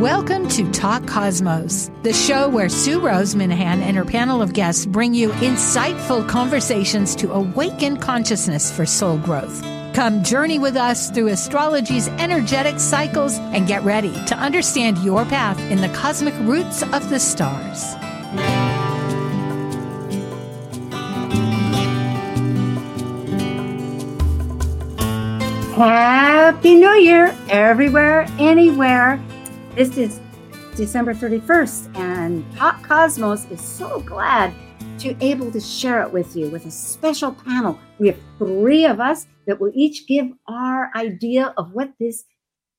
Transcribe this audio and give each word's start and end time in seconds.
Welcome 0.00 0.48
to 0.48 0.70
Talk 0.70 1.06
Cosmos, 1.06 1.90
the 2.04 2.14
show 2.14 2.48
where 2.48 2.70
Sue 2.70 3.00
Rose 3.00 3.34
Minahan 3.34 3.82
and 3.82 3.94
her 3.98 4.04
panel 4.06 4.40
of 4.40 4.54
guests 4.54 4.86
bring 4.86 5.12
you 5.12 5.28
insightful 5.28 6.26
conversations 6.26 7.14
to 7.16 7.30
awaken 7.30 7.98
consciousness 7.98 8.74
for 8.74 8.86
soul 8.86 9.18
growth. 9.18 9.62
Come 9.92 10.24
journey 10.24 10.58
with 10.58 10.74
us 10.74 11.10
through 11.10 11.28
astrology's 11.28 12.08
energetic 12.08 12.80
cycles 12.80 13.36
and 13.52 13.68
get 13.68 13.82
ready 13.82 14.14
to 14.24 14.34
understand 14.38 14.96
your 15.04 15.26
path 15.26 15.60
in 15.70 15.82
the 15.82 15.90
cosmic 15.90 16.32
roots 16.48 16.82
of 16.82 17.10
the 17.10 17.20
stars. 17.20 17.92
Happy 25.74 26.76
New 26.76 26.94
Year, 26.94 27.36
everywhere, 27.50 28.26
anywhere. 28.38 29.22
This 29.80 29.96
is 29.96 30.20
December 30.76 31.14
31st, 31.14 31.96
and 31.96 32.44
Talk 32.54 32.82
Cosmos 32.86 33.46
is 33.46 33.62
so 33.62 34.00
glad 34.00 34.52
to 34.98 35.16
able 35.24 35.50
to 35.50 35.58
share 35.58 36.02
it 36.02 36.12
with 36.12 36.36
you 36.36 36.50
with 36.50 36.66
a 36.66 36.70
special 36.70 37.32
panel. 37.32 37.78
We 37.98 38.08
have 38.08 38.18
three 38.36 38.84
of 38.84 39.00
us 39.00 39.26
that 39.46 39.58
will 39.58 39.72
each 39.74 40.06
give 40.06 40.26
our 40.46 40.90
idea 40.94 41.54
of 41.56 41.72
what 41.72 41.94
this 41.98 42.24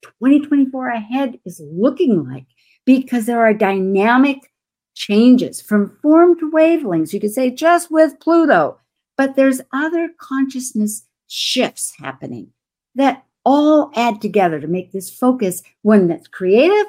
2024 0.04 0.90
ahead 0.90 1.40
is 1.44 1.60
looking 1.74 2.24
like 2.30 2.46
because 2.86 3.26
there 3.26 3.42
are 3.42 3.52
dynamic 3.52 4.52
changes 4.94 5.60
from 5.60 5.98
formed 6.04 6.54
wavelengths. 6.54 7.14
You 7.14 7.20
could 7.20 7.34
say 7.34 7.50
just 7.50 7.90
with 7.90 8.20
Pluto, 8.20 8.78
but 9.18 9.36
there's 9.36 9.62
other 9.74 10.12
consciousness 10.20 11.08
shifts 11.26 11.96
happening 11.98 12.52
that 12.94 13.26
all 13.44 13.92
add 13.96 14.22
together 14.22 14.60
to 14.60 14.68
make 14.68 14.92
this 14.92 15.10
focus 15.10 15.64
one 15.82 16.08
that's 16.08 16.28
creative 16.28 16.88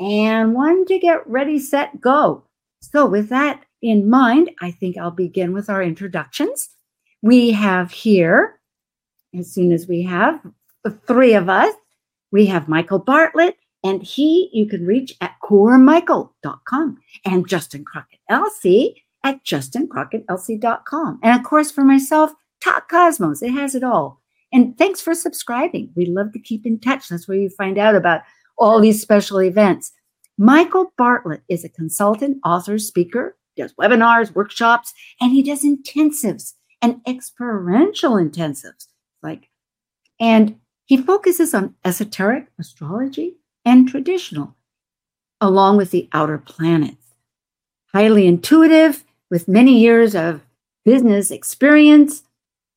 and 0.00 0.54
one 0.54 0.84
to 0.86 0.98
get 0.98 1.26
ready, 1.28 1.58
set, 1.58 2.00
go. 2.00 2.44
So, 2.80 3.06
with 3.06 3.28
that 3.28 3.64
in 3.80 4.08
mind, 4.08 4.50
I 4.60 4.70
think 4.70 4.96
I'll 4.96 5.10
begin 5.10 5.52
with 5.52 5.70
our 5.70 5.82
introductions. 5.82 6.70
We 7.22 7.52
have 7.52 7.92
here, 7.92 8.58
as 9.38 9.52
soon 9.52 9.72
as 9.72 9.86
we 9.86 10.02
have 10.02 10.40
the 10.82 10.90
three 10.90 11.34
of 11.34 11.48
us, 11.48 11.74
we 12.32 12.46
have 12.46 12.68
Michael 12.68 12.98
Bartlett, 12.98 13.56
and 13.84 14.02
he 14.02 14.50
you 14.52 14.66
can 14.66 14.86
reach 14.86 15.14
at 15.20 15.36
coremichael.com, 15.42 16.98
and 17.24 17.48
Justin 17.48 17.84
Crockett 17.84 18.20
Elzie 18.30 18.94
at 19.24 19.44
justincrockettLC.com. 19.44 21.20
And 21.22 21.38
of 21.38 21.44
course, 21.44 21.70
for 21.70 21.84
myself, 21.84 22.32
Talk 22.60 22.88
Cosmos, 22.88 23.42
it 23.42 23.50
has 23.50 23.74
it 23.74 23.84
all. 23.84 24.21
And 24.52 24.76
thanks 24.76 25.00
for 25.00 25.14
subscribing. 25.14 25.90
We 25.96 26.06
love 26.06 26.32
to 26.32 26.38
keep 26.38 26.66
in 26.66 26.78
touch. 26.78 27.08
That's 27.08 27.26
where 27.26 27.38
you 27.38 27.48
find 27.48 27.78
out 27.78 27.94
about 27.94 28.22
all 28.58 28.80
these 28.80 29.00
special 29.00 29.42
events. 29.42 29.92
Michael 30.38 30.92
Bartlett 30.98 31.42
is 31.48 31.64
a 31.64 31.68
consultant, 31.68 32.38
author, 32.44 32.78
speaker, 32.78 33.36
does 33.56 33.72
webinars, 33.74 34.34
workshops, 34.34 34.92
and 35.20 35.32
he 35.32 35.42
does 35.42 35.64
intensives 35.64 36.54
and 36.80 37.00
experiential 37.06 38.12
intensives. 38.12 38.88
Like, 39.22 39.48
and 40.20 40.58
he 40.86 40.96
focuses 40.96 41.54
on 41.54 41.74
esoteric 41.84 42.48
astrology 42.58 43.36
and 43.64 43.88
traditional, 43.88 44.56
along 45.40 45.76
with 45.76 45.90
the 45.90 46.08
outer 46.12 46.38
planets. 46.38 47.14
Highly 47.92 48.26
intuitive, 48.26 49.04
with 49.30 49.48
many 49.48 49.78
years 49.78 50.14
of 50.14 50.42
business 50.84 51.30
experience, 51.30 52.22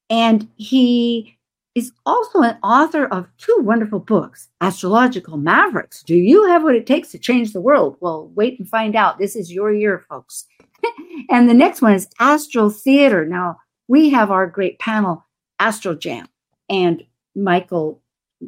and 0.09 0.47
he 0.55 1.34
is 1.75 1.91
also 2.05 2.41
an 2.41 2.57
author 2.63 3.05
of 3.07 3.27
two 3.37 3.57
wonderful 3.61 3.99
books, 3.99 4.47
Astrological 4.61 5.37
Mavericks. 5.37 6.01
Do 6.03 6.15
you 6.15 6.45
have 6.47 6.63
what 6.63 6.75
it 6.75 6.87
takes 6.87 7.11
to 7.11 7.19
change 7.19 7.51
the 7.51 7.61
world? 7.61 7.97
Well, 7.99 8.31
wait 8.33 8.57
and 8.57 8.67
find 8.67 8.95
out. 8.95 9.19
This 9.19 9.35
is 9.35 9.51
your 9.51 9.73
year, 9.73 10.05
folks. 10.09 10.45
and 11.29 11.49
the 11.49 11.53
next 11.53 11.81
one 11.81 11.93
is 11.93 12.07
Astral 12.19 12.69
Theater. 12.69 13.25
Now, 13.25 13.57
we 13.89 14.09
have 14.09 14.31
our 14.31 14.47
great 14.47 14.79
panel, 14.79 15.25
Astral 15.59 15.95
Jam. 15.95 16.27
And 16.69 17.03
Michael, 17.35 18.01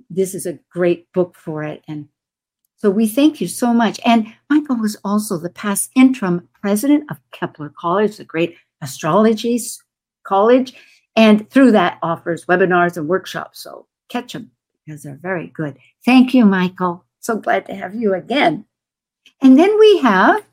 this 0.09 0.34
is 0.34 0.46
a 0.46 0.59
great 0.72 1.12
book 1.12 1.35
for 1.35 1.63
it. 1.63 1.84
And 1.88 2.07
so 2.78 2.90
we 2.90 3.07
thank 3.07 3.41
you 3.41 3.47
so 3.47 3.73
much. 3.73 4.00
And 4.06 4.34
Michael 4.50 4.78
was 4.78 4.96
also 5.03 5.38
the 5.38 5.50
past 5.50 5.91
interim 5.96 6.47
president 6.62 7.12
of 7.12 7.19
Kepler 7.31 7.73
College, 7.78 8.18
the 8.18 8.23
great 8.23 8.56
astrology 8.81 9.59
college 10.23 10.73
and 11.17 11.50
through 11.50 11.72
that 11.72 11.97
offers 12.01 12.45
webinars 12.45 12.95
and 12.95 13.09
workshops. 13.09 13.59
So 13.59 13.88
catch 14.07 14.33
them 14.33 14.51
because 14.85 15.03
they're 15.03 15.19
very 15.22 15.47
good. 15.47 15.78
Thank 16.05 16.33
you, 16.33 16.45
Michael. 16.45 17.03
So 17.19 17.35
glad 17.35 17.66
to 17.66 17.75
have 17.75 17.95
you 17.95 18.13
again. 18.13 18.66
And 19.41 19.59
then 19.59 19.78
we 19.78 19.97
have 19.97 20.45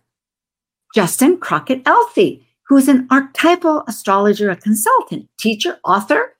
Justin 0.94 1.36
Crockett 1.36 1.84
Elzie, 1.84 2.44
who 2.66 2.78
is 2.78 2.88
an 2.88 3.06
archetypal 3.10 3.84
astrologer, 3.86 4.50
a 4.50 4.56
consultant, 4.56 5.28
teacher, 5.38 5.78
author, 5.84 6.34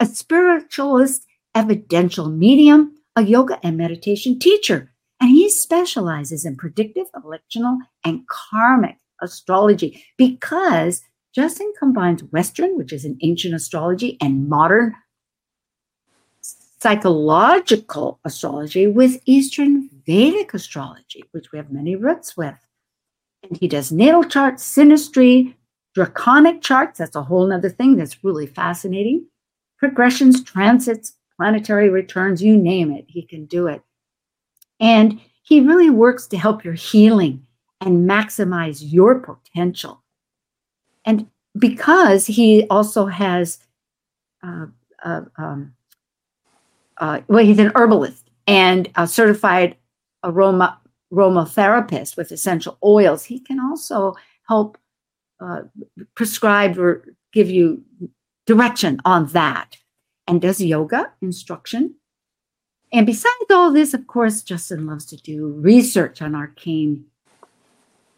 a 0.00 0.06
spiritualist, 0.06 1.24
evidential 1.54 2.28
medium, 2.28 2.96
a 3.16 3.22
yoga 3.22 3.58
and 3.62 3.76
meditation 3.76 4.38
teacher. 4.38 4.92
And 5.20 5.30
he 5.30 5.48
specializes 5.48 6.44
in 6.44 6.56
predictive, 6.56 7.06
electional, 7.12 7.78
and 8.04 8.26
karmic 8.28 8.96
astrology 9.20 10.04
because 10.16 11.02
Justin 11.34 11.72
combines 11.78 12.22
Western, 12.24 12.76
which 12.76 12.92
is 12.92 13.04
an 13.04 13.18
ancient 13.22 13.54
astrology, 13.54 14.16
and 14.20 14.48
modern 14.48 14.94
psychological 16.80 18.20
astrology 18.24 18.86
with 18.86 19.20
Eastern 19.26 19.88
Vedic 20.06 20.54
astrology, 20.54 21.24
which 21.32 21.52
we 21.52 21.58
have 21.58 21.70
many 21.70 21.96
roots 21.96 22.36
with. 22.36 22.56
And 23.42 23.56
he 23.56 23.68
does 23.68 23.92
natal 23.92 24.24
charts, 24.24 24.64
synastry, 24.64 25.54
draconic 25.94 26.62
charts. 26.62 26.98
That's 26.98 27.16
a 27.16 27.22
whole 27.22 27.52
other 27.52 27.70
thing 27.70 27.96
that's 27.96 28.22
really 28.24 28.46
fascinating. 28.46 29.26
Progressions, 29.78 30.42
transits, 30.42 31.14
planetary 31.36 31.88
returns, 31.88 32.42
you 32.42 32.56
name 32.56 32.90
it, 32.90 33.04
he 33.08 33.22
can 33.22 33.46
do 33.46 33.66
it. 33.66 33.82
And 34.80 35.20
he 35.42 35.60
really 35.60 35.90
works 35.90 36.26
to 36.28 36.38
help 36.38 36.64
your 36.64 36.74
healing 36.74 37.46
and 37.80 38.08
maximize 38.08 38.80
your 38.82 39.20
potential. 39.20 40.02
And 41.08 41.26
because 41.58 42.26
he 42.26 42.66
also 42.68 43.06
has, 43.06 43.60
uh, 44.42 44.66
uh, 45.02 45.22
um, 45.38 45.74
uh, 46.98 47.22
well, 47.28 47.42
he's 47.42 47.58
an 47.58 47.72
herbalist 47.74 48.28
and 48.46 48.90
a 48.94 49.08
certified 49.08 49.78
aroma 50.22 50.78
aromatherapist 51.10 52.18
with 52.18 52.30
essential 52.30 52.76
oils, 52.84 53.24
he 53.24 53.40
can 53.40 53.58
also 53.58 54.14
help 54.46 54.76
uh, 55.40 55.62
prescribe 56.14 56.78
or 56.78 57.06
give 57.32 57.48
you 57.48 57.82
direction 58.46 59.00
on 59.06 59.28
that 59.28 59.78
and 60.26 60.42
does 60.42 60.60
yoga 60.60 61.10
instruction. 61.22 61.94
And 62.92 63.06
besides 63.06 63.50
all 63.50 63.72
this, 63.72 63.94
of 63.94 64.06
course, 64.06 64.42
Justin 64.42 64.86
loves 64.86 65.06
to 65.06 65.16
do 65.16 65.46
research 65.46 66.20
on 66.20 66.34
arcane 66.34 67.06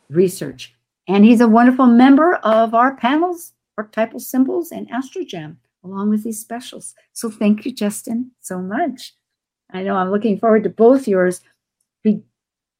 research. 0.09 0.75
And 1.10 1.25
he's 1.25 1.41
a 1.41 1.48
wonderful 1.48 1.87
member 1.87 2.37
of 2.37 2.72
our 2.72 2.94
panels, 2.94 3.53
archetypal 3.76 4.21
symbols, 4.21 4.71
and 4.71 4.88
Astrojam, 4.91 5.56
along 5.82 6.09
with 6.09 6.22
these 6.22 6.38
specials. 6.38 6.94
So 7.15 7.28
thank 7.28 7.66
you, 7.66 7.72
Justin, 7.72 8.31
so 8.38 8.60
much. 8.60 9.15
I 9.72 9.82
know 9.82 9.97
I'm 9.97 10.12
looking 10.12 10.38
forward 10.38 10.62
to 10.62 10.71
both 10.71 11.09
yours 11.09 11.41
big 12.04 12.22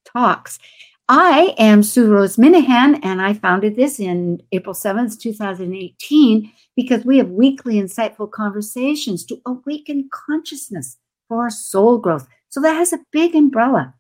talks. 0.05 0.61
I 1.09 1.57
am 1.59 1.83
Sue 1.83 2.09
Rose 2.09 2.37
Minahan, 2.37 3.01
and 3.03 3.21
I 3.21 3.35
founded 3.35 3.75
this 3.75 3.99
in 3.99 4.41
April 4.53 4.77
7th, 4.77 5.19
2018, 5.19 6.53
because 6.77 7.05
we 7.05 7.19
have 7.19 7.31
weekly 7.31 7.83
insightful 7.83 8.31
conversations 8.31 9.25
to 9.25 9.41
awaken 9.45 10.09
consciousness 10.13 10.99
for 11.29 11.51
soul 11.51 11.99
growth. 11.99 12.29
So 12.49 12.61
that 12.61 12.75
has 12.75 12.93
a 12.93 13.05
big 13.11 13.35
umbrella. 13.35 13.93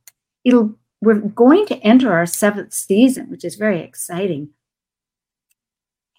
It'll 0.44 0.76
we're 1.00 1.20
going 1.20 1.66
to 1.66 1.78
enter 1.78 2.12
our 2.12 2.26
seventh 2.26 2.72
season, 2.72 3.30
which 3.30 3.44
is 3.44 3.56
very 3.56 3.80
exciting. 3.80 4.50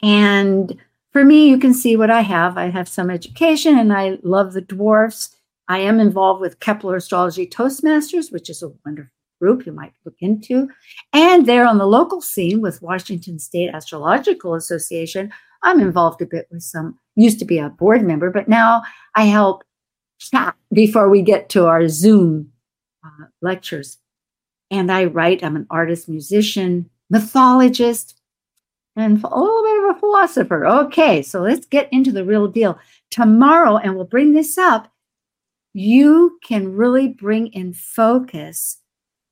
And 0.02 0.80
for 1.14 1.24
me, 1.24 1.48
you 1.48 1.60
can 1.60 1.74
see 1.74 1.96
what 1.96 2.10
I 2.10 2.22
have. 2.22 2.58
I 2.58 2.70
have 2.70 2.88
some 2.88 3.10
education 3.10 3.78
and 3.78 3.94
I 3.94 4.18
love 4.24 4.54
the 4.54 4.62
dwarfs. 4.62 5.36
I 5.68 5.80
am 5.80 6.00
involved 6.00 6.42
with 6.42 6.60
Kepler 6.60 6.96
Astrology 6.96 7.46
Toastmasters, 7.46 8.32
which 8.32 8.50
is 8.50 8.64
a 8.64 8.72
wonderful 8.86 9.12
group 9.40 9.66
you 9.66 9.72
might 9.72 9.94
look 10.06 10.16
into. 10.20 10.70
And 11.14 11.46
there 11.46 11.66
on 11.66 11.78
the 11.78 11.88
local 11.88 12.22
scene 12.22 12.62
with 12.62 12.82
Washington 12.82 13.40
State 13.40 13.72
Astrological 13.74 14.56
Association, 14.56 15.32
I'm 15.64 15.80
involved 15.80 16.22
a 16.22 16.26
bit 16.26 16.48
with 16.52 16.64
some, 16.64 16.98
used 17.16 17.40
to 17.40 17.46
be 17.46 17.58
a 17.60 17.70
board 17.70 18.04
member, 18.04 18.32
but 18.32 18.48
now 18.48 18.84
I 19.16 19.26
help 19.26 19.64
chat 20.20 20.56
before 20.72 21.10
we 21.10 21.22
get 21.22 21.50
to 21.50 21.66
our 21.66 21.88
Zoom 21.88 22.52
uh, 23.04 23.26
lectures 23.42 23.98
and 24.72 24.92
I 24.92 25.06
write. 25.06 25.44
I'm 25.44 25.56
an 25.56 25.68
artist, 25.70 26.10
musician, 26.10 26.90
mythologist, 27.10 28.20
and 28.96 29.24
a 29.24 29.40
little 29.40 29.64
bit 29.64 29.84
of 29.84 29.96
a 29.96 30.00
philosopher. 30.00 30.66
Okay, 30.66 31.22
so 31.22 31.42
let's 31.42 31.68
get 31.68 31.90
into 31.92 32.12
the 32.12 32.26
real 32.26 32.48
deal. 32.48 32.80
Tomorrow, 33.12 33.78
and 33.78 33.96
we'll 33.96 34.06
bring 34.06 34.34
this 34.34 34.58
up, 34.58 34.92
you 35.74 36.40
can 36.44 36.74
really 36.74 37.08
bring 37.08 37.48
in 37.48 37.74
focus 37.74 38.78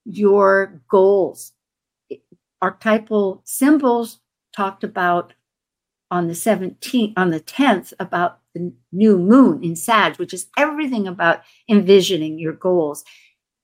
your 0.06 0.82
goals. 0.90 1.54
Archetypal 2.62 3.42
symbols 3.46 4.20
talked 4.56 4.84
about 4.84 5.34
on 6.12 6.28
the 6.28 6.34
17th, 6.34 7.14
on 7.16 7.30
the 7.30 7.40
10th, 7.40 7.94
about 8.00 8.40
the 8.54 8.74
new 8.92 9.18
moon 9.18 9.64
in 9.64 9.76
Sag, 9.76 10.18
which 10.18 10.34
is 10.34 10.48
everything 10.58 11.08
about 11.08 11.42
envisioning 11.70 12.40
your 12.40 12.54
goals. 12.54 13.04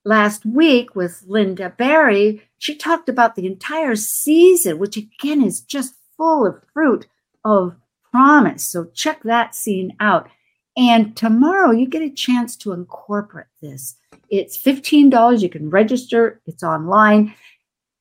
Last 0.07 0.46
week 0.46 0.96
with 0.96 1.24
Linda 1.28 1.74
Barry, 1.75 2.44
she 2.60 2.75
talked 2.75 3.10
about 3.10 3.36
the 3.36 3.48
entire 3.48 3.96
season, 3.96 4.78
which 4.78 4.98
again 4.98 5.44
is 5.44 5.62
just 5.62 5.96
full 6.16 6.46
of 6.46 6.62
fruit 6.72 7.07
of 7.44 7.75
promise. 8.12 8.68
So 8.68 8.86
check 8.94 9.24
that 9.24 9.56
scene 9.56 9.96
out. 10.00 10.30
And 10.78 11.18
tomorrow 11.18 11.72
you 11.72 11.88
get 11.88 12.04
a 12.04 12.12
chance 12.12 12.56
to 12.57 12.72
incorporate 12.72 13.48
this. 13.63 13.96
It's 14.30 14.62
$15. 14.62 15.42
You 15.42 15.50
can 15.50 15.72
register, 15.72 16.40
it's 16.46 16.62
online. 16.62 17.34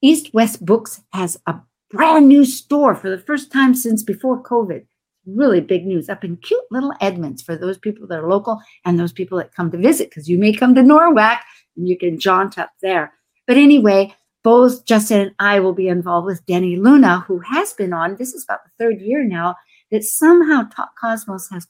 East 0.02 0.34
West 0.34 0.62
Books 0.64 1.00
has 1.14 1.40
a 1.46 1.54
brand 1.90 2.28
new 2.28 2.44
store 2.44 2.94
for 2.94 3.08
the 3.08 3.18
first 3.18 3.50
time 3.50 3.74
since 3.74 4.02
before 4.02 4.42
COVID. 4.42 4.84
Really 5.26 5.62
big 5.62 5.86
news 5.86 6.10
up 6.10 6.22
in 6.22 6.36
cute 6.36 6.64
little 6.70 6.92
Edmonds 7.00 7.40
for 7.40 7.56
those 7.56 7.78
people 7.78 8.06
that 8.08 8.18
are 8.18 8.28
local 8.28 8.60
and 8.84 9.00
those 9.00 9.12
people 9.12 9.38
that 9.38 9.54
come 9.54 9.70
to 9.70 9.78
visit, 9.78 10.10
because 10.10 10.28
you 10.28 10.36
may 10.36 10.52
come 10.52 10.74
to 10.74 10.82
Norwalk 10.82 11.38
and 11.76 11.88
you 11.88 11.98
can 11.98 12.18
jaunt 12.18 12.58
up 12.58 12.70
there. 12.82 13.12
But 13.46 13.56
anyway, 13.56 14.14
both 14.42 14.84
Justin 14.84 15.20
and 15.20 15.34
I 15.38 15.60
will 15.60 15.72
be 15.72 15.88
involved 15.88 16.26
with 16.26 16.44
Denny 16.46 16.76
Luna, 16.76 17.24
who 17.26 17.40
has 17.40 17.72
been 17.72 17.92
on, 17.92 18.16
this 18.16 18.34
is 18.34 18.44
about 18.44 18.60
the 18.64 18.70
third 18.78 19.00
year 19.00 19.24
now, 19.24 19.56
that 19.90 20.04
somehow 20.04 20.68
Cosmos 21.00 21.48
has 21.50 21.66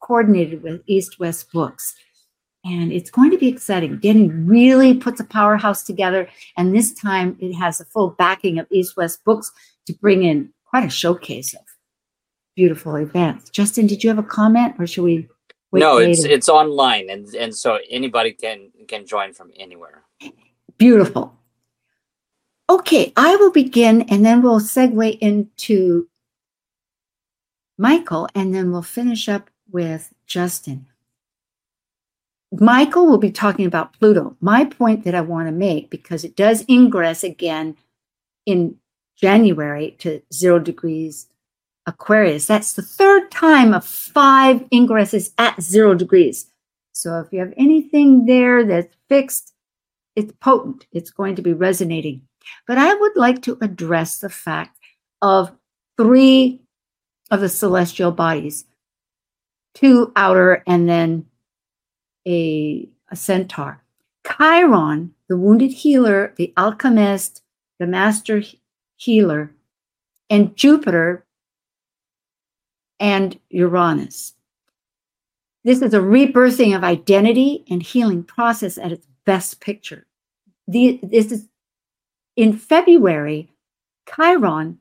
coordinated 0.00 0.62
with 0.62 0.82
East 0.86 1.18
West 1.18 1.50
Books. 1.52 1.94
And 2.64 2.92
it's 2.92 3.10
going 3.10 3.30
to 3.30 3.38
be 3.38 3.48
exciting. 3.48 3.98
Denny 3.98 4.28
really 4.30 4.94
puts 4.94 5.20
a 5.20 5.24
powerhouse 5.24 5.82
together. 5.82 6.28
And 6.56 6.74
this 6.74 6.94
time 6.94 7.36
it 7.40 7.54
has 7.54 7.78
the 7.78 7.84
full 7.84 8.10
backing 8.10 8.58
of 8.58 8.66
East 8.70 8.96
West 8.96 9.24
Books 9.24 9.52
to 9.86 9.92
bring 9.94 10.22
in 10.22 10.52
quite 10.64 10.84
a 10.84 10.90
showcase 10.90 11.52
of 11.54 11.60
beautiful 12.56 12.96
events. 12.96 13.50
Justin, 13.50 13.86
did 13.86 14.02
you 14.02 14.08
have 14.08 14.18
a 14.18 14.22
comment 14.22 14.74
or 14.78 14.86
should 14.86 15.04
we? 15.04 15.28
No, 15.80 15.98
it's 15.98 16.24
it's 16.24 16.48
online 16.48 17.10
and 17.10 17.26
and 17.34 17.54
so 17.54 17.78
anybody 17.90 18.32
can 18.32 18.70
can 18.88 19.06
join 19.06 19.32
from 19.32 19.50
anywhere. 19.56 20.02
Beautiful. 20.78 21.36
Okay, 22.68 23.12
I 23.16 23.36
will 23.36 23.50
begin 23.52 24.02
and 24.02 24.24
then 24.24 24.42
we'll 24.42 24.60
segue 24.60 25.18
into 25.20 26.08
Michael 27.76 28.28
and 28.34 28.54
then 28.54 28.72
we'll 28.72 28.82
finish 28.82 29.28
up 29.28 29.50
with 29.70 30.12
Justin. 30.26 30.86
Michael 32.52 33.06
will 33.06 33.18
be 33.18 33.32
talking 33.32 33.66
about 33.66 33.98
Pluto. 33.98 34.36
My 34.40 34.64
point 34.64 35.04
that 35.04 35.14
I 35.14 35.20
want 35.20 35.48
to 35.48 35.52
make, 35.52 35.90
because 35.90 36.24
it 36.24 36.36
does 36.36 36.64
ingress 36.68 37.24
again 37.24 37.76
in 38.46 38.76
January 39.16 39.96
to 39.98 40.22
zero 40.32 40.58
degrees 40.58 41.26
Aquarius. 41.86 42.46
That's 42.46 42.72
the 42.72 42.82
third 42.82 43.30
time 43.30 43.74
of 43.74 43.84
five 43.84 44.60
ingresses 44.70 45.32
at 45.38 45.60
zero 45.60 45.94
degrees. 45.94 46.50
So 46.92 47.18
if 47.20 47.32
you 47.32 47.40
have 47.40 47.54
anything 47.56 48.26
there 48.26 48.64
that's 48.64 48.94
fixed, 49.08 49.52
it's 50.16 50.32
potent. 50.40 50.86
It's 50.92 51.10
going 51.10 51.36
to 51.36 51.42
be 51.42 51.52
resonating. 51.52 52.22
But 52.66 52.78
I 52.78 52.94
would 52.94 53.16
like 53.16 53.42
to 53.42 53.58
address 53.60 54.18
the 54.18 54.30
fact 54.30 54.78
of 55.20 55.52
three 55.96 56.60
of 57.30 57.40
the 57.40 57.48
celestial 57.48 58.12
bodies 58.12 58.64
two 59.74 60.12
outer 60.14 60.62
and 60.66 60.88
then 60.88 61.26
a, 62.26 62.88
a 63.10 63.16
centaur. 63.16 63.82
Chiron, 64.26 65.12
the 65.28 65.36
wounded 65.36 65.72
healer, 65.72 66.32
the 66.36 66.52
alchemist, 66.56 67.42
the 67.78 67.86
master 67.86 68.42
healer, 68.96 69.50
and 70.30 70.56
Jupiter 70.56 71.23
and 73.00 73.38
Uranus. 73.50 74.34
This 75.64 75.80
is 75.80 75.94
a 75.94 75.98
rebirthing 75.98 76.76
of 76.76 76.84
identity 76.84 77.64
and 77.70 77.82
healing 77.82 78.22
process 78.22 78.76
at 78.76 78.92
its 78.92 79.06
best 79.24 79.60
picture. 79.60 80.06
The, 80.68 81.00
this 81.02 81.32
is 81.32 81.48
in 82.36 82.56
February, 82.56 83.50
Chiron 84.06 84.78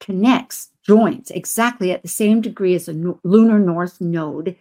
connects, 0.00 0.70
joins 0.84 1.30
exactly 1.30 1.90
at 1.90 2.02
the 2.02 2.08
same 2.08 2.40
degree 2.40 2.74
as 2.74 2.88
a 2.88 3.16
lunar 3.24 3.58
north 3.58 4.00
node. 4.00 4.56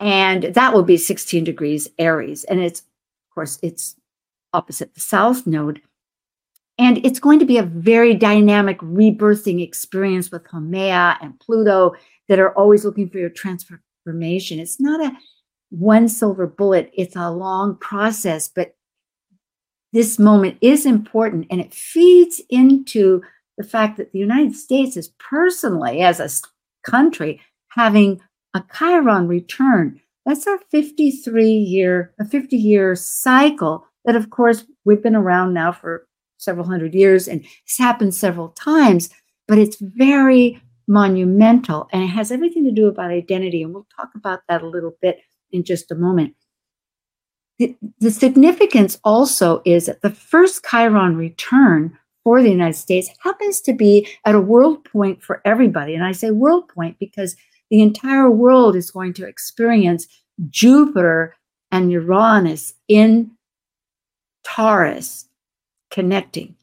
And 0.00 0.44
that 0.44 0.72
will 0.72 0.82
be 0.82 0.96
16 0.96 1.44
degrees 1.44 1.88
Aries. 1.98 2.44
And 2.44 2.60
it's, 2.60 2.80
of 2.80 3.34
course, 3.34 3.58
it's 3.62 3.96
opposite 4.52 4.94
the 4.94 5.00
south 5.00 5.46
node. 5.46 5.82
And 6.78 7.04
it's 7.06 7.20
going 7.20 7.38
to 7.38 7.46
be 7.46 7.58
a 7.58 7.62
very 7.62 8.14
dynamic 8.14 8.78
rebirthing 8.80 9.62
experience 9.62 10.30
with 10.30 10.44
Haumea 10.44 11.16
and 11.22 11.38
Pluto 11.40 11.94
that 12.28 12.38
are 12.38 12.52
always 12.52 12.84
looking 12.84 13.08
for 13.08 13.18
your 13.18 13.30
transformation. 13.30 14.58
It's 14.58 14.80
not 14.80 15.04
a 15.04 15.16
one 15.70 16.08
silver 16.08 16.46
bullet, 16.46 16.90
it's 16.94 17.16
a 17.16 17.30
long 17.30 17.76
process, 17.76 18.48
but 18.48 18.76
this 19.92 20.18
moment 20.18 20.58
is 20.60 20.84
important 20.84 21.46
and 21.50 21.60
it 21.60 21.72
feeds 21.72 22.40
into 22.50 23.22
the 23.56 23.64
fact 23.64 23.96
that 23.96 24.12
the 24.12 24.18
United 24.18 24.54
States 24.54 24.96
is 24.96 25.08
personally, 25.18 26.02
as 26.02 26.20
a 26.20 26.28
country, 26.88 27.40
having 27.68 28.20
a 28.54 28.62
Chiron 28.76 29.28
return. 29.28 30.00
That's 30.24 30.46
our 30.46 30.58
53 30.70 31.50
year, 31.50 32.12
a 32.20 32.24
50 32.24 32.56
year 32.56 32.94
cycle 32.94 33.86
that, 34.04 34.16
of 34.16 34.30
course, 34.30 34.64
we've 34.84 35.02
been 35.02 35.16
around 35.16 35.54
now 35.54 35.72
for 35.72 36.05
several 36.38 36.66
hundred 36.66 36.94
years 36.94 37.28
and 37.28 37.44
it's 37.64 37.78
happened 37.78 38.14
several 38.14 38.48
times, 38.50 39.10
but 39.48 39.58
it's 39.58 39.76
very 39.80 40.60
monumental 40.88 41.88
and 41.92 42.02
it 42.02 42.08
has 42.08 42.30
everything 42.30 42.64
to 42.64 42.70
do 42.70 42.86
about 42.86 43.10
identity. 43.10 43.62
And 43.62 43.72
we'll 43.72 43.86
talk 43.96 44.10
about 44.14 44.40
that 44.48 44.62
a 44.62 44.68
little 44.68 44.96
bit 45.02 45.20
in 45.50 45.64
just 45.64 45.90
a 45.90 45.94
moment. 45.94 46.34
The, 47.58 47.74
the 48.00 48.10
significance 48.10 48.98
also 49.02 49.62
is 49.64 49.86
that 49.86 50.02
the 50.02 50.10
first 50.10 50.64
Chiron 50.64 51.16
return 51.16 51.98
for 52.22 52.42
the 52.42 52.50
United 52.50 52.76
States 52.76 53.08
happens 53.20 53.60
to 53.62 53.72
be 53.72 54.06
at 54.24 54.34
a 54.34 54.40
world 54.40 54.84
point 54.84 55.22
for 55.22 55.40
everybody. 55.44 55.94
And 55.94 56.04
I 56.04 56.12
say 56.12 56.30
world 56.30 56.68
point 56.68 56.98
because 56.98 57.36
the 57.70 57.80
entire 57.80 58.30
world 58.30 58.76
is 58.76 58.90
going 58.90 59.14
to 59.14 59.26
experience 59.26 60.06
Jupiter 60.50 61.34
and 61.72 61.90
Uranus 61.90 62.74
in 62.88 63.30
Taurus 64.44 65.28
connecting. 65.90 66.56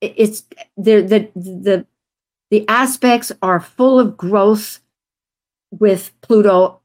It's 0.00 0.44
the 0.76 1.00
the 1.02 1.30
the 1.34 1.86
the 2.50 2.68
aspects 2.68 3.32
are 3.40 3.60
full 3.60 3.98
of 3.98 4.16
growth 4.16 4.80
with 5.70 6.12
Pluto 6.20 6.80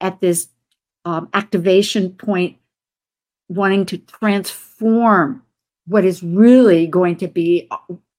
at 0.00 0.20
this 0.20 0.48
um, 1.04 1.28
activation 1.34 2.10
point, 2.10 2.56
wanting 3.48 3.86
to 3.86 3.98
transform 3.98 5.42
what 5.86 6.04
is 6.04 6.22
really 6.22 6.86
going 6.86 7.16
to 7.16 7.28
be 7.28 7.68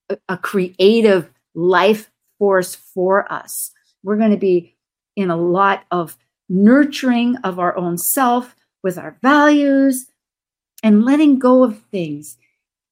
a, 0.10 0.17
a 0.29 0.38
creative 0.38 1.29
life 1.55 2.12
force 2.39 2.75
for 2.75 3.32
us. 3.32 3.72
We're 4.03 4.17
going 4.17 4.32
to 4.32 4.38
be 4.38 4.75
in 5.15 5.29
a 5.29 5.38
lot 5.38 5.86
of 5.91 6.17
nurturing 6.50 7.38
of 7.38 7.60
our 7.60 7.75
own 7.77 7.98
self 7.98 8.55
with 8.84 8.98
our 8.98 9.17
values 9.22 10.08
and 10.83 11.03
letting 11.03 11.39
go 11.39 11.63
of 11.63 11.79
things. 11.91 12.37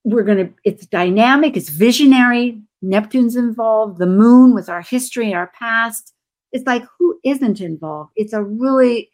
We're 0.03 0.23
going 0.23 0.47
to, 0.47 0.53
it's 0.63 0.87
dynamic, 0.87 1.55
it's 1.55 1.69
visionary. 1.69 2.59
Neptune's 2.81 3.35
involved, 3.35 3.99
the 3.99 4.07
moon 4.07 4.55
with 4.55 4.69
our 4.69 4.81
history, 4.81 5.33
our 5.33 5.51
past. 5.59 6.13
It's 6.51 6.65
like, 6.65 6.83
who 6.97 7.19
isn't 7.23 7.61
involved? 7.61 8.11
It's 8.15 8.33
a 8.33 8.41
really, 8.41 9.11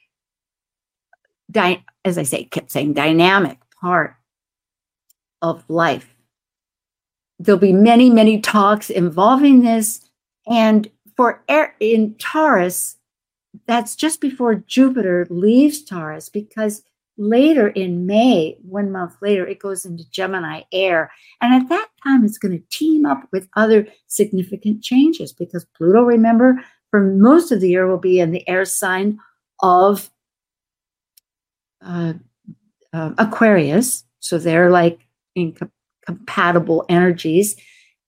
di- 1.51 1.84
as 2.05 2.17
I 2.17 2.24
say, 2.24 2.46
kept 2.46 2.72
saying, 2.72 2.93
dynamic 2.93 3.57
part 3.81 4.15
of 5.41 5.63
life. 5.67 6.15
There'll 7.39 7.60
be 7.60 7.74
many, 7.74 8.10
many 8.10 8.39
talks 8.39 8.89
involving 8.89 9.62
this. 9.62 10.10
And 10.48 10.89
for 11.17 11.43
air, 11.50 11.75
in 11.79 12.15
Taurus, 12.15 12.96
that's 13.65 13.96
just 13.96 14.22
before 14.22 14.55
Jupiter 14.55 15.27
leaves 15.29 15.84
Taurus 15.84 16.29
because 16.29 16.84
later 17.17 17.69
in 17.69 18.05
May, 18.05 18.57
one 18.62 18.91
month 18.91 19.15
later, 19.21 19.45
it 19.45 19.59
goes 19.59 19.86
into 19.86 20.09
Gemini 20.12 20.62
air. 20.71 21.12
And 21.41 21.53
at 21.53 21.69
that 21.69 21.88
time, 22.03 22.24
it's 22.24 22.38
going 22.38 22.57
to 22.57 22.63
team 22.69 23.05
up 23.05 23.27
with 23.31 23.50
other 23.55 23.88
significant 24.07 24.83
changes 24.83 25.33
because 25.33 25.65
Pluto, 25.75 26.01
remember, 26.01 26.59
for 26.91 27.01
most 27.01 27.51
of 27.51 27.62
the 27.62 27.69
year 27.69 27.88
will 27.88 27.97
be 27.97 28.19
in 28.19 28.31
the 28.31 28.47
air 28.47 28.65
sign 28.65 29.19
of 29.62 30.09
uh, 31.83 32.13
uh, 32.93 33.12
Aquarius. 33.17 34.03
So 34.19 34.38
they're 34.38 34.69
like 34.69 35.00
incompatible 35.36 36.86
energies. 36.89 37.55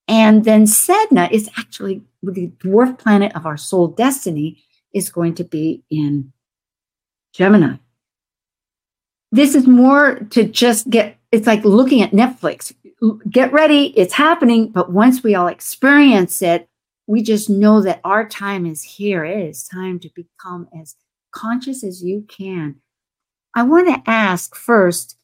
And 0.08 0.44
then 0.44 0.66
Sedna 0.66 1.32
is 1.32 1.50
actually 1.58 2.02
the 2.24 2.48
dwarf 2.58 2.98
planet 2.98 3.36
of 3.36 3.46
our 3.46 3.58
soul 3.58 3.88
destiny 3.88 4.64
is 4.94 5.10
going 5.10 5.36
to 5.36 5.44
be 5.44 5.84
in 5.90 6.34
Gemini. 7.34 7.76
This 9.32 9.56
is 9.56 9.68
more 9.68 10.16
to 10.32 10.44
just 10.44 10.90
get, 10.90 11.18
it's 11.32 11.48
like 11.48 11.64
looking 11.64 12.02
at 12.02 12.12
Netflix. 12.12 12.74
Get 13.30 13.54
ready, 13.54 13.88
it's 13.98 14.14
happening. 14.14 14.70
But 14.70 14.92
once 14.92 15.24
we 15.24 15.36
all 15.36 15.48
experience 15.48 16.42
it, 16.42 16.68
we 17.08 17.22
just 17.24 17.50
know 17.50 17.82
that 17.82 18.02
our 18.04 18.28
time 18.28 18.66
is 18.66 18.84
here. 18.84 19.24
It 19.26 19.50
is 19.50 19.64
time 19.64 20.00
to 20.00 20.10
become 20.16 20.68
as 20.80 20.96
conscious 21.32 21.84
as 21.84 22.04
you 22.04 22.26
can. 22.28 22.76
I 23.56 23.64
want 23.64 23.88
to 23.88 24.10
ask 24.10 24.56
first, 24.56 25.18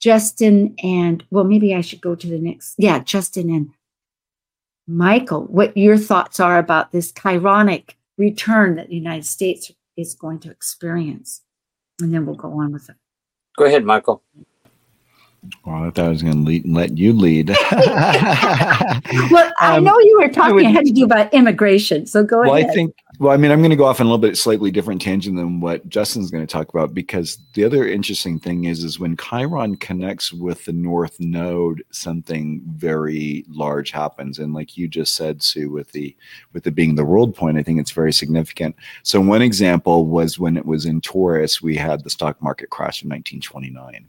Justin 0.00 0.74
and, 0.82 1.24
well, 1.30 1.44
maybe 1.44 1.74
I 1.74 1.80
should 1.80 2.00
go 2.00 2.14
to 2.14 2.26
the 2.26 2.38
next. 2.38 2.74
Yeah, 2.78 3.00
Justin 3.00 3.50
and 3.50 3.70
Michael, 4.86 5.44
what 5.46 5.76
your 5.76 5.98
thoughts 5.98 6.40
are 6.40 6.58
about 6.58 6.92
this 6.92 7.12
chironic 7.12 7.90
return 8.16 8.76
that 8.76 8.88
the 8.88 8.94
United 8.94 9.26
States 9.26 9.70
is 9.96 10.14
going 10.14 10.38
to 10.40 10.50
experience. 10.50 11.42
And 12.00 12.14
then 12.14 12.26
we'll 12.26 12.36
go 12.36 12.52
on 12.60 12.72
with 12.72 12.88
it. 12.88 12.96
Go 13.58 13.66
ahead, 13.66 13.84
Michael. 13.84 14.22
Well, 15.64 15.84
I 15.84 15.90
thought 15.90 16.06
I 16.06 16.08
was 16.08 16.22
going 16.22 16.44
to 16.44 16.62
let 16.68 16.98
you 16.98 17.12
lead. 17.12 17.48
well, 17.72 19.52
I 19.60 19.76
um, 19.76 19.84
know 19.84 19.98
you 20.00 20.18
were 20.20 20.28
talking. 20.28 20.56
Would, 20.56 20.66
I 20.66 20.70
had 20.70 20.84
to 20.86 20.92
do 20.92 21.04
about 21.04 21.32
immigration, 21.32 22.06
so 22.06 22.24
go 22.24 22.40
well, 22.40 22.54
ahead. 22.54 22.70
I 22.70 22.72
think. 22.72 22.94
Well, 23.20 23.32
I 23.32 23.36
mean, 23.36 23.50
I'm 23.50 23.60
going 23.60 23.70
to 23.70 23.76
go 23.76 23.84
off 23.84 24.00
on 24.00 24.06
a 24.06 24.10
little 24.10 24.20
bit 24.20 24.36
slightly 24.36 24.70
different 24.70 25.00
tangent 25.00 25.36
than 25.36 25.60
what 25.60 25.88
Justin's 25.88 26.30
going 26.30 26.46
to 26.46 26.52
talk 26.52 26.68
about 26.68 26.92
because 26.92 27.38
the 27.54 27.64
other 27.64 27.86
interesting 27.86 28.38
thing 28.38 28.64
is, 28.64 28.84
is 28.84 28.98
when 28.98 29.16
Chiron 29.16 29.76
connects 29.76 30.32
with 30.32 30.64
the 30.64 30.72
North 30.72 31.18
Node, 31.20 31.84
something 31.90 32.60
very 32.66 33.44
large 33.48 33.90
happens, 33.90 34.38
and 34.40 34.52
like 34.52 34.76
you 34.76 34.88
just 34.88 35.14
said, 35.14 35.42
Sue, 35.42 35.70
with 35.70 35.92
the 35.92 36.16
with 36.52 36.66
it 36.66 36.74
being 36.74 36.96
the 36.96 37.04
world 37.04 37.34
point, 37.34 37.58
I 37.58 37.62
think 37.62 37.80
it's 37.80 37.92
very 37.92 38.12
significant. 38.12 38.74
So 39.04 39.20
one 39.20 39.42
example 39.42 40.06
was 40.06 40.38
when 40.38 40.56
it 40.56 40.66
was 40.66 40.84
in 40.84 41.00
Taurus, 41.00 41.62
we 41.62 41.76
had 41.76 42.02
the 42.02 42.10
stock 42.10 42.42
market 42.42 42.70
crash 42.70 43.02
in 43.02 43.08
1929 43.08 44.08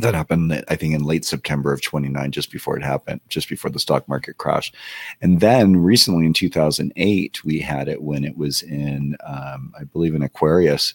that 0.00 0.14
happened 0.14 0.64
i 0.68 0.76
think 0.76 0.94
in 0.94 1.02
late 1.04 1.24
september 1.24 1.72
of 1.72 1.82
29 1.82 2.30
just 2.30 2.50
before 2.50 2.76
it 2.76 2.82
happened 2.82 3.20
just 3.28 3.48
before 3.48 3.70
the 3.70 3.78
stock 3.78 4.08
market 4.08 4.38
crash 4.38 4.72
and 5.20 5.40
then 5.40 5.76
recently 5.76 6.24
in 6.24 6.32
2008 6.32 7.44
we 7.44 7.58
had 7.60 7.88
it 7.88 8.02
when 8.02 8.24
it 8.24 8.36
was 8.36 8.62
in 8.62 9.16
um, 9.26 9.72
i 9.78 9.84
believe 9.84 10.14
in 10.14 10.22
aquarius 10.22 10.94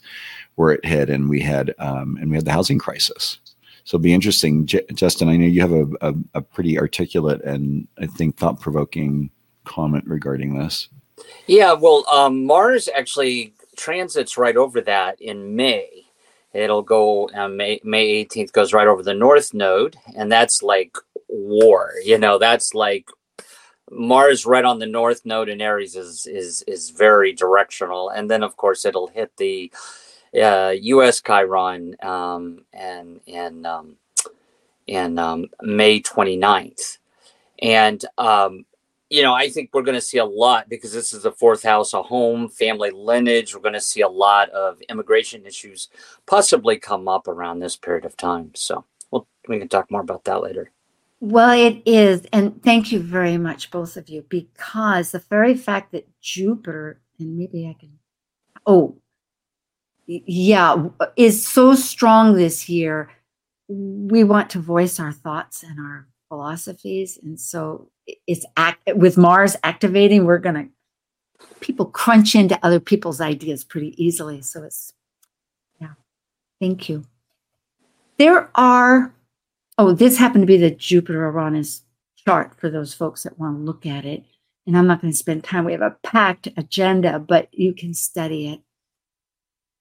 where 0.56 0.72
it 0.72 0.86
hit 0.86 1.10
and 1.10 1.30
we 1.30 1.42
had 1.42 1.74
um, 1.80 2.18
and 2.20 2.30
we 2.30 2.38
had 2.38 2.46
the 2.46 2.52
housing 2.52 2.80
crisis. 2.80 3.40
So 3.84 3.96
it'll 3.98 4.04
be 4.04 4.14
interesting. 4.14 4.66
J- 4.66 4.86
justin 4.94 5.30
i 5.30 5.38
know 5.38 5.46
you 5.46 5.62
have 5.62 5.72
a, 5.72 5.88
a, 6.02 6.14
a 6.36 6.42
pretty 6.42 6.80
articulate 6.80 7.42
and 7.44 7.88
i 8.00 8.06
think 8.06 8.38
thought-provoking 8.38 9.30
comment 9.66 10.06
regarding 10.08 10.58
this. 10.58 10.90
Yeah 11.48 11.74
well 11.74 12.06
um, 12.10 12.46
mars 12.46 12.90
actually 12.94 13.54
transits 13.78 14.38
right 14.38 14.56
over 14.56 14.82
that 14.82 15.22
in 15.22 15.56
may 15.56 16.05
It'll 16.56 16.82
go 16.82 17.30
um, 17.34 17.58
May 17.58 17.82
May 17.84 18.26
18th 18.26 18.54
goes 18.54 18.74
right 18.74 18.88
over 18.88 19.04
the 19.04 19.14
North 19.14 19.54
Node, 19.54 19.98
and 20.16 20.32
that's 20.32 20.64
like 20.64 20.98
war. 21.28 21.92
You 22.04 22.18
know, 22.18 22.38
that's 22.38 22.74
like 22.74 23.10
Mars 23.92 24.46
right 24.46 24.64
on 24.64 24.80
the 24.80 24.86
North 24.86 25.26
Node 25.26 25.50
in 25.50 25.62
Aries 25.62 25.96
is 25.96 26.26
is 26.26 26.64
is 26.66 26.92
very 26.92 27.34
directional, 27.34 28.10
and 28.10 28.32
then 28.32 28.42
of 28.42 28.56
course 28.56 28.86
it'll 28.86 29.08
hit 29.08 29.36
the 29.38 29.72
uh, 30.42 30.74
U.S. 30.82 31.22
Chiron 31.22 31.96
um, 32.02 32.64
and 32.74 33.20
and 33.28 33.68
um, 33.68 33.98
in 34.88 35.20
um, 35.20 35.48
May 35.62 36.02
29th. 36.02 37.00
And 37.62 38.04
um, 38.18 38.66
you 39.10 39.22
know, 39.22 39.34
I 39.34 39.50
think 39.50 39.70
we're 39.74 39.84
going 39.84 39.96
to 39.96 40.02
see 40.02 40.18
a 40.18 40.26
lot 40.26 40.68
because 40.68 40.92
this 40.92 41.14
is 41.14 41.24
the 41.24 41.32
fourth 41.32 41.64
house, 41.64 41.94
a 41.94 42.02
home, 42.02 42.50
family 42.50 42.92
lineage. 42.92 43.54
We're 43.54 43.62
going 43.62 43.74
to 43.74 43.82
see 43.82 44.02
a 44.02 44.08
lot 44.08 44.50
of 44.50 44.82
immigration 44.90 45.46
issues 45.46 45.90
possibly 46.26 46.78
come 46.78 47.08
up 47.08 47.28
around 47.28 47.60
this 47.60 47.76
period 47.76 48.06
of 48.06 48.18
time. 48.18 48.52
So 48.56 48.84
well, 49.12 49.28
we 49.48 49.60
can 49.60 49.68
talk 49.68 49.92
more 49.92 50.02
about 50.02 50.24
that 50.24 50.42
later. 50.42 50.72
Well, 51.20 51.52
it 51.52 51.82
is. 51.86 52.26
And 52.34 52.62
thank 52.64 52.92
you 52.92 53.00
very 53.00 53.38
much, 53.38 53.72
both 53.72 53.96
of 53.96 54.10
you, 54.10 54.26
because 54.28 55.12
the 55.12 55.20
very 55.30 55.56
fact 55.56 55.92
that 55.92 56.08
Jupiter, 56.22 57.00
and 57.20 57.38
maybe 57.38 57.68
I 57.68 57.76
can, 57.80 57.98
oh, 58.66 58.98
yeah, 60.08 60.88
is 61.16 61.48
so 61.48 61.74
strong 61.74 62.36
this 62.36 62.70
year. 62.70 63.10
We 63.68 64.24
want 64.24 64.52
to 64.52 64.60
voice 64.60 65.00
our 65.00 65.12
thoughts 65.12 65.64
and 65.64 65.80
our 65.80 66.08
philosophies. 66.36 67.18
And 67.24 67.40
so 67.40 67.90
it's 68.28 68.46
act 68.58 68.82
with 68.96 69.18
Mars 69.18 69.56
activating, 69.64 70.26
we're 70.26 70.38
going 70.38 70.56
to 70.56 71.48
people 71.62 71.86
crunch 71.86 72.36
into 72.36 72.60
other 72.62 72.80
people's 72.80 73.22
ideas 73.22 73.64
pretty 73.64 73.94
easily. 74.04 74.42
So 74.42 74.64
it's 74.64 74.94
yeah. 75.80 75.94
Thank 76.60 76.90
you. 76.90 77.06
There 78.18 78.50
are 78.56 79.14
oh, 79.78 79.94
this 79.94 80.18
happened 80.18 80.44
to 80.44 80.48
be 80.48 80.58
the 80.58 80.72
Jupiter 80.72 81.20
Uranus 81.20 81.84
chart 82.26 82.60
for 82.60 82.70
those 82.70 82.94
folks 82.94 83.24
that 83.24 83.40
want 83.40 83.58
to 83.58 83.64
look 83.64 83.86
at 83.86 84.06
it. 84.06 84.24
And 84.68 84.78
I'm 84.78 84.88
not 84.88 85.02
going 85.02 85.14
to 85.14 85.18
spend 85.18 85.44
time. 85.44 85.64
We 85.64 85.74
have 85.74 85.82
a 85.82 85.96
packed 86.04 86.50
agenda, 86.58 87.20
but 87.20 87.48
you 87.54 87.74
can 87.74 87.94
study 87.94 88.50
it. 88.50 88.62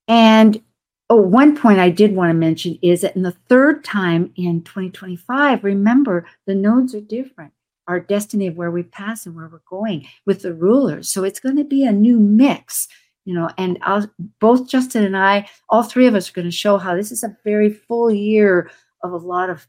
And 0.07 0.61
oh, 1.09 1.21
one 1.21 1.55
point 1.55 1.79
I 1.79 1.89
did 1.89 2.15
want 2.15 2.29
to 2.29 2.33
mention 2.33 2.79
is 2.81 3.01
that 3.01 3.15
in 3.15 3.23
the 3.23 3.35
third 3.47 3.83
time 3.83 4.31
in 4.35 4.63
2025, 4.63 5.63
remember 5.63 6.25
the 6.45 6.55
nodes 6.55 6.95
are 6.95 7.01
different 7.01 7.53
our 7.87 7.99
destiny 7.99 8.47
of 8.47 8.57
where 8.57 8.71
we 8.71 8.83
pass 8.83 9.25
and 9.25 9.35
where 9.35 9.47
we're 9.47 9.61
going 9.69 10.07
with 10.25 10.41
the 10.41 10.53
rulers. 10.53 11.11
So 11.11 11.23
it's 11.23 11.39
going 11.39 11.57
to 11.57 11.63
be 11.63 11.83
a 11.83 11.91
new 11.91 12.19
mix, 12.19 12.87
you 13.25 13.33
know. 13.33 13.49
And 13.57 13.77
I'll, 13.81 14.09
both 14.39 14.67
Justin 14.67 15.03
and 15.03 15.17
I, 15.17 15.49
all 15.69 15.83
three 15.83 16.07
of 16.07 16.15
us, 16.15 16.29
are 16.29 16.33
going 16.33 16.45
to 16.45 16.51
show 16.51 16.77
how 16.77 16.95
this 16.95 17.11
is 17.11 17.23
a 17.23 17.37
very 17.43 17.69
full 17.69 18.11
year 18.11 18.71
of 19.03 19.11
a 19.11 19.17
lot 19.17 19.49
of 19.49 19.67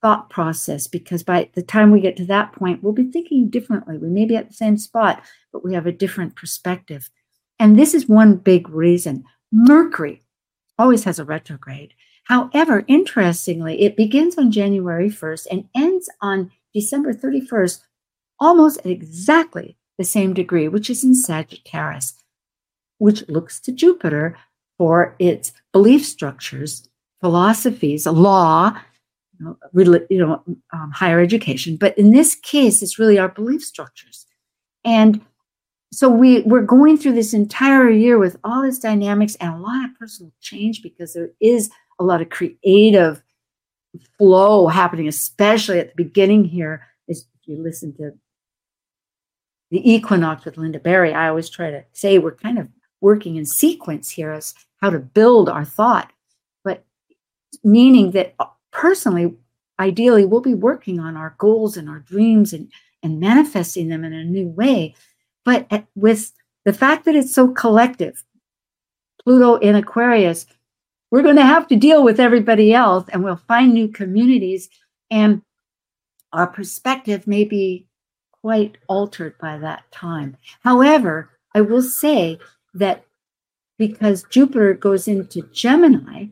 thought 0.00 0.30
process 0.30 0.86
because 0.86 1.24
by 1.24 1.50
the 1.54 1.62
time 1.62 1.90
we 1.90 2.00
get 2.00 2.16
to 2.16 2.24
that 2.26 2.52
point, 2.52 2.82
we'll 2.82 2.92
be 2.92 3.10
thinking 3.10 3.50
differently. 3.50 3.98
We 3.98 4.08
may 4.08 4.24
be 4.24 4.36
at 4.36 4.48
the 4.48 4.54
same 4.54 4.76
spot, 4.76 5.22
but 5.52 5.64
we 5.64 5.74
have 5.74 5.86
a 5.86 5.92
different 5.92 6.36
perspective. 6.36 7.10
And 7.58 7.76
this 7.76 7.94
is 7.94 8.08
one 8.08 8.36
big 8.36 8.68
reason. 8.68 9.24
Mercury 9.52 10.22
always 10.78 11.04
has 11.04 11.18
a 11.18 11.24
retrograde. 11.24 11.94
However, 12.24 12.84
interestingly, 12.86 13.82
it 13.82 13.96
begins 13.96 14.36
on 14.36 14.52
January 14.52 15.08
1st 15.08 15.46
and 15.50 15.68
ends 15.74 16.10
on 16.20 16.50
December 16.74 17.14
31st, 17.14 17.80
almost 18.38 18.78
at 18.80 18.86
exactly 18.86 19.76
the 19.96 20.04
same 20.04 20.34
degree, 20.34 20.68
which 20.68 20.90
is 20.90 21.02
in 21.02 21.14
Sagittarius, 21.14 22.22
which 22.98 23.26
looks 23.28 23.58
to 23.60 23.72
Jupiter 23.72 24.36
for 24.76 25.16
its 25.18 25.52
belief 25.72 26.04
structures, 26.04 26.88
philosophies, 27.20 28.06
law, 28.06 28.78
you 29.74 30.04
know, 30.10 30.42
um, 30.72 30.90
higher 30.92 31.20
education. 31.20 31.76
But 31.76 31.96
in 31.96 32.10
this 32.10 32.34
case, 32.34 32.82
it's 32.82 32.98
really 32.98 33.18
our 33.18 33.28
belief 33.28 33.64
structures. 33.64 34.26
And 34.84 35.20
so 35.92 36.08
we, 36.08 36.42
we're 36.42 36.62
going 36.62 36.98
through 36.98 37.14
this 37.14 37.32
entire 37.32 37.88
year 37.88 38.18
with 38.18 38.36
all 38.44 38.62
its 38.62 38.78
dynamics 38.78 39.36
and 39.36 39.54
a 39.54 39.58
lot 39.58 39.84
of 39.84 39.98
personal 39.98 40.32
change 40.40 40.82
because 40.82 41.14
there 41.14 41.30
is 41.40 41.70
a 41.98 42.04
lot 42.04 42.20
of 42.20 42.28
creative 42.28 43.22
flow 44.18 44.66
happening, 44.66 45.08
especially 45.08 45.78
at 45.78 45.88
the 45.88 46.04
beginning 46.04 46.44
here. 46.44 46.86
Is 47.08 47.26
if 47.40 47.48
you 47.48 47.62
listen 47.62 47.94
to 47.96 48.12
the 49.70 49.90
equinox 49.90 50.44
with 50.44 50.58
linda 50.58 50.78
Barry, 50.78 51.14
I 51.14 51.28
always 51.28 51.48
try 51.48 51.70
to 51.70 51.84
say 51.92 52.18
we're 52.18 52.32
kind 52.32 52.58
of 52.58 52.68
working 53.00 53.36
in 53.36 53.46
sequence 53.46 54.10
here 54.10 54.32
as 54.32 54.54
how 54.80 54.90
to 54.90 54.98
build 54.98 55.48
our 55.48 55.64
thought, 55.64 56.12
but 56.64 56.84
meaning 57.64 58.10
that 58.12 58.34
uh, 58.38 58.46
personally, 58.72 59.34
ideally, 59.78 60.24
we'll 60.24 60.40
be 60.40 60.54
working 60.54 61.00
on 61.00 61.16
our 61.16 61.34
goals 61.38 61.76
and 61.76 61.88
our 61.88 62.00
dreams 62.00 62.52
and, 62.52 62.70
and 63.02 63.20
manifesting 63.20 63.88
them 63.88 64.04
in 64.04 64.12
a 64.12 64.24
new 64.24 64.48
way. 64.48 64.94
But 65.48 65.86
with 65.94 66.32
the 66.66 66.74
fact 66.74 67.06
that 67.06 67.14
it's 67.14 67.32
so 67.32 67.48
collective, 67.48 68.22
Pluto 69.24 69.54
in 69.56 69.76
Aquarius, 69.76 70.44
we're 71.10 71.22
going 71.22 71.36
to 71.36 71.42
have 71.42 71.66
to 71.68 71.76
deal 71.76 72.04
with 72.04 72.20
everybody 72.20 72.74
else 72.74 73.08
and 73.10 73.24
we'll 73.24 73.40
find 73.48 73.72
new 73.72 73.88
communities 73.88 74.68
and 75.10 75.40
our 76.34 76.46
perspective 76.46 77.26
may 77.26 77.44
be 77.44 77.86
quite 78.42 78.76
altered 78.88 79.38
by 79.38 79.56
that 79.56 79.90
time. 79.90 80.36
However, 80.64 81.30
I 81.54 81.62
will 81.62 81.80
say 81.80 82.38
that 82.74 83.06
because 83.78 84.24
Jupiter 84.24 84.74
goes 84.74 85.08
into 85.08 85.48
Gemini, 85.50 86.26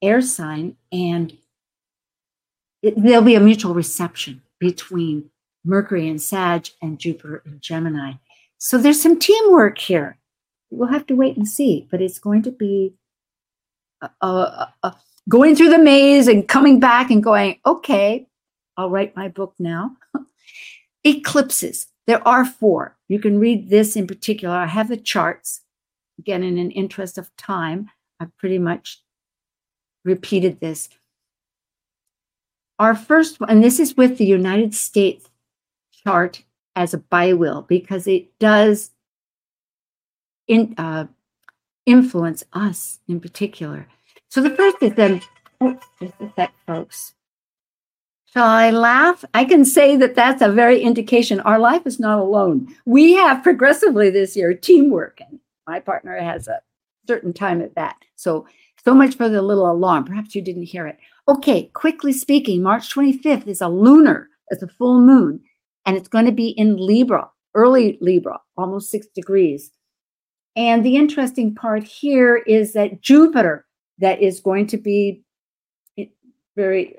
air 0.00 0.22
sign, 0.22 0.76
and 0.90 1.36
it, 2.80 2.94
there'll 2.96 3.20
be 3.20 3.34
a 3.34 3.40
mutual 3.40 3.74
reception 3.74 4.40
between 4.58 5.28
Mercury 5.62 6.08
and 6.08 6.22
Sag 6.22 6.68
and 6.80 6.98
Jupiter 6.98 7.42
and 7.44 7.60
Gemini. 7.60 8.12
So 8.58 8.78
there's 8.78 9.00
some 9.00 9.18
teamwork 9.18 9.78
here. 9.78 10.18
We'll 10.70 10.88
have 10.88 11.06
to 11.06 11.14
wait 11.14 11.36
and 11.36 11.46
see, 11.46 11.86
but 11.90 12.00
it's 12.00 12.18
going 12.18 12.42
to 12.42 12.50
be 12.50 12.94
uh, 14.02 14.08
uh, 14.20 14.66
uh, 14.82 14.90
going 15.28 15.56
through 15.56 15.70
the 15.70 15.78
maze 15.78 16.28
and 16.28 16.48
coming 16.48 16.80
back 16.80 17.10
and 17.10 17.22
going, 17.22 17.58
okay, 17.64 18.26
I'll 18.76 18.90
write 18.90 19.16
my 19.16 19.28
book 19.28 19.54
now. 19.58 19.96
Eclipses. 21.04 21.86
There 22.06 22.26
are 22.26 22.44
four. 22.44 22.96
You 23.08 23.18
can 23.18 23.38
read 23.38 23.70
this 23.70 23.96
in 23.96 24.06
particular. 24.06 24.54
I 24.54 24.66
have 24.66 24.88
the 24.88 24.96
charts. 24.96 25.62
Again, 26.18 26.42
in 26.42 26.58
an 26.58 26.70
interest 26.70 27.18
of 27.18 27.34
time, 27.36 27.90
I've 28.20 28.36
pretty 28.36 28.58
much 28.58 29.02
repeated 30.04 30.60
this. 30.60 30.88
Our 32.78 32.94
first, 32.94 33.38
and 33.48 33.62
this 33.62 33.80
is 33.80 33.96
with 33.96 34.18
the 34.18 34.26
United 34.26 34.74
States 34.74 35.28
chart 36.04 36.42
as 36.76 36.94
a 36.94 36.98
bi-wheel 36.98 37.62
because 37.62 38.06
it 38.06 38.38
does 38.38 38.90
in, 40.46 40.74
uh, 40.78 41.06
influence 41.86 42.44
us 42.52 43.00
in 43.08 43.18
particular. 43.18 43.88
So 44.28 44.42
the 44.42 44.50
first 44.50 44.76
is 44.82 44.94
then, 44.94 45.22
oh, 45.60 45.78
just 46.00 46.14
a 46.20 46.32
sec, 46.36 46.52
folks. 46.66 47.14
Shall 48.26 48.46
I 48.46 48.70
laugh? 48.70 49.24
I 49.32 49.46
can 49.46 49.64
say 49.64 49.96
that 49.96 50.14
that's 50.14 50.42
a 50.42 50.52
very 50.52 50.82
indication 50.82 51.40
our 51.40 51.58
life 51.58 51.86
is 51.86 51.98
not 51.98 52.18
alone. 52.18 52.68
We 52.84 53.14
have 53.14 53.42
progressively 53.42 54.10
this 54.10 54.36
year 54.36 54.52
teamwork, 54.52 55.20
and 55.26 55.40
my 55.66 55.80
partner 55.80 56.18
has 56.18 56.46
a 56.46 56.60
certain 57.06 57.32
time 57.32 57.62
at 57.62 57.74
that. 57.76 57.96
So, 58.16 58.46
so 58.84 58.94
much 58.94 59.16
for 59.16 59.30
the 59.30 59.40
little 59.40 59.70
alarm. 59.70 60.04
Perhaps 60.04 60.34
you 60.34 60.42
didn't 60.42 60.64
hear 60.64 60.86
it. 60.86 60.98
Okay, 61.28 61.70
quickly 61.72 62.12
speaking, 62.12 62.62
March 62.62 62.94
25th 62.94 63.46
is 63.46 63.62
a 63.62 63.68
lunar, 63.68 64.28
it's 64.50 64.62
a 64.62 64.68
full 64.68 65.00
moon, 65.00 65.40
and 65.86 65.96
it's 65.96 66.08
going 66.08 66.26
to 66.26 66.32
be 66.32 66.48
in 66.48 66.76
Libra, 66.76 67.30
early 67.54 67.96
Libra, 68.00 68.40
almost 68.56 68.90
six 68.90 69.06
degrees. 69.14 69.70
And 70.56 70.84
the 70.84 70.96
interesting 70.96 71.54
part 71.54 71.84
here 71.84 72.36
is 72.36 72.72
that 72.72 73.00
Jupiter, 73.00 73.64
that 73.98 74.20
is 74.20 74.40
going 74.40 74.66
to 74.68 74.76
be 74.76 75.22
very 76.56 76.96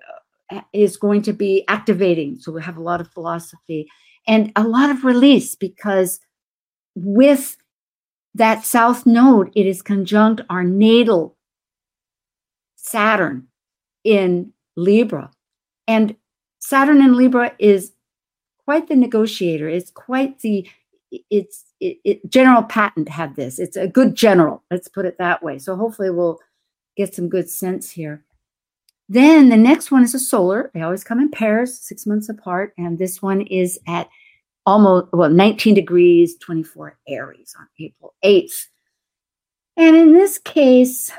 uh, 0.50 0.62
is 0.72 0.96
going 0.96 1.22
to 1.24 1.34
be 1.34 1.66
activating. 1.68 2.38
So 2.40 2.52
we 2.52 2.62
have 2.62 2.78
a 2.78 2.82
lot 2.82 3.02
of 3.02 3.12
philosophy 3.12 3.90
and 4.28 4.52
a 4.56 4.64
lot 4.64 4.90
of 4.90 5.04
release 5.04 5.56
because 5.56 6.20
with 6.96 7.58
that 8.36 8.64
south 8.64 9.06
node, 9.06 9.52
it 9.56 9.66
is 9.66 9.82
conjunct 9.82 10.42
our 10.50 10.64
natal 10.64 11.36
Saturn 12.76 13.48
in 14.04 14.54
Libra. 14.78 15.32
And 15.88 16.16
Saturn 16.60 17.02
in 17.02 17.18
Libra 17.18 17.52
is 17.60 17.92
quite 18.68 18.90
the 18.90 18.96
negotiator. 18.98 19.70
It's 19.70 19.92
quite 19.92 20.40
the 20.40 20.68
it's 21.10 21.64
it, 21.80 22.00
it, 22.04 22.30
General 22.30 22.64
Patton 22.64 23.06
had 23.06 23.34
this. 23.38 23.60
It's 23.60 23.78
a 23.78 23.88
good 23.88 24.14
general. 24.14 24.62
Let's 24.70 24.90
put 24.90 25.06
it 25.06 25.18
that 25.20 25.42
way. 25.42 25.58
So 25.58 25.78
hopefully 25.78 26.10
we'll 26.10 26.40
get 26.98 27.16
some 27.16 27.30
good 27.30 27.50
sense 27.50 27.90
here. 27.90 28.26
Then 29.08 29.48
the 29.48 29.56
next 29.56 29.90
one 29.90 30.04
is 30.04 30.14
a 30.14 30.20
solar. 30.20 30.70
They 30.74 30.82
always 30.82 31.06
come 31.06 31.22
in 31.22 31.32
pairs, 31.32 31.80
six 31.80 32.06
months 32.06 32.28
apart. 32.28 32.74
And 32.78 33.00
this 33.00 33.22
one 33.22 33.40
is 33.42 33.80
at 33.88 34.10
almost, 34.66 35.14
well, 35.14 35.30
19 35.30 35.74
degrees, 35.74 36.36
24 36.40 36.98
Aries 37.08 37.56
on 37.58 37.68
April 37.80 38.16
8th. 38.26 38.66
And 39.78 39.96
in 39.96 40.12
this 40.12 40.40
case, 40.40 41.10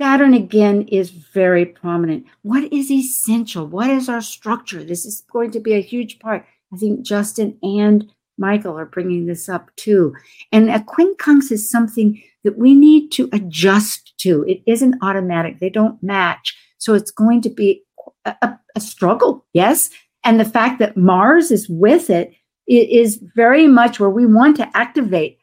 Saturn 0.00 0.34
again 0.34 0.82
is 0.88 1.10
very 1.10 1.66
prominent. 1.66 2.26
What 2.42 2.72
is 2.72 2.90
essential? 2.90 3.66
What 3.66 3.90
is 3.90 4.08
our 4.08 4.22
structure? 4.22 4.82
This 4.82 5.04
is 5.04 5.24
going 5.32 5.50
to 5.52 5.60
be 5.60 5.74
a 5.74 5.80
huge 5.80 6.18
part. 6.18 6.44
I 6.72 6.76
think 6.76 7.02
Justin 7.02 7.58
and 7.62 8.10
Michael 8.38 8.78
are 8.78 8.86
bringing 8.86 9.26
this 9.26 9.48
up 9.48 9.70
too. 9.76 10.14
And 10.50 10.70
a 10.70 10.80
quincunx 10.80 11.52
is 11.52 11.70
something 11.70 12.20
that 12.44 12.58
we 12.58 12.74
need 12.74 13.10
to 13.12 13.28
adjust 13.32 14.16
to. 14.18 14.44
It 14.48 14.62
isn't 14.66 14.96
automatic, 15.02 15.60
they 15.60 15.70
don't 15.70 16.02
match. 16.02 16.56
So 16.78 16.94
it's 16.94 17.10
going 17.10 17.42
to 17.42 17.50
be 17.50 17.84
a, 18.24 18.34
a, 18.42 18.58
a 18.74 18.80
struggle, 18.80 19.46
yes? 19.52 19.90
And 20.24 20.40
the 20.40 20.44
fact 20.44 20.78
that 20.78 20.96
Mars 20.96 21.50
is 21.50 21.68
with 21.68 22.10
it, 22.10 22.34
it 22.66 22.88
is 22.88 23.22
very 23.36 23.68
much 23.68 24.00
where 24.00 24.10
we 24.10 24.26
want 24.26 24.56
to 24.56 24.76
activate. 24.76 25.38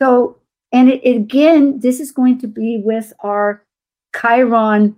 So, 0.00 0.38
and 0.72 0.88
it, 0.88 1.00
it, 1.04 1.16
again, 1.16 1.80
this 1.80 2.00
is 2.00 2.12
going 2.12 2.38
to 2.40 2.46
be 2.46 2.80
with 2.84 3.12
our 3.20 3.64
Chiron 4.18 4.96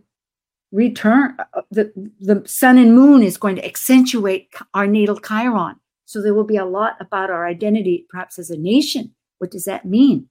return. 0.70 1.36
Uh, 1.54 1.62
the, 1.70 1.92
the 2.20 2.42
sun 2.46 2.78
and 2.78 2.94
moon 2.94 3.22
is 3.22 3.36
going 3.36 3.56
to 3.56 3.64
accentuate 3.64 4.52
our 4.74 4.86
natal 4.86 5.18
Chiron. 5.18 5.76
So 6.04 6.20
there 6.20 6.34
will 6.34 6.44
be 6.44 6.56
a 6.56 6.64
lot 6.64 6.96
about 7.00 7.30
our 7.30 7.46
identity, 7.46 8.06
perhaps 8.10 8.38
as 8.38 8.50
a 8.50 8.58
nation. 8.58 9.14
What 9.38 9.50
does 9.50 9.64
that 9.64 9.84
mean? 9.84 10.28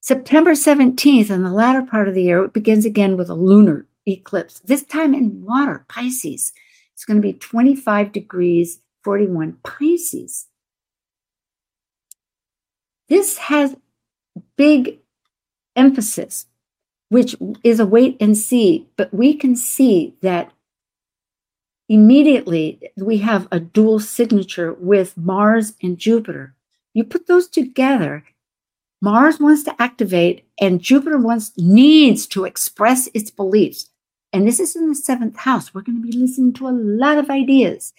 September 0.00 0.52
17th, 0.52 1.30
in 1.30 1.42
the 1.42 1.50
latter 1.50 1.82
part 1.82 2.08
of 2.08 2.14
the 2.14 2.22
year, 2.22 2.44
it 2.44 2.52
begins 2.52 2.84
again 2.84 3.16
with 3.16 3.28
a 3.28 3.34
lunar 3.34 3.86
eclipse, 4.06 4.60
this 4.60 4.82
time 4.82 5.14
in 5.14 5.44
water, 5.44 5.84
Pisces. 5.88 6.52
It's 6.94 7.04
going 7.04 7.18
to 7.18 7.22
be 7.22 7.34
25 7.34 8.12
degrees 8.12 8.80
41 9.04 9.58
Pisces. 9.62 10.46
This 13.08 13.38
has 13.38 13.76
big 14.56 14.98
emphasis, 15.76 16.46
which 17.08 17.36
is 17.64 17.80
a 17.80 17.86
wait 17.86 18.16
and 18.20 18.36
see, 18.36 18.86
but 18.96 19.12
we 19.12 19.34
can 19.34 19.56
see 19.56 20.14
that 20.20 20.52
immediately 21.88 22.80
we 22.96 23.18
have 23.18 23.48
a 23.50 23.60
dual 23.60 23.98
signature 23.98 24.74
with 24.74 25.16
Mars 25.16 25.74
and 25.82 25.98
Jupiter. 25.98 26.54
You 26.92 27.04
put 27.04 27.26
those 27.26 27.48
together, 27.48 28.24
Mars 29.00 29.38
wants 29.38 29.62
to 29.62 29.80
activate 29.80 30.44
and 30.60 30.82
Jupiter 30.82 31.18
wants 31.18 31.52
needs 31.56 32.26
to 32.28 32.44
express 32.44 33.08
its 33.14 33.30
beliefs. 33.30 33.90
And 34.32 34.46
this 34.46 34.60
is 34.60 34.76
in 34.76 34.88
the 34.88 34.94
seventh 34.94 35.38
house. 35.38 35.72
We're 35.72 35.82
going 35.82 36.02
to 36.02 36.06
be 36.06 36.16
listening 36.16 36.52
to 36.54 36.68
a 36.68 36.70
lot 36.70 37.16
of 37.16 37.30
ideas, 37.30 37.94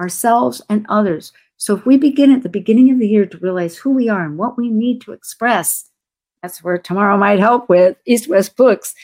ourselves 0.00 0.60
and 0.68 0.84
others. 0.88 1.32
So 1.56 1.76
if 1.76 1.86
we 1.86 1.96
begin 1.96 2.32
at 2.32 2.42
the 2.42 2.48
beginning 2.48 2.90
of 2.90 2.98
the 2.98 3.08
year 3.08 3.26
to 3.26 3.38
realize 3.38 3.78
who 3.78 3.90
we 3.90 4.08
are 4.08 4.24
and 4.24 4.36
what 4.36 4.58
we 4.58 4.68
need 4.68 5.00
to 5.02 5.12
express, 5.12 5.87
that's 6.48 6.64
where 6.64 6.78
tomorrow 6.78 7.18
might 7.18 7.38
help 7.38 7.68
with 7.68 7.98
East 8.06 8.26
West 8.26 8.56
Books. 8.56 8.94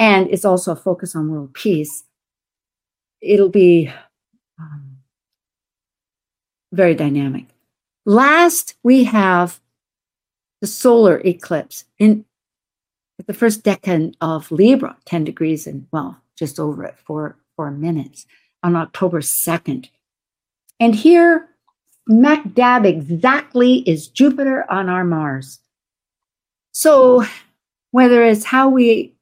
And 0.00 0.28
it's 0.30 0.44
also 0.44 0.72
a 0.72 0.76
focus 0.76 1.14
on 1.14 1.30
world 1.30 1.54
peace. 1.54 2.02
It'll 3.20 3.48
be 3.48 3.92
um, 4.58 4.98
very 6.72 6.96
dynamic. 6.96 7.44
Last, 8.04 8.74
we 8.82 9.04
have 9.04 9.60
the 10.60 10.66
solar 10.66 11.20
eclipse 11.24 11.84
in 12.00 12.24
the 13.28 13.34
first 13.34 13.62
decade 13.62 14.16
of 14.20 14.50
Libra, 14.50 14.96
10 15.04 15.22
degrees 15.22 15.68
and 15.68 15.86
well, 15.92 16.20
just 16.36 16.58
over 16.58 16.82
it 16.82 16.96
for 16.98 17.36
four 17.54 17.70
minutes 17.70 18.26
on 18.64 18.74
October 18.74 19.20
2nd. 19.20 19.88
And 20.80 20.96
here, 20.96 21.48
smack 22.08 22.54
dab 22.54 22.84
exactly 22.84 23.78
is 23.88 24.08
Jupiter 24.08 24.68
on 24.68 24.88
our 24.88 25.04
Mars. 25.04 25.60
So, 26.78 27.24
whether 27.90 28.22
it's 28.22 28.44
how 28.44 28.68
we 28.68 29.14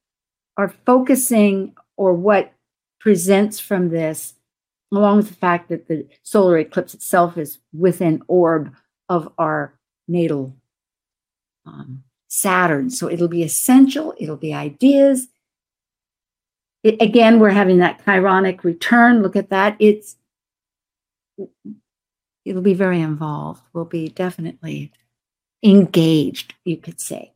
are 0.57 0.75
focusing 0.85 1.77
or 1.97 2.13
what 2.13 2.53
presents 2.99 3.61
from 3.61 3.91
this, 3.91 4.35
along 4.91 5.19
with 5.19 5.29
the 5.29 5.37
fact 5.37 5.69
that 5.69 5.87
the 5.87 6.05
solar 6.25 6.59
eclipse 6.59 6.95
itself 6.95 7.39
is 7.39 7.61
within 7.73 8.25
orb 8.27 8.75
of 9.09 9.33
our 9.39 9.73
natal 10.09 10.57
um, 11.65 12.03
Saturn. 12.27 12.91
So 12.91 13.09
it'll 13.09 13.29
be 13.29 13.45
essential, 13.45 14.15
it'll 14.19 14.37
be 14.37 14.53
ideas. 14.53 15.29
It, 16.83 17.01
again, 17.01 17.39
we're 17.39 17.51
having 17.51 17.79
that 17.79 18.05
chironic 18.05 18.65
return. 18.65 19.23
Look 19.23 19.37
at 19.37 19.51
that. 19.51 19.77
It's 19.79 20.17
it'll 22.45 22.63
be 22.63 22.75
very 22.75 23.01
involved. 23.01 23.63
We'll 23.73 23.85
be 23.85 24.09
definitely 24.09 24.91
engaged, 25.63 26.55
you 26.65 26.79
could 26.79 27.01
say. 27.01 27.34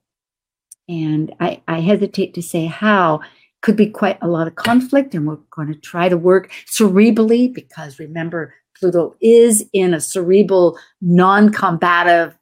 And 0.88 1.34
I, 1.40 1.62
I 1.68 1.80
hesitate 1.80 2.34
to 2.34 2.42
say 2.42 2.66
how. 2.66 3.20
Could 3.60 3.74
be 3.74 3.90
quite 3.90 4.18
a 4.22 4.28
lot 4.28 4.46
of 4.46 4.54
conflict, 4.54 5.16
and 5.16 5.26
we're 5.26 5.38
going 5.50 5.66
to 5.66 5.74
try 5.74 6.08
to 6.08 6.16
work 6.16 6.52
cerebrally 6.70 7.52
because 7.52 7.98
remember, 7.98 8.54
Pluto 8.78 9.16
is 9.20 9.68
in 9.72 9.94
a 9.94 10.00
cerebral, 10.00 10.78
non 11.00 11.50
combative 11.50 12.38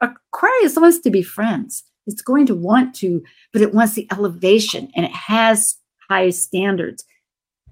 uh, 0.00 0.08
Aquarius 0.32 0.76
wants 0.76 1.00
to 1.00 1.10
be 1.10 1.22
friends. 1.22 1.84
It's 2.06 2.22
going 2.22 2.46
to 2.46 2.54
want 2.54 2.94
to, 2.96 3.22
but 3.52 3.62
it 3.62 3.74
wants 3.74 3.94
the 3.94 4.06
elevation 4.10 4.90
and 4.94 5.04
it 5.04 5.12
has 5.12 5.76
high 6.08 6.30
standards. 6.30 7.04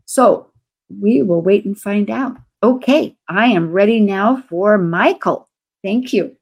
So 0.04 0.50
we 0.88 1.22
will 1.22 1.40
wait 1.40 1.64
and 1.64 1.78
find 1.78 2.10
out. 2.10 2.36
Okay, 2.62 3.16
I 3.28 3.46
am 3.46 3.72
ready 3.72 4.00
now 4.00 4.42
for 4.48 4.76
Michael. 4.78 5.48
Thank 5.82 6.12
you 6.12 6.36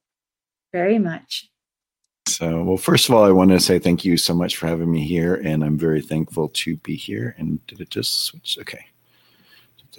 very 0.73 0.99
much. 0.99 1.49
So, 2.27 2.63
well, 2.63 2.77
first 2.79 3.09
of 3.09 3.15
all, 3.15 3.25
I 3.25 3.31
want 3.31 3.51
to 3.51 3.61
say 3.61 3.79
thank 3.79 4.05
you 4.05 4.17
so 4.17 4.35
much 4.35 4.57
for 4.57 4.67
having 4.67 4.91
me 4.91 5.07
here, 5.07 5.35
and 5.35 5.63
I'm 5.63 5.77
very 5.77 6.01
thankful 6.01 6.49
to 6.49 6.77
be 6.79 6.97
here. 6.97 7.35
And 7.39 7.65
did 7.67 7.81
it 7.81 7.91
just 7.91 8.25
switch? 8.25 8.59
Okay. 8.61 8.87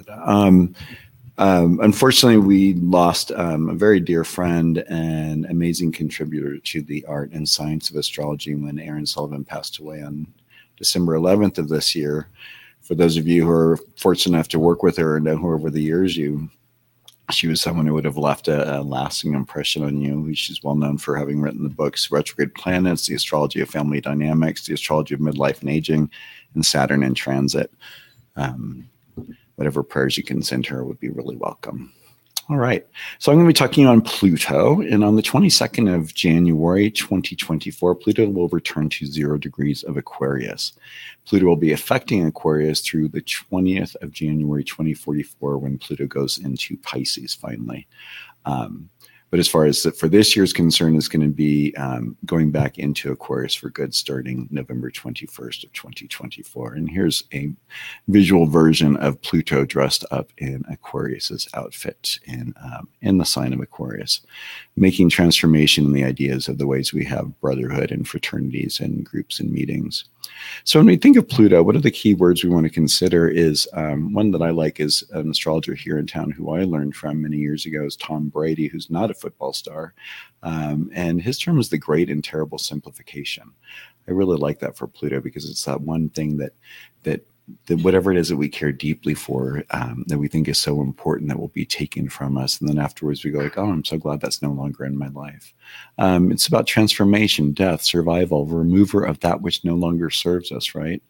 Um, 0.10 0.74
um, 1.38 1.80
unfortunately, 1.82 2.38
we 2.38 2.74
lost 2.76 3.32
um, 3.34 3.70
a 3.70 3.74
very 3.76 4.00
dear 4.00 4.24
friend 4.24 4.80
and 4.90 5.46
amazing 5.46 5.92
contributor 5.92 6.58
to 6.58 6.82
the 6.82 7.06
art 7.06 7.32
and 7.32 7.48
science 7.48 7.90
of 7.90 7.96
astrology 7.96 8.56
when 8.56 8.80
Erin 8.80 9.06
Sullivan 9.06 9.46
passed 9.46 9.80
away 9.80 10.02
on 10.02 10.28
December 10.78 11.16
11th 11.16 11.58
of 11.58 11.70
this 11.70 11.96
year. 11.96 12.30
For 12.82 12.96
those 12.96 13.18
of 13.18 13.28
you 13.28 13.46
who 13.46 13.52
are 13.52 13.80
fortunate 13.98 14.36
enough 14.36 14.48
to 14.50 14.60
work 14.60 14.84
with 14.84 14.98
her 14.98 15.16
and 15.16 15.26
know 15.26 15.38
her 15.38 15.56
over 15.56 15.70
the 15.70 15.82
years, 15.82 16.16
you 16.18 16.50
she 17.32 17.48
was 17.48 17.62
someone 17.62 17.88
who 17.88 17.94
would 17.94 18.06
have 18.06 18.18
left 18.18 18.48
a, 18.48 18.80
a, 18.80 18.82
lasting 18.82 19.34
impression 19.34 19.84
on 19.84 20.00
you. 20.00 20.34
She's 20.36 20.64
well 20.64 20.76
known 20.76 20.98
for 20.98 21.16
having 21.16 21.42
written 21.42 21.64
the 21.64 21.70
books 21.70 22.12
Retrograde 22.12 22.54
Planets, 22.54 23.08
The 23.08 23.16
Astrology 23.16 23.62
of 23.62 23.70
Family 23.70 24.00
Dynamics, 24.00 24.66
The 24.66 24.74
Astrology 24.74 25.16
of 25.16 25.22
Midlife 25.22 25.62
and 25.62 25.70
Aging, 25.70 26.10
and 26.54 26.66
Saturn 26.66 27.04
in 27.04 27.14
Transit. 27.16 27.74
Um, 28.36 28.88
whatever 29.56 29.82
prayers 29.82 30.18
you 30.18 30.24
can 30.24 30.44
send 30.44 30.66
her 30.68 30.84
would 30.84 31.00
be 31.00 31.10
really 31.10 31.36
welcome. 31.36 31.92
All 32.48 32.58
right. 32.58 32.86
So 33.18 33.32
I'm 33.32 33.40
going 33.40 33.48
to 33.48 33.50
be 33.50 33.58
talking 33.58 33.88
on 33.88 34.02
Pluto. 34.02 34.80
And 34.82 35.04
on 35.04 35.16
the 35.16 35.24
22nd 35.24 35.94
of 35.94 36.14
January 36.14 36.92
2024, 36.92 37.96
Pluto 37.96 38.30
will 38.30 38.50
return 38.50 38.88
to 38.90 39.06
zero 39.08 39.40
degrees 39.40 39.82
of 39.82 39.98
Aquarius. 39.98 40.74
Pluto 41.26 41.48
will 41.48 41.56
be 41.56 41.72
affecting 41.72 42.24
Aquarius 42.26 42.82
through 42.82 43.08
the 43.08 43.22
20th 43.22 43.96
of 44.04 44.12
January 44.12 44.64
2044 44.64 45.58
when 45.58 45.80
Pluto 45.80 46.06
goes 46.06 46.38
into 46.38 46.78
Pisces 46.78 47.34
finally. 47.34 47.88
Um, 48.46 48.92
but 49.32 49.40
as 49.40 49.48
far 49.48 49.66
as 49.66 49.86
for 49.98 50.08
this 50.08 50.36
year's 50.36 50.54
concern, 50.54 50.96
is 50.96 51.08
going 51.08 51.28
to 51.28 51.34
be 51.34 51.76
um, 51.76 52.16
going 52.26 52.52
back 52.52 52.78
into 52.78 53.12
Aquarius 53.12 53.54
for 53.54 53.70
good 53.70 53.94
starting 53.94 54.48
November 54.52 54.92
21st 54.92 55.64
of 55.64 55.74
2024. 55.74 56.74
And 56.74 56.90
here's 56.90 57.24
a 57.34 57.52
visual 58.08 58.46
version 58.46 58.96
of 58.98 59.22
Pluto 59.22 59.66
dressed 59.66 60.06
up 60.12 60.32
in 60.38 60.64
Aquarius's 60.70 61.48
outfit 61.54 62.20
in 62.26 62.54
um, 62.64 62.88
in 63.02 63.18
the 63.18 63.26
sign 63.26 63.54
of 63.54 63.60
Aquarius, 63.60 64.22
making 64.76 65.10
transformation 65.10 65.86
in 65.86 65.94
the 65.94 66.04
ideas 66.04 66.48
of 66.48 66.58
the 66.58 66.68
ways 66.68 66.94
we 66.94 67.06
have 67.06 67.40
brotherhood 67.42 67.92
and 67.92 68.08
fraternities 68.08 68.80
and 68.80 69.06
groups 69.06 69.40
and 69.40 69.52
meetings. 69.52 70.06
So 70.64 70.80
when 70.80 70.88
we 70.88 70.98
think 70.98 71.18
of 71.18 71.28
Pluto, 71.28 71.64
what 71.64 71.76
are 71.76 71.82
the 71.82 71.92
key 71.92 72.14
words 72.14 72.44
we 72.44 72.50
want 72.50 72.66
to 72.66 72.70
consider? 72.70 73.28
Is 73.28 73.68
um, 73.74 74.14
one 74.14 74.32
that 74.32 74.42
I 74.42 74.50
like 74.50 74.80
is 74.80 75.04
an 75.12 75.30
astrologer 75.30 75.76
here 75.76 75.98
in 75.98 76.08
town 76.08 76.32
who 76.32 76.52
I 76.52 76.64
learned 76.64 76.96
from 76.96 77.22
many 77.22 77.38
years 77.38 77.66
ago 77.66 77.86
is 77.86 77.96
Tom 77.96 78.30
Brady, 78.30 78.68
who's 78.68 78.90
not 78.90 79.12
a 79.12 79.16
football 79.16 79.54
star, 79.54 79.94
um, 80.44 80.90
and 80.94 81.22
his 81.22 81.38
term 81.40 81.60
is 81.60 81.70
the 81.70 81.78
great 81.78 82.10
and 82.10 82.24
terrible 82.24 82.58
simplification. 82.58 83.52
I 84.08 84.12
really 84.12 84.38
like 84.38 84.60
that 84.60 84.78
for 84.78 84.88
Pluto 84.88 85.20
because 85.20 85.50
it's 85.50 85.66
that 85.66 85.82
one 85.82 86.10
thing 86.10 86.38
that 86.38 86.54
that 87.04 87.26
that 87.68 87.82
whatever 87.82 88.12
it 88.12 88.18
is 88.18 88.30
that 88.30 88.38
we 88.38 88.50
care 88.50 88.72
deeply 88.72 89.14
for 89.14 89.64
um, 89.72 90.04
that 90.08 90.18
we 90.18 90.28
think 90.28 90.48
is 90.48 90.60
so 90.60 90.82
important 90.82 91.30
that 91.30 91.40
will 91.40 91.50
be 91.50 91.66
taken 91.66 92.10
from 92.10 92.38
us. 92.38 92.60
And 92.60 92.68
then 92.68 92.80
afterwards 92.80 93.24
we 93.24 93.32
go 93.32 93.40
like 93.40 93.58
oh 93.58 93.70
i'm 93.70 93.86
so 93.86 93.98
glad 93.98 94.20
that's 94.20 94.42
no 94.42 94.52
longer 94.52 94.84
in 94.86 94.98
my 94.98 95.10
life. 95.10 95.54
Um, 96.00 96.32
it's 96.32 96.48
about 96.48 96.66
transformation 96.66 97.52
death 97.52 97.84
survival 97.84 98.46
remover 98.46 99.04
of 99.04 99.20
that 99.20 99.42
which 99.42 99.64
no 99.64 99.76
longer 99.76 100.10
serves 100.10 100.52
us 100.52 100.74
right? 100.74 101.02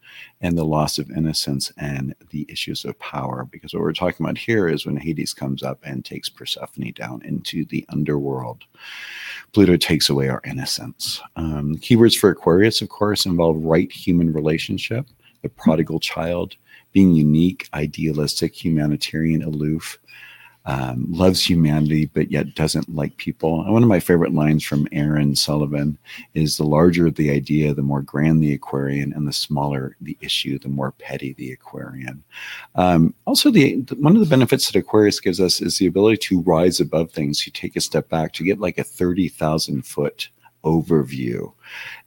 And 0.42 0.58
the 0.58 0.66
loss 0.66 1.00
of 1.00 1.10
innocence 1.12 1.72
and 1.78 2.14
the 2.32 2.46
issues 2.50 2.84
of 2.84 3.00
power. 3.00 3.48
Because 3.50 3.74
what 3.74 3.82
we're 3.82 3.94
talking 3.94 4.26
about 4.26 4.38
here 4.38 4.68
is 4.68 4.86
when 4.86 4.98
hades 4.98 5.34
comes 5.34 5.64
up 5.64 5.80
and 5.84 6.04
takes 6.04 6.30
persephone 6.30 6.92
down 6.94 7.22
into 7.24 7.66
the 7.66 7.86
underworld 7.90 8.66
pluto 9.54 9.78
takes 9.78 10.10
away 10.10 10.28
our 10.28 10.42
innocence. 10.46 11.22
Um, 11.38 11.78
keywords 11.78 12.18
for 12.18 12.30
aquarius 12.30 12.82
of 12.82 12.90
course 12.90 13.26
involve 13.26 13.64
right 13.64 13.90
human 13.90 14.34
relationship 14.34 15.08
the 15.46 15.50
prodigal 15.50 16.00
child, 16.00 16.56
being 16.92 17.14
unique, 17.14 17.70
idealistic, 17.76 18.56
humanitarian, 18.56 19.44
aloof, 19.44 20.00
um, 20.66 21.06
loves 21.08 21.48
humanity, 21.48 22.08
but 22.08 22.32
yet 22.32 22.56
doesn't 22.56 22.96
like 22.96 23.16
people. 23.18 23.62
And 23.62 23.72
one 23.72 23.84
of 23.84 23.90
my 23.90 24.00
favorite 24.00 24.34
lines 24.34 24.64
from 24.64 24.88
Erin 24.92 25.36
Sullivan 25.36 26.00
is 26.34 26.58
the 26.58 26.64
larger 26.64 27.12
the 27.12 27.30
idea, 27.30 27.76
the 27.76 27.84
more 27.84 28.02
grand 28.02 28.42
the 28.42 28.54
Aquarian, 28.54 29.14
and 29.14 29.28
the 29.28 29.34
smaller 29.34 29.96
the 30.02 30.18
issue, 30.22 30.58
the 30.58 30.68
more 30.68 30.94
petty 30.94 31.34
the 31.34 31.52
Aquarian. 31.52 32.24
Um, 32.74 33.14
also, 33.26 33.52
the, 33.52 33.76
one 34.00 34.16
of 34.16 34.22
the 34.22 34.30
benefits 34.30 34.66
that 34.72 34.80
Aquarius 34.80 35.20
gives 35.20 35.40
us 35.40 35.62
is 35.62 35.78
the 35.78 35.86
ability 35.86 36.18
to 36.30 36.42
rise 36.42 36.80
above 36.80 37.12
things, 37.12 37.44
to 37.44 37.52
take 37.52 37.76
a 37.76 37.82
step 37.82 38.10
back, 38.10 38.34
to 38.34 38.44
get 38.44 38.60
like 38.60 38.80
a 38.80 38.84
30,000 38.84 39.86
foot 39.86 40.30
overview. 40.64 41.54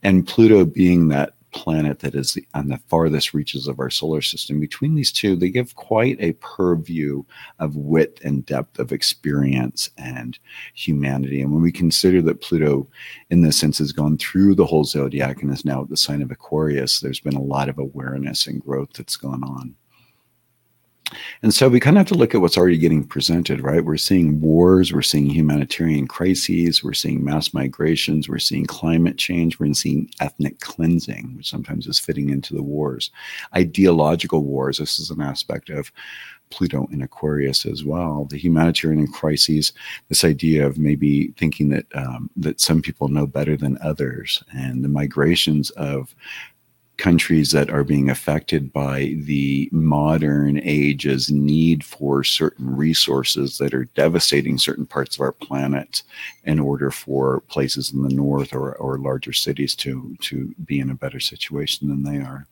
And 0.03 0.27
Pluto 0.27 0.65
being 0.65 1.07
that 1.07 1.35
planet 1.51 1.99
that 1.99 2.15
is 2.15 2.37
on 2.53 2.67
the 2.67 2.77
farthest 2.87 3.33
reaches 3.33 3.67
of 3.67 3.79
our 3.79 3.89
solar 3.89 4.21
system. 4.21 4.59
Between 4.59 4.95
these 4.95 5.11
two, 5.11 5.35
they 5.35 5.49
give 5.49 5.75
quite 5.75 6.17
a 6.19 6.33
purview 6.33 7.23
of 7.59 7.75
width 7.75 8.23
and 8.23 8.45
depth 8.45 8.79
of 8.79 8.91
experience 8.91 9.89
and 9.97 10.37
humanity. 10.73 11.41
And 11.41 11.51
when 11.51 11.61
we 11.61 11.71
consider 11.71 12.21
that 12.23 12.41
Pluto, 12.41 12.87
in 13.29 13.41
this 13.41 13.59
sense, 13.59 13.77
has 13.79 13.91
gone 13.91 14.17
through 14.17 14.55
the 14.55 14.65
whole 14.65 14.83
zodiac 14.83 15.41
and 15.41 15.51
is 15.51 15.65
now 15.65 15.83
at 15.83 15.89
the 15.89 15.97
sign 15.97 16.21
of 16.21 16.31
Aquarius, 16.31 16.99
there's 16.99 17.19
been 17.19 17.35
a 17.35 17.41
lot 17.41 17.69
of 17.69 17.77
awareness 17.77 18.47
and 18.47 18.61
growth 18.61 18.93
that's 18.93 19.15
gone 19.15 19.43
on. 19.43 19.75
And 21.41 21.53
so 21.53 21.69
we 21.69 21.79
kind 21.79 21.97
of 21.97 22.01
have 22.01 22.07
to 22.07 22.15
look 22.15 22.35
at 22.35 22.41
what's 22.41 22.57
already 22.57 22.77
getting 22.77 23.03
presented, 23.03 23.61
right? 23.61 23.83
We're 23.83 23.97
seeing 23.97 24.39
wars, 24.41 24.93
we're 24.93 25.01
seeing 25.01 25.27
humanitarian 25.27 26.07
crises, 26.07 26.83
we're 26.83 26.93
seeing 26.93 27.23
mass 27.23 27.53
migrations, 27.53 28.29
we're 28.29 28.39
seeing 28.39 28.65
climate 28.65 29.17
change, 29.17 29.59
we're 29.59 29.73
seeing 29.73 30.09
ethnic 30.19 30.59
cleansing, 30.59 31.35
which 31.37 31.49
sometimes 31.49 31.87
is 31.87 31.99
fitting 31.99 32.29
into 32.29 32.53
the 32.53 32.63
wars, 32.63 33.11
ideological 33.55 34.43
wars. 34.43 34.77
This 34.77 34.99
is 34.99 35.09
an 35.09 35.21
aspect 35.21 35.69
of 35.69 35.91
Pluto 36.49 36.87
in 36.91 37.01
Aquarius 37.01 37.65
as 37.65 37.83
well. 37.83 38.25
The 38.25 38.37
humanitarian 38.37 39.07
crises, 39.07 39.73
this 40.09 40.23
idea 40.23 40.65
of 40.65 40.77
maybe 40.77 41.27
thinking 41.37 41.69
that 41.69 41.85
um, 41.93 42.29
that 42.35 42.59
some 42.59 42.81
people 42.81 43.07
know 43.07 43.27
better 43.27 43.55
than 43.55 43.77
others, 43.81 44.43
and 44.51 44.83
the 44.83 44.89
migrations 44.89 45.69
of 45.71 46.15
countries 46.99 47.51
that 47.51 47.69
are 47.69 47.83
being 47.83 48.09
affected 48.09 48.71
by 48.71 49.15
the 49.15 49.67
modern 49.71 50.59
age's 50.63 51.31
need 51.31 51.83
for 51.83 52.23
certain 52.23 52.75
resources 52.75 53.57
that 53.57 53.73
are 53.73 53.85
devastating 53.85 54.57
certain 54.57 54.85
parts 54.85 55.15
of 55.15 55.21
our 55.21 55.31
planet 55.31 56.03
in 56.43 56.59
order 56.59 56.91
for 56.91 57.41
places 57.47 57.91
in 57.91 58.03
the 58.03 58.13
north 58.13 58.53
or, 58.53 58.75
or 58.75 58.99
larger 58.99 59.33
cities 59.33 59.73
to, 59.73 60.15
to 60.19 60.53
be 60.65 60.79
in 60.79 60.89
a 60.89 60.95
better 60.95 61.19
situation 61.19 61.87
than 61.87 62.03
they 62.03 62.17
are. 62.17 62.45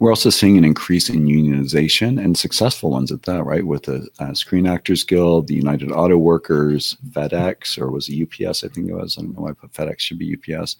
We're 0.00 0.12
also 0.12 0.30
seeing 0.30 0.56
an 0.56 0.64
increase 0.64 1.10
in 1.10 1.26
unionization 1.26 2.24
and 2.24 2.36
successful 2.36 2.90
ones 2.90 3.12
at 3.12 3.24
that, 3.24 3.44
right? 3.44 3.66
With 3.66 3.82
the 3.82 4.08
uh, 4.18 4.32
Screen 4.32 4.66
Actors 4.66 5.04
Guild, 5.04 5.46
the 5.46 5.54
United 5.54 5.92
Auto 5.92 6.16
Workers, 6.16 6.96
FedEx, 7.10 7.78
or 7.78 7.90
was 7.90 8.08
it 8.08 8.22
UPS? 8.22 8.64
I 8.64 8.68
think 8.68 8.88
it 8.88 8.94
was. 8.94 9.18
I 9.18 9.20
don't 9.20 9.36
know 9.36 9.42
why 9.42 9.50
I 9.50 9.52
put 9.52 9.74
FedEx, 9.74 10.00
should 10.00 10.18
be 10.18 10.34
UPS. 10.34 10.76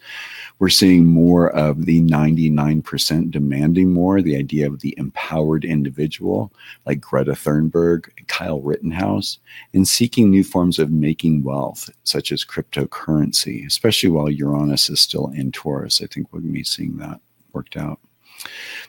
We're 0.59 0.71
seeing 0.71 1.05
more 1.05 1.51
of 1.51 1.85
the 1.85 2.01
99% 2.01 3.31
demanding 3.31 3.93
more, 3.93 4.23
the 4.23 4.37
idea 4.37 4.67
of 4.67 4.81
the 4.81 4.95
empowered 4.97 5.67
individual, 5.67 6.51
like 6.87 7.03
Greta 7.03 7.33
Thunberg, 7.33 8.09
Kyle 8.27 8.63
Rittenhouse, 8.63 9.39
and 9.75 9.87
seeking 9.87 10.31
new 10.31 10.43
forms 10.43 10.79
of 10.79 10.91
making 10.91 11.43
wealth, 11.43 11.91
such 12.05 12.33
as 12.33 12.47
cryptocurrency, 12.47 13.67
especially 13.67 14.09
while 14.09 14.31
Uranus 14.31 14.89
is 14.89 15.03
still 15.03 15.27
in 15.35 15.53
Taurus. 15.53 16.01
I 16.01 16.07
think 16.07 16.33
we're 16.33 16.41
going 16.41 16.55
to 16.55 16.59
be 16.59 16.65
seeing 16.65 16.97
that 16.97 17.21
worked 17.53 17.77
out. 17.77 18.01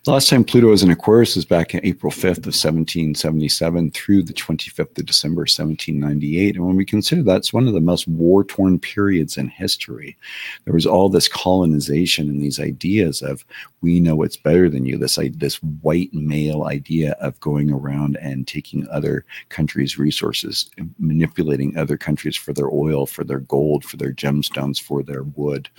The 0.03 0.11
last 0.11 0.29
time 0.29 0.43
Pluto 0.43 0.67
was 0.67 0.81
in 0.81 0.89
Aquarius 0.89 1.35
was 1.35 1.45
back 1.45 1.75
in 1.75 1.85
April 1.85 2.11
5th 2.11 2.39
of 2.39 2.55
1777 2.55 3.91
through 3.91 4.23
the 4.23 4.33
25th 4.33 4.97
of 4.97 5.05
December 5.05 5.41
1798. 5.41 6.55
And 6.55 6.65
when 6.65 6.75
we 6.75 6.85
consider 6.85 7.21
that's 7.21 7.53
one 7.53 7.67
of 7.67 7.73
the 7.73 7.81
most 7.81 8.07
war 8.07 8.43
torn 8.43 8.79
periods 8.79 9.37
in 9.37 9.47
history, 9.49 10.17
there 10.65 10.73
was 10.73 10.87
all 10.87 11.07
this 11.09 11.27
colonization 11.27 12.29
and 12.29 12.41
these 12.41 12.59
ideas 12.59 13.21
of 13.21 13.45
we 13.81 13.99
know 13.99 14.15
what's 14.15 14.37
better 14.37 14.69
than 14.69 14.85
you. 14.85 14.97
This 14.97 15.19
this 15.33 15.61
white 15.61 16.13
male 16.13 16.63
idea 16.63 17.11
of 17.19 17.39
going 17.39 17.71
around 17.71 18.17
and 18.17 18.47
taking 18.47 18.87
other 18.89 19.25
countries' 19.49 19.99
resources, 19.99 20.69
manipulating 20.97 21.77
other 21.77 21.97
countries 21.97 22.35
for 22.35 22.53
their 22.53 22.71
oil, 22.71 23.05
for 23.05 23.23
their 23.23 23.41
gold, 23.41 23.83
for 23.83 23.97
their 23.97 24.13
gemstones, 24.13 24.81
for 24.81 25.03
their 25.03 25.23
wood, 25.23 25.69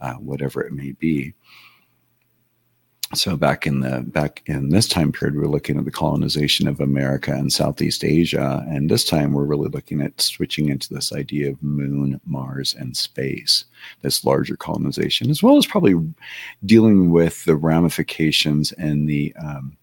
uh, 0.00 0.14
whatever 0.14 0.62
it 0.62 0.72
may 0.72 0.92
be 0.92 1.34
so 3.14 3.36
back 3.36 3.66
in 3.66 3.80
the 3.80 4.02
back 4.06 4.42
in 4.46 4.68
this 4.68 4.86
time 4.86 5.12
period 5.12 5.34
we're 5.34 5.46
looking 5.46 5.78
at 5.78 5.84
the 5.86 5.90
colonization 5.90 6.68
of 6.68 6.80
america 6.80 7.32
and 7.32 7.52
southeast 7.52 8.04
asia. 8.04 8.64
And 8.68 8.90
this 8.90 9.04
time 9.04 9.32
we're 9.32 9.44
really 9.44 9.68
looking 9.68 10.02
at 10.02 10.20
switching 10.20 10.68
into 10.68 10.92
this 10.92 11.12
idea 11.12 11.50
of 11.50 11.62
moon 11.62 12.20
mars 12.26 12.74
and 12.74 12.96
space 12.96 13.64
this 14.02 14.24
larger 14.24 14.56
colonization 14.56 15.30
as 15.30 15.42
well 15.42 15.56
as 15.56 15.66
probably 15.66 15.94
dealing 16.66 17.10
with 17.10 17.44
the 17.44 17.56
ramifications 17.56 18.72
and 18.72 19.08
the 19.08 19.34
um, 19.36 19.76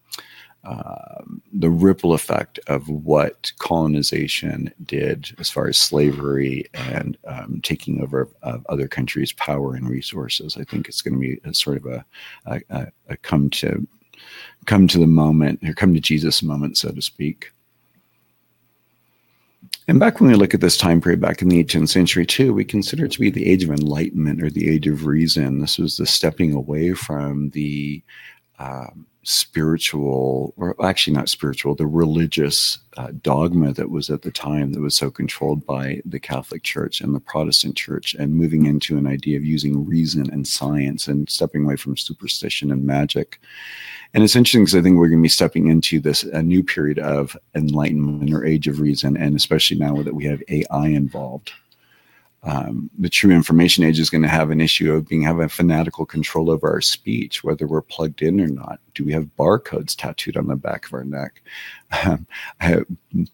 um, 0.65 1.41
the 1.53 1.69
ripple 1.69 2.13
effect 2.13 2.59
of 2.67 2.89
what 2.89 3.51
colonization 3.59 4.73
did 4.85 5.35
as 5.39 5.49
far 5.49 5.67
as 5.67 5.77
slavery 5.77 6.65
and 6.73 7.17
um, 7.27 7.59
taking 7.63 8.01
over 8.01 8.27
of 8.41 8.65
other 8.67 8.87
countries' 8.87 9.31
power 9.33 9.75
and 9.75 9.89
resources. 9.89 10.57
I 10.57 10.63
think 10.63 10.87
it's 10.87 11.01
going 11.01 11.13
to 11.13 11.19
be 11.19 11.39
a 11.43 11.53
sort 11.53 11.77
of 11.77 11.85
a, 11.85 12.05
a, 12.69 12.87
a 13.09 13.17
come 13.17 13.49
to 13.51 13.87
come 14.65 14.87
to 14.87 14.97
the 14.97 15.07
moment 15.07 15.59
or 15.63 15.73
come 15.73 15.93
to 15.93 15.99
Jesus 15.99 16.41
moment, 16.41 16.77
so 16.77 16.91
to 16.91 17.01
speak. 17.01 17.51
And 19.87 19.99
back 19.99 20.19
when 20.19 20.31
we 20.31 20.35
look 20.35 20.55
at 20.55 20.61
this 20.61 20.77
time 20.77 20.99
period 20.99 21.21
back 21.21 21.43
in 21.43 21.49
the 21.49 21.63
18th 21.63 21.89
century, 21.89 22.25
too, 22.25 22.53
we 22.53 22.65
consider 22.65 23.05
it 23.05 23.11
to 23.11 23.19
be 23.19 23.29
the 23.29 23.47
age 23.47 23.63
of 23.63 23.69
enlightenment 23.69 24.41
or 24.41 24.49
the 24.49 24.67
age 24.67 24.87
of 24.87 25.05
reason. 25.05 25.59
This 25.59 25.77
was 25.77 25.97
the 25.97 26.07
stepping 26.07 26.53
away 26.53 26.93
from 26.93 27.51
the 27.51 28.01
um, 28.57 29.05
spiritual, 29.25 30.53
or 30.55 30.75
actually 30.85 31.15
not 31.15 31.29
spiritual, 31.29 31.75
the 31.75 31.87
religious 31.87 32.77
uh, 32.95 33.11
dogma 33.21 33.73
that 33.73 33.89
was 33.89 34.09
at 34.09 34.21
the 34.21 34.31
time 34.31 34.71
that 34.71 34.81
was 34.81 34.95
so 34.95 35.09
controlled 35.09 35.65
by 35.65 36.01
the 36.05 36.19
Catholic 36.19 36.63
Church 36.63 37.01
and 37.01 37.13
the 37.13 37.19
Protestant 37.19 37.75
Church, 37.75 38.13
and 38.13 38.35
moving 38.35 38.65
into 38.65 38.97
an 38.97 39.07
idea 39.07 39.37
of 39.37 39.43
using 39.43 39.85
reason 39.85 40.29
and 40.31 40.47
science 40.47 41.07
and 41.07 41.29
stepping 41.29 41.65
away 41.65 41.75
from 41.75 41.97
superstition 41.97 42.71
and 42.71 42.85
magic. 42.85 43.39
And 44.13 44.23
it's 44.23 44.35
interesting 44.35 44.63
because 44.63 44.75
I 44.75 44.81
think 44.81 44.97
we're 44.97 45.09
going 45.09 45.19
to 45.19 45.23
be 45.23 45.29
stepping 45.29 45.67
into 45.67 45.99
this 45.99 46.23
a 46.23 46.41
new 46.41 46.63
period 46.63 46.99
of 46.99 47.35
enlightenment 47.55 48.31
or 48.31 48.45
age 48.45 48.67
of 48.67 48.79
reason, 48.79 49.17
and 49.17 49.35
especially 49.35 49.77
now 49.77 50.01
that 50.03 50.15
we 50.15 50.25
have 50.25 50.43
AI 50.47 50.87
involved 50.87 51.51
um, 52.45 52.91
the 52.97 53.09
true 53.09 53.31
information 53.31 53.83
age 53.83 53.99
is 53.99 54.11
going 54.11 54.21
to 54.21 54.27
have 54.27 54.51
an 54.51 54.61
issue 54.61 54.93
of 54.93 55.07
being 55.07 55.23
having 55.23 55.47
fanatical 55.47 56.05
control 56.05 56.51
over 56.51 56.69
our 56.69 56.81
speech, 56.81 57.43
whether 57.43 57.65
we're 57.65 57.81
plugged 57.81 58.21
in 58.21 58.39
or 58.39 58.47
not. 58.47 58.79
Do 58.93 59.03
we 59.03 59.13
have 59.13 59.35
barcodes 59.35 59.95
tattooed 59.95 60.37
on 60.37 60.47
the 60.47 60.55
back 60.55 60.85
of 60.85 60.93
our 60.93 61.03
neck? 61.03 61.41
Um, 62.05 62.27
have, 62.59 62.85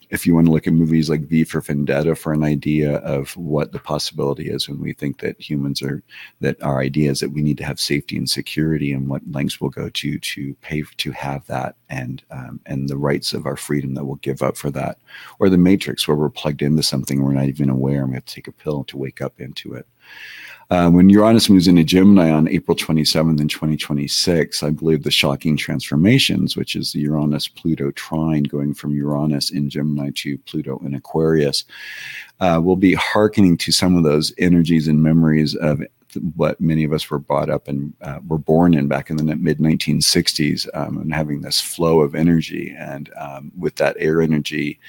if 0.10 0.26
you 0.26 0.34
want 0.36 0.48
to 0.48 0.52
look 0.52 0.68
at 0.68 0.74
movies 0.74 1.10
like 1.10 1.22
V 1.22 1.44
for 1.44 1.62
Vendetta 1.62 2.16
for 2.16 2.32
an 2.32 2.44
idea 2.44 2.98
of 2.98 3.36
what 3.36 3.72
the 3.72 3.80
possibility 3.80 4.50
is 4.50 4.68
when 4.68 4.80
we 4.80 4.94
think 4.94 5.20
that 5.20 5.40
humans 5.40 5.82
are, 5.82 6.04
that 6.42 6.62
our 6.62 6.80
idea 6.80 7.12
is 7.12 7.20
that 7.20 7.32
we 7.32 7.42
need 7.42 7.58
to 7.58 7.66
have 7.66 7.80
safety 7.80 8.18
and 8.18 8.30
security 8.30 8.94
and 8.94 9.08
what 9.08 9.22
lengths 9.32 9.60
we'll 9.60 9.70
go 9.70 9.90
to 9.90 10.20
to 10.20 10.54
pay 10.62 10.84
to 10.98 11.12
have 11.12 11.46
that 11.48 11.76
and 11.90 12.24
um, 12.32 12.60
and 12.66 12.88
the 12.88 12.98
rights 12.98 13.34
of 13.34 13.46
our 13.46 13.58
freedom 13.58 13.94
that 13.96 14.06
we'll 14.06 14.16
give 14.18 14.42
up 14.42 14.58
for 14.58 14.72
that, 14.72 14.98
or 15.40 15.50
the 15.50 15.58
Matrix 15.58 16.08
where 16.08 16.18
we're 16.18 16.30
plugged 16.30 16.62
into 16.62 16.84
something 16.84 17.22
we're 17.22 17.34
not 17.34 17.46
even 17.46 17.70
aware 17.70 18.02
and 18.02 18.10
we 18.10 18.16
have 18.16 18.26
to 18.26 18.36
take 18.36 18.48
a 18.48 18.52
pill 18.52 18.84
to 18.86 18.98
wake 18.98 19.22
up 19.22 19.40
into 19.40 19.74
it. 19.74 19.88
Uh, 20.72 20.90
when 20.90 21.10
Uranus 21.10 21.50
moves 21.50 21.68
into 21.68 21.84
Gemini 21.84 22.32
on 22.32 22.48
April 22.48 22.78
27th 22.78 23.42
in 23.42 23.50
2026, 23.50 24.64
I 24.64 24.70
believe 24.70 25.04
the 25.04 25.12
shocking 25.12 25.58
transformations, 25.58 26.56
which 26.56 26.78
is 26.78 26.94
the 26.94 27.02
Uranus 27.02 27.50
Pluto 27.50 27.92
trine 27.92 28.44
going 28.44 28.74
from 28.74 28.96
Uranus 28.96 29.50
in 29.50 29.70
Gemini 29.70 30.12
to 30.16 30.38
Pluto 30.38 30.80
in 30.86 30.94
Aquarius, 30.94 31.66
uh, 32.40 32.62
will 32.64 32.78
be 32.78 32.94
hearkening 32.94 33.58
to 33.58 33.74
some 33.74 33.98
of 33.98 34.04
those 34.04 34.34
energies 34.38 34.88
and 34.88 35.04
memories 35.04 35.56
of 35.56 35.84
what 36.38 36.62
many 36.62 36.86
of 36.86 36.94
us 36.94 37.10
were 37.10 37.20
brought 37.20 37.50
up 37.50 37.68
and 37.68 37.94
uh, 38.02 38.20
were 38.26 38.38
born 38.38 38.74
in 38.74 38.88
back 38.88 39.10
in 39.10 39.18
the 39.18 39.24
mid 39.36 39.58
1960s 39.58 40.70
um, 40.74 41.00
and 41.00 41.14
having 41.14 41.42
this 41.42 41.60
flow 41.60 42.00
of 42.00 42.16
energy. 42.16 42.74
And 42.80 43.12
um, 43.20 43.52
with 43.58 43.76
that 43.76 43.98
air 44.00 44.22
energy, 44.22 44.80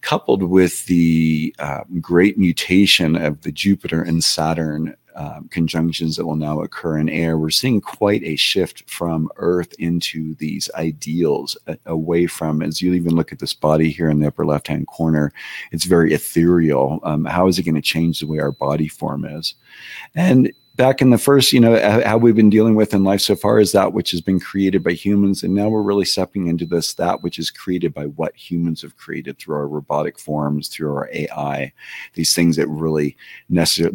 coupled 0.00 0.42
with 0.42 0.84
the 0.86 1.54
uh, 1.60 1.84
great 2.00 2.36
mutation 2.36 3.16
of 3.16 3.40
the 3.40 3.52
Jupiter 3.52 4.02
and 4.02 4.22
Saturn 4.22 4.94
um, 5.14 5.48
conjunctions 5.50 6.16
that 6.16 6.26
will 6.26 6.36
now 6.36 6.60
occur 6.60 6.98
in 6.98 7.08
air, 7.08 7.38
we're 7.38 7.50
seeing 7.50 7.80
quite 7.80 8.22
a 8.22 8.36
shift 8.36 8.88
from 8.88 9.28
Earth 9.36 9.72
into 9.78 10.34
these 10.36 10.70
ideals, 10.74 11.56
away 11.86 12.26
from, 12.26 12.62
as 12.62 12.82
you 12.82 12.94
even 12.94 13.14
look 13.14 13.32
at 13.32 13.38
this 13.38 13.54
body 13.54 13.90
here 13.90 14.10
in 14.10 14.18
the 14.18 14.26
upper 14.26 14.44
left 14.44 14.68
hand 14.68 14.86
corner, 14.86 15.32
it's 15.72 15.84
very 15.84 16.12
ethereal. 16.12 17.00
Um, 17.02 17.24
how 17.24 17.46
is 17.46 17.58
it 17.58 17.64
going 17.64 17.74
to 17.74 17.82
change 17.82 18.20
the 18.20 18.26
way 18.26 18.38
our 18.38 18.52
body 18.52 18.88
form 18.88 19.24
is? 19.24 19.54
And 20.14 20.52
back 20.76 21.00
in 21.00 21.10
the 21.10 21.18
first, 21.18 21.52
you 21.52 21.60
know, 21.60 21.78
how 22.04 22.18
we've 22.18 22.34
been 22.34 22.50
dealing 22.50 22.74
with 22.74 22.94
in 22.94 23.04
life 23.04 23.20
so 23.20 23.36
far 23.36 23.60
is 23.60 23.72
that 23.72 23.92
which 23.92 24.10
has 24.10 24.20
been 24.20 24.40
created 24.40 24.82
by 24.82 24.92
humans. 24.92 25.42
And 25.42 25.54
now 25.54 25.68
we're 25.68 25.82
really 25.82 26.04
stepping 26.04 26.48
into 26.48 26.66
this, 26.66 26.94
that 26.94 27.22
which 27.22 27.38
is 27.38 27.50
created 27.50 27.94
by 27.94 28.06
what 28.06 28.36
humans 28.36 28.82
have 28.82 28.96
created 28.96 29.38
through 29.38 29.56
our 29.56 29.68
robotic 29.68 30.18
forms, 30.18 30.68
through 30.68 30.94
our 30.94 31.08
AI, 31.12 31.72
these 32.14 32.34
things 32.34 32.56
that 32.56 32.68
really 32.68 33.16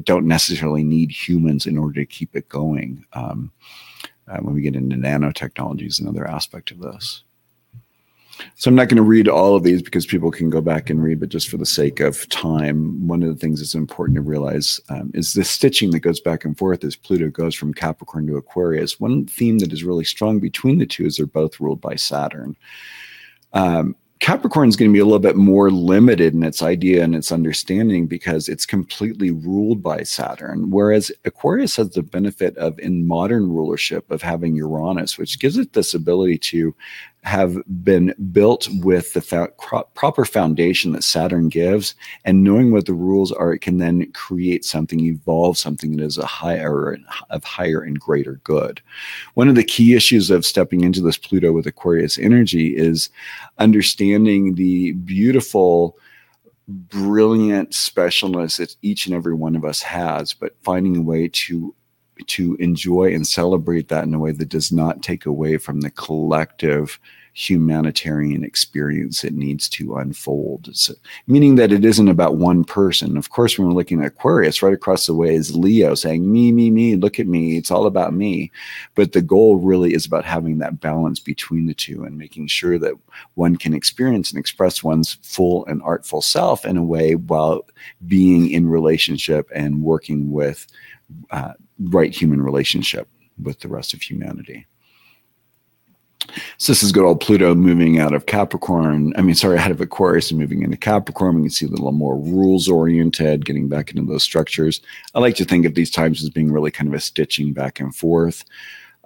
don't 0.03 0.25
necessarily 0.25 0.83
need 0.83 1.11
humans 1.11 1.65
in 1.65 1.77
order 1.77 1.99
to 1.99 2.05
keep 2.05 2.35
it 2.35 2.47
going. 2.49 3.05
Um, 3.13 3.51
uh, 4.27 4.37
when 4.37 4.53
we 4.53 4.61
get 4.61 4.75
into 4.75 4.95
nanotechnology 4.95 5.87
is 5.87 5.99
another 5.99 6.27
aspect 6.27 6.69
of 6.69 6.79
this. 6.79 7.23
So 8.55 8.69
I'm 8.69 8.75
not 8.75 8.87
going 8.87 8.97
to 8.97 9.03
read 9.03 9.27
all 9.27 9.55
of 9.55 9.63
these 9.63 9.81
because 9.81 10.05
people 10.05 10.31
can 10.31 10.49
go 10.49 10.61
back 10.61 10.89
and 10.89 11.03
read, 11.03 11.19
but 11.19 11.29
just 11.29 11.49
for 11.49 11.57
the 11.57 11.65
sake 11.65 11.99
of 11.99 12.27
time, 12.29 13.07
one 13.07 13.23
of 13.23 13.29
the 13.29 13.35
things 13.35 13.59
that's 13.59 13.75
important 13.75 14.15
to 14.15 14.21
realize 14.21 14.79
um, 14.89 15.11
is 15.13 15.33
the 15.33 15.43
stitching 15.43 15.91
that 15.91 15.99
goes 15.99 16.19
back 16.19 16.45
and 16.45 16.57
forth 16.57 16.83
as 16.83 16.95
Pluto 16.95 17.29
goes 17.29 17.55
from 17.55 17.73
Capricorn 17.73 18.27
to 18.27 18.37
Aquarius. 18.37 18.99
One 18.99 19.25
theme 19.25 19.59
that 19.59 19.73
is 19.73 19.83
really 19.83 20.05
strong 20.05 20.39
between 20.39 20.77
the 20.77 20.85
two 20.85 21.05
is 21.05 21.17
they're 21.17 21.25
both 21.25 21.59
ruled 21.59 21.81
by 21.81 21.95
Saturn. 21.95 22.55
Um, 23.53 23.95
Capricorn 24.19 24.67
is 24.67 24.75
going 24.75 24.91
to 24.91 24.93
be 24.93 24.99
a 24.99 25.05
little 25.05 25.17
bit 25.17 25.37
more 25.37 25.71
limited 25.71 26.33
in 26.33 26.43
its 26.43 26.61
idea 26.61 27.03
and 27.03 27.15
its 27.15 27.31
understanding 27.31 28.05
because 28.05 28.49
it's 28.49 28.65
completely 28.65 29.31
ruled 29.31 29.81
by 29.81 30.03
Saturn. 30.03 30.69
Whereas 30.69 31.09
Aquarius 31.23 31.77
has 31.77 31.91
the 31.91 32.03
benefit 32.03 32.57
of, 32.57 32.77
in 32.79 33.07
modern 33.07 33.49
rulership, 33.49 34.11
of 34.11 34.21
having 34.21 34.55
Uranus, 34.57 35.17
which 35.17 35.39
gives 35.39 35.57
it 35.57 35.71
this 35.71 35.93
ability 35.93 36.37
to 36.37 36.75
have 37.23 37.57
been 37.83 38.13
built 38.31 38.69
with 38.81 39.13
the 39.13 39.21
fa- 39.21 39.51
proper 39.93 40.23
foundation 40.23 40.93
that 40.93 41.03
Saturn 41.03 41.49
gives, 41.49 41.93
and 42.23 42.43
knowing 42.43 42.71
what 42.71 42.85
the 42.85 42.93
rules 42.93 43.31
are, 43.31 43.53
it 43.53 43.59
can 43.59 43.77
then 43.77 44.11
create 44.13 44.63
something, 44.63 45.01
evolve 45.01 45.57
something 45.57 45.97
that 45.97 46.03
is 46.03 46.17
a 46.17 46.25
higher 46.25 46.97
of 47.29 47.43
higher 47.43 47.81
and 47.81 47.99
greater 47.99 48.39
good. 48.43 48.81
One 49.33 49.49
of 49.49 49.55
the 49.55 49.63
key 49.63 49.95
issues 49.95 50.29
of 50.29 50.45
stepping 50.45 50.81
into 50.81 51.01
this 51.01 51.17
Pluto 51.17 51.51
with 51.51 51.67
Aquarius 51.67 52.17
energy 52.17 52.75
is 52.75 53.09
understanding 53.57 54.55
the 54.55 54.93
beautiful 54.93 55.97
brilliant 56.69 57.71
specialness 57.71 58.57
that 58.57 58.75
each 58.81 59.07
and 59.07 59.15
every 59.15 59.33
one 59.33 59.55
of 59.55 59.65
us 59.65 59.81
has, 59.81 60.33
but 60.33 60.55
finding 60.63 60.95
a 60.95 61.01
way 61.01 61.27
to 61.27 61.73
to 62.27 62.55
enjoy 62.55 63.13
and 63.13 63.25
celebrate 63.25 63.87
that 63.89 64.03
in 64.03 64.13
a 64.13 64.19
way 64.19 64.31
that 64.31 64.49
does 64.49 64.71
not 64.71 65.01
take 65.01 65.25
away 65.25 65.57
from 65.57 65.81
the 65.81 65.89
collective 65.89 66.99
humanitarian 67.33 68.43
experience 68.43 69.23
it 69.23 69.33
needs 69.33 69.69
to 69.69 69.95
unfold. 69.95 70.69
So, 70.73 70.93
meaning 71.25 71.55
that 71.55 71.71
it 71.71 71.85
isn't 71.85 72.09
about 72.09 72.35
one 72.35 72.65
person. 72.65 73.15
Of 73.15 73.29
course, 73.29 73.57
when 73.57 73.67
we're 73.67 73.73
looking 73.73 74.01
at 74.01 74.07
Aquarius, 74.07 74.61
right 74.61 74.73
across 74.73 75.05
the 75.05 75.13
way 75.13 75.35
is 75.35 75.55
Leo 75.55 75.95
saying, 75.95 76.29
Me, 76.29 76.51
me, 76.51 76.69
me, 76.69 76.97
look 76.97 77.19
at 77.19 77.27
me. 77.27 77.55
It's 77.55 77.71
all 77.71 77.85
about 77.85 78.13
me. 78.13 78.51
But 78.95 79.13
the 79.13 79.21
goal 79.21 79.57
really 79.57 79.93
is 79.93 80.05
about 80.05 80.25
having 80.25 80.57
that 80.57 80.81
balance 80.81 81.19
between 81.19 81.67
the 81.67 81.73
two 81.73 82.03
and 82.03 82.17
making 82.17 82.47
sure 82.47 82.77
that 82.79 82.95
one 83.35 83.55
can 83.55 83.73
experience 83.73 84.31
and 84.31 84.39
express 84.39 84.83
one's 84.83 85.13
full 85.21 85.65
and 85.67 85.81
artful 85.83 86.21
self 86.21 86.65
in 86.65 86.75
a 86.75 86.83
way 86.83 87.15
while 87.15 87.65
being 88.07 88.51
in 88.51 88.67
relationship 88.67 89.49
and 89.53 89.81
working 89.81 90.31
with 90.31 90.67
uh, 91.31 91.53
right 91.79 92.13
human 92.13 92.41
relationship 92.41 93.07
with 93.41 93.59
the 93.59 93.67
rest 93.67 93.93
of 93.93 94.01
humanity. 94.01 94.65
So 96.57 96.71
this 96.71 96.83
is 96.83 96.91
good 96.91 97.05
old 97.05 97.21
Pluto 97.21 97.55
moving 97.55 97.99
out 97.99 98.13
of 98.13 98.25
Capricorn. 98.25 99.13
I 99.15 99.21
mean, 99.21 99.35
sorry, 99.35 99.57
out 99.57 99.71
of 99.71 99.81
Aquarius 99.81 100.29
and 100.29 100.39
moving 100.39 100.61
into 100.61 100.77
Capricorn. 100.77 101.37
We 101.37 101.43
can 101.43 101.49
see 101.49 101.65
a 101.65 101.69
little 101.69 101.91
more 101.91 102.17
rules 102.17 102.67
oriented, 102.67 103.45
getting 103.45 103.67
back 103.67 103.89
into 103.89 104.03
those 104.03 104.23
structures. 104.23 104.81
I 105.15 105.19
like 105.19 105.35
to 105.35 105.45
think 105.45 105.65
of 105.65 105.75
these 105.75 105.89
times 105.89 106.21
as 106.21 106.29
being 106.29 106.51
really 106.51 106.71
kind 106.71 106.87
of 106.87 106.93
a 106.93 106.99
stitching 106.99 107.53
back 107.53 107.79
and 107.79 107.95
forth 107.95 108.43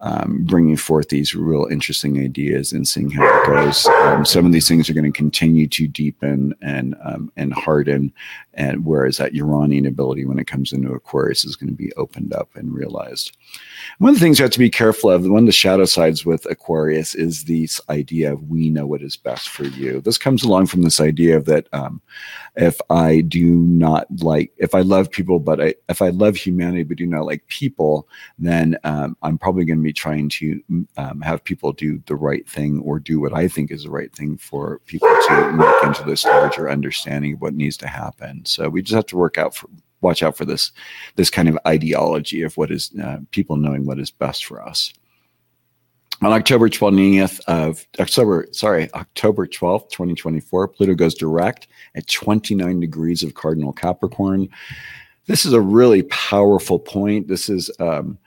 um, 0.03 0.43
bringing 0.43 0.75
forth 0.75 1.07
these 1.07 1.33
real 1.33 1.65
interesting 1.71 2.19
ideas 2.19 2.73
and 2.73 2.85
seeing 2.85 3.09
how 3.09 3.23
it 3.23 3.47
goes. 3.47 3.87
Um, 3.87 4.25
some 4.25 4.45
of 4.45 4.51
these 4.51 4.67
things 4.67 4.89
are 4.89 4.93
going 4.93 5.11
to 5.11 5.17
continue 5.17 5.65
to 5.69 5.87
deepen 5.87 6.53
and 6.61 6.95
um, 7.05 7.31
and 7.37 7.53
harden, 7.53 8.13
and 8.53 8.85
whereas 8.85 9.15
that 9.17 9.33
Uranian 9.33 9.85
ability 9.85 10.25
when 10.25 10.39
it 10.39 10.45
comes 10.45 10.73
into 10.73 10.91
Aquarius 10.91 11.45
is 11.45 11.55
going 11.55 11.69
to 11.69 11.75
be 11.75 11.93
opened 11.93 12.33
up 12.33 12.53
and 12.55 12.73
realized. 12.73 13.35
One 13.99 14.09
of 14.09 14.15
the 14.15 14.19
things 14.19 14.39
you 14.39 14.43
have 14.43 14.51
to 14.51 14.59
be 14.59 14.69
careful 14.69 15.09
of, 15.09 15.25
one 15.25 15.43
of 15.43 15.45
the 15.45 15.53
shadow 15.53 15.85
sides 15.85 16.25
with 16.25 16.45
Aquarius 16.51 17.15
is 17.15 17.45
this 17.45 17.79
idea 17.89 18.33
of 18.33 18.49
we 18.49 18.69
know 18.69 18.85
what 18.85 19.01
is 19.01 19.15
best 19.15 19.47
for 19.47 19.63
you. 19.63 20.01
This 20.01 20.17
comes 20.17 20.43
along 20.43 20.67
from 20.67 20.81
this 20.81 20.99
idea 20.99 21.37
of 21.37 21.45
that 21.45 21.69
um, 21.71 22.01
if 22.55 22.79
I 22.89 23.21
do 23.21 23.45
not 23.45 24.07
like, 24.21 24.51
if 24.57 24.75
I 24.75 24.81
love 24.81 25.09
people, 25.09 25.39
but 25.39 25.61
I, 25.61 25.75
if 25.89 26.01
I 26.01 26.09
love 26.09 26.35
humanity 26.35 26.83
but 26.83 26.97
do 26.97 27.05
not 27.05 27.25
like 27.25 27.47
people, 27.47 28.07
then 28.37 28.77
um, 28.83 29.17
I'm 29.23 29.37
probably 29.37 29.65
going 29.65 29.79
to 29.79 29.83
be 29.83 29.93
trying 29.93 30.29
to 30.29 30.61
um, 30.97 31.21
have 31.21 31.43
people 31.43 31.71
do 31.71 32.01
the 32.05 32.15
right 32.15 32.47
thing 32.47 32.79
or 32.81 32.99
do 32.99 33.19
what 33.19 33.33
I 33.33 33.47
think 33.47 33.71
is 33.71 33.83
the 33.83 33.89
right 33.91 34.13
thing 34.13 34.37
for 34.37 34.79
people 34.85 35.09
to 35.27 35.51
make 35.53 35.83
into 35.83 36.03
this 36.03 36.25
larger 36.25 36.69
understanding 36.69 37.33
of 37.33 37.41
what 37.41 37.55
needs 37.55 37.77
to 37.77 37.87
happen. 37.87 38.45
So 38.45 38.69
we 38.69 38.81
just 38.81 38.95
have 38.95 39.07
to 39.07 39.17
work 39.17 39.37
out 39.37 39.55
for 39.55 39.69
watch 40.01 40.21
out 40.21 40.35
for 40.35 40.45
this 40.45 40.71
this 41.15 41.29
kind 41.29 41.47
of 41.47 41.57
ideology 41.65 42.41
of 42.41 42.55
what 42.57 42.69
is 42.69 42.91
uh, 43.01 43.19
people 43.31 43.55
knowing 43.55 43.85
what 43.85 43.99
is 43.99 44.11
best 44.11 44.45
for 44.45 44.61
us. 44.61 44.93
On 46.21 46.31
October 46.31 46.69
20th 46.69 47.41
of 47.47 47.85
October, 47.99 48.47
sorry, 48.51 48.89
October 48.93 49.45
12th, 49.45 49.89
2024, 49.89 50.67
Pluto 50.69 50.95
goes 50.95 51.15
direct 51.15 51.67
at 51.95 52.07
29 52.07 52.79
degrees 52.79 53.23
of 53.23 53.33
cardinal 53.33 53.73
Capricorn. 53.73 54.47
This 55.25 55.45
is 55.45 55.53
a 55.53 55.59
really 55.59 56.03
powerful 56.03 56.79
point. 56.79 57.27
This 57.27 57.49
is 57.49 57.69
um, 57.79 58.17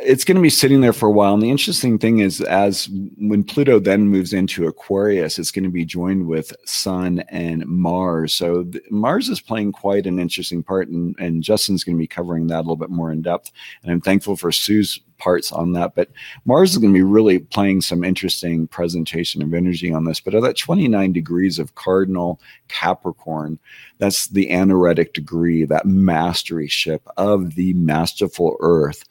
it's 0.00 0.24
going 0.24 0.36
to 0.36 0.42
be 0.42 0.50
sitting 0.50 0.80
there 0.80 0.92
for 0.92 1.08
a 1.08 1.12
while. 1.12 1.34
And 1.34 1.42
the 1.42 1.50
interesting 1.50 1.98
thing 1.98 2.20
is, 2.20 2.40
as 2.40 2.88
when 3.18 3.42
Pluto 3.42 3.78
then 3.78 4.08
moves 4.08 4.32
into 4.32 4.66
Aquarius, 4.66 5.38
it's 5.38 5.50
going 5.50 5.64
to 5.64 5.70
be 5.70 5.84
joined 5.84 6.26
with 6.26 6.52
Sun 6.64 7.20
and 7.28 7.66
Mars. 7.66 8.34
So 8.34 8.62
the, 8.62 8.80
Mars 8.90 9.28
is 9.28 9.40
playing 9.40 9.72
quite 9.72 10.06
an 10.06 10.18
interesting 10.18 10.62
part, 10.62 10.88
and, 10.88 11.16
and 11.18 11.42
Justin's 11.42 11.84
going 11.84 11.96
to 11.96 12.02
be 12.02 12.06
covering 12.06 12.46
that 12.46 12.58
a 12.58 12.62
little 12.62 12.76
bit 12.76 12.90
more 12.90 13.10
in 13.10 13.22
depth. 13.22 13.50
And 13.82 13.90
I'm 13.90 14.00
thankful 14.00 14.36
for 14.36 14.52
Sue's 14.52 15.00
parts 15.18 15.52
on 15.52 15.72
that. 15.72 15.94
But 15.94 16.10
Mars 16.44 16.72
is 16.72 16.78
going 16.78 16.92
to 16.92 16.98
be 16.98 17.02
really 17.02 17.40
playing 17.40 17.82
some 17.82 18.04
interesting 18.04 18.66
presentation 18.68 19.42
of 19.42 19.52
energy 19.52 19.92
on 19.92 20.04
this. 20.04 20.20
But 20.20 20.34
at 20.34 20.42
that 20.42 20.56
29 20.56 21.12
degrees 21.12 21.58
of 21.58 21.74
cardinal 21.74 22.40
Capricorn, 22.68 23.58
that's 23.98 24.28
the 24.28 24.48
anaretic 24.50 25.12
degree, 25.12 25.64
that 25.64 25.86
mastery 25.86 26.68
ship 26.68 27.06
of 27.16 27.56
the 27.56 27.74
masterful 27.74 28.56
Earth. 28.60 29.04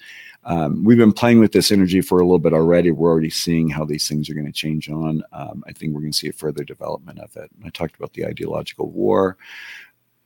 Um, 0.47 0.81
we've 0.85 0.97
been 0.97 1.11
playing 1.11 1.39
with 1.39 1.51
this 1.51 1.71
energy 1.73 1.99
for 1.99 2.19
a 2.19 2.23
little 2.23 2.39
bit 2.39 2.53
already. 2.53 2.89
We're 2.89 3.11
already 3.11 3.29
seeing 3.29 3.67
how 3.67 3.83
these 3.83 4.07
things 4.07 4.29
are 4.29 4.33
going 4.33 4.45
to 4.45 4.51
change 4.53 4.89
on. 4.89 5.21
Um, 5.33 5.61
I 5.67 5.73
think 5.73 5.93
we're 5.93 5.99
going 5.99 6.13
to 6.13 6.17
see 6.17 6.29
a 6.29 6.33
further 6.33 6.63
development 6.63 7.19
of 7.19 7.35
it. 7.35 7.51
I 7.65 7.69
talked 7.69 7.97
about 7.97 8.13
the 8.13 8.25
ideological 8.25 8.89
war. 8.89 9.37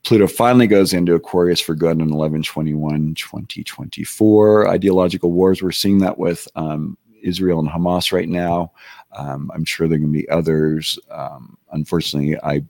Pluto 0.04 0.28
finally 0.28 0.68
goes 0.68 0.92
into 0.92 1.14
Aquarius 1.14 1.60
for 1.60 1.74
good 1.74 2.00
in 2.00 2.12
11 2.12 2.44
21 2.44 3.14
2024. 3.14 4.68
Ideological 4.68 5.32
wars, 5.32 5.60
we're 5.60 5.72
seeing 5.72 5.98
that 5.98 6.18
with 6.18 6.46
um, 6.54 6.96
Israel 7.20 7.58
and 7.58 7.68
Hamas 7.68 8.12
right 8.12 8.28
now. 8.28 8.72
Um, 9.16 9.50
I'm 9.52 9.64
sure 9.64 9.88
there 9.88 9.96
are 9.96 10.00
going 10.00 10.12
to 10.12 10.18
be 10.18 10.28
others. 10.28 11.00
Um, 11.10 11.58
unfortunately, 11.72 12.38
I 12.44 12.62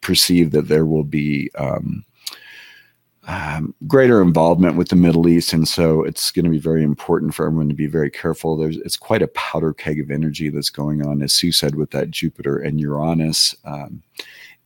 perceive 0.00 0.52
that 0.52 0.68
there 0.68 0.86
will 0.86 1.04
be 1.04 1.50
um, 1.58 2.04
um, 3.26 3.74
greater 3.86 4.20
involvement 4.20 4.76
with 4.76 4.88
the 4.88 4.96
Middle 4.96 5.28
East, 5.28 5.52
and 5.52 5.66
so 5.66 6.02
it's 6.02 6.30
going 6.30 6.44
to 6.44 6.50
be 6.50 6.58
very 6.58 6.82
important 6.82 7.34
for 7.34 7.46
everyone 7.46 7.68
to 7.68 7.74
be 7.74 7.86
very 7.86 8.10
careful. 8.10 8.56
There's 8.56 8.76
it's 8.78 8.96
quite 8.96 9.22
a 9.22 9.28
powder 9.28 9.72
keg 9.72 10.00
of 10.00 10.10
energy 10.10 10.48
that's 10.50 10.70
going 10.70 11.06
on, 11.06 11.22
as 11.22 11.32
Sue 11.32 11.52
said, 11.52 11.74
with 11.74 11.90
that 11.92 12.10
Jupiter 12.10 12.58
and 12.58 12.80
Uranus 12.80 13.54
um, 13.64 14.02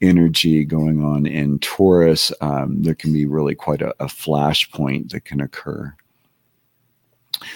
energy 0.00 0.64
going 0.64 1.04
on 1.04 1.26
in 1.26 1.58
Taurus. 1.60 2.32
Um, 2.40 2.82
there 2.82 2.94
can 2.94 3.12
be 3.12 3.26
really 3.26 3.54
quite 3.54 3.82
a, 3.82 3.90
a 4.00 4.06
flashpoint 4.06 5.10
that 5.10 5.24
can 5.24 5.40
occur. 5.40 5.94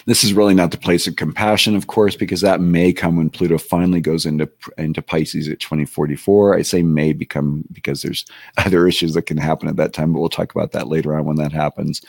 This 0.05 0.23
is 0.23 0.33
really 0.33 0.53
not 0.53 0.71
the 0.71 0.77
place 0.77 1.07
of 1.07 1.15
compassion, 1.15 1.75
of 1.75 1.87
course, 1.87 2.15
because 2.15 2.41
that 2.41 2.61
may 2.61 2.93
come 2.93 3.17
when 3.17 3.29
Pluto 3.29 3.57
finally 3.57 4.01
goes 4.01 4.25
into 4.25 4.49
into 4.77 5.01
Pisces 5.01 5.47
at 5.47 5.59
2044. 5.59 6.55
I 6.55 6.61
say 6.61 6.83
may 6.83 7.13
become 7.13 7.63
because 7.71 8.01
there's 8.01 8.25
other 8.57 8.87
issues 8.87 9.13
that 9.13 9.23
can 9.23 9.37
happen 9.37 9.67
at 9.67 9.75
that 9.77 9.93
time, 9.93 10.13
but 10.13 10.19
we'll 10.19 10.29
talk 10.29 10.53
about 10.53 10.71
that 10.71 10.87
later 10.87 11.15
on 11.15 11.25
when 11.25 11.37
that 11.37 11.51
happens. 11.51 12.01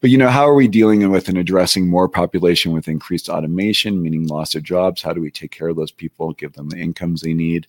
But 0.00 0.10
you 0.10 0.18
know, 0.18 0.28
how 0.28 0.48
are 0.48 0.54
we 0.54 0.68
dealing 0.68 1.08
with 1.10 1.28
and 1.28 1.38
addressing 1.38 1.88
more 1.88 2.08
population 2.08 2.72
with 2.72 2.88
increased 2.88 3.28
automation, 3.28 4.02
meaning 4.02 4.26
loss 4.26 4.54
of 4.54 4.62
jobs? 4.62 5.02
How 5.02 5.12
do 5.12 5.20
we 5.20 5.30
take 5.30 5.50
care 5.50 5.68
of 5.68 5.76
those 5.76 5.92
people, 5.92 6.32
give 6.32 6.52
them 6.54 6.68
the 6.68 6.78
incomes 6.78 7.22
they 7.22 7.34
need? 7.34 7.66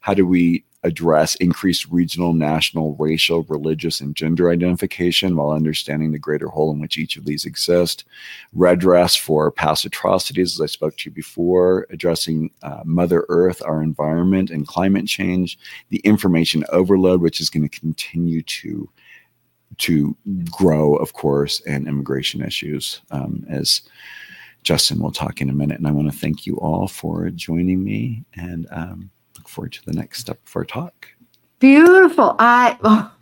How 0.00 0.14
do 0.14 0.26
we 0.26 0.64
address 0.84 1.34
increased 1.36 1.86
regional, 1.90 2.34
national, 2.34 2.94
racial, 2.96 3.42
religious, 3.44 4.00
and 4.00 4.14
gender 4.14 4.50
identification 4.50 5.34
while 5.34 5.50
understanding 5.50 6.12
the 6.12 6.18
greater 6.18 6.48
whole 6.48 6.70
in 6.70 6.78
which 6.78 6.98
each 6.98 7.16
of 7.16 7.24
these 7.24 7.44
exist. 7.44 8.04
Redress 8.52 9.16
for 9.16 9.50
past 9.50 9.84
atrocities, 9.84 10.54
as 10.54 10.60
I 10.60 10.66
spoke 10.66 10.96
to 10.98 11.10
you 11.10 11.14
before, 11.14 11.86
addressing 11.90 12.50
uh, 12.62 12.82
Mother 12.84 13.24
Earth, 13.28 13.62
our 13.64 13.82
environment, 13.82 14.50
and 14.50 14.68
climate 14.68 15.06
change. 15.06 15.58
The 15.88 15.98
information 15.98 16.64
overload, 16.68 17.20
which 17.20 17.40
is 17.40 17.50
going 17.50 17.68
to 17.68 17.80
continue 17.80 18.42
to 18.42 18.88
to 19.76 20.16
grow, 20.50 20.94
of 20.96 21.14
course, 21.14 21.60
and 21.66 21.88
immigration 21.88 22.42
issues 22.42 23.00
um, 23.10 23.44
as. 23.48 23.82
Justin 24.62 24.98
will 24.98 25.12
talk 25.12 25.42
in 25.42 25.50
a 25.50 25.52
minute, 25.52 25.76
and 25.76 25.86
I 25.86 25.90
want 25.90 26.10
to 26.10 26.18
thank 26.18 26.46
you 26.46 26.56
all 26.56 26.88
for 26.88 27.28
joining 27.28 27.84
me. 27.84 28.24
And 28.34 28.66
um, 28.70 29.10
look 29.36 29.48
forward 29.48 29.72
to 29.72 29.84
the 29.84 29.92
next 29.92 30.20
step 30.20 30.38
of 30.46 30.56
our 30.56 30.64
talk. 30.64 31.08
Beautiful. 31.58 32.36
I 32.38 32.78
oh, 32.84 33.12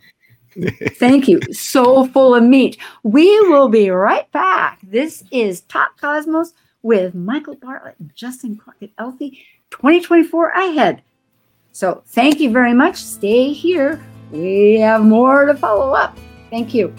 thank 0.97 1.27
you. 1.27 1.41
So 1.53 2.05
full 2.07 2.35
of 2.35 2.43
meat. 2.43 2.77
We 3.03 3.25
will 3.41 3.69
be 3.69 3.89
right 3.89 4.31
back. 4.31 4.79
This 4.83 5.23
is 5.31 5.61
Talk 5.61 5.99
Cosmos 5.99 6.53
with 6.81 7.15
Michael 7.15 7.55
Bartlett 7.55 7.95
and 7.99 8.13
Justin 8.13 8.57
Crockett 8.57 8.95
Elzie 8.97 9.39
2024 9.71 10.49
ahead. 10.49 11.01
So 11.71 12.03
thank 12.07 12.39
you 12.39 12.51
very 12.51 12.73
much. 12.73 12.97
Stay 12.97 13.51
here. 13.51 14.03
We 14.31 14.79
have 14.79 15.03
more 15.03 15.45
to 15.45 15.55
follow 15.55 15.93
up. 15.93 16.17
Thank 16.49 16.73
you. 16.73 16.93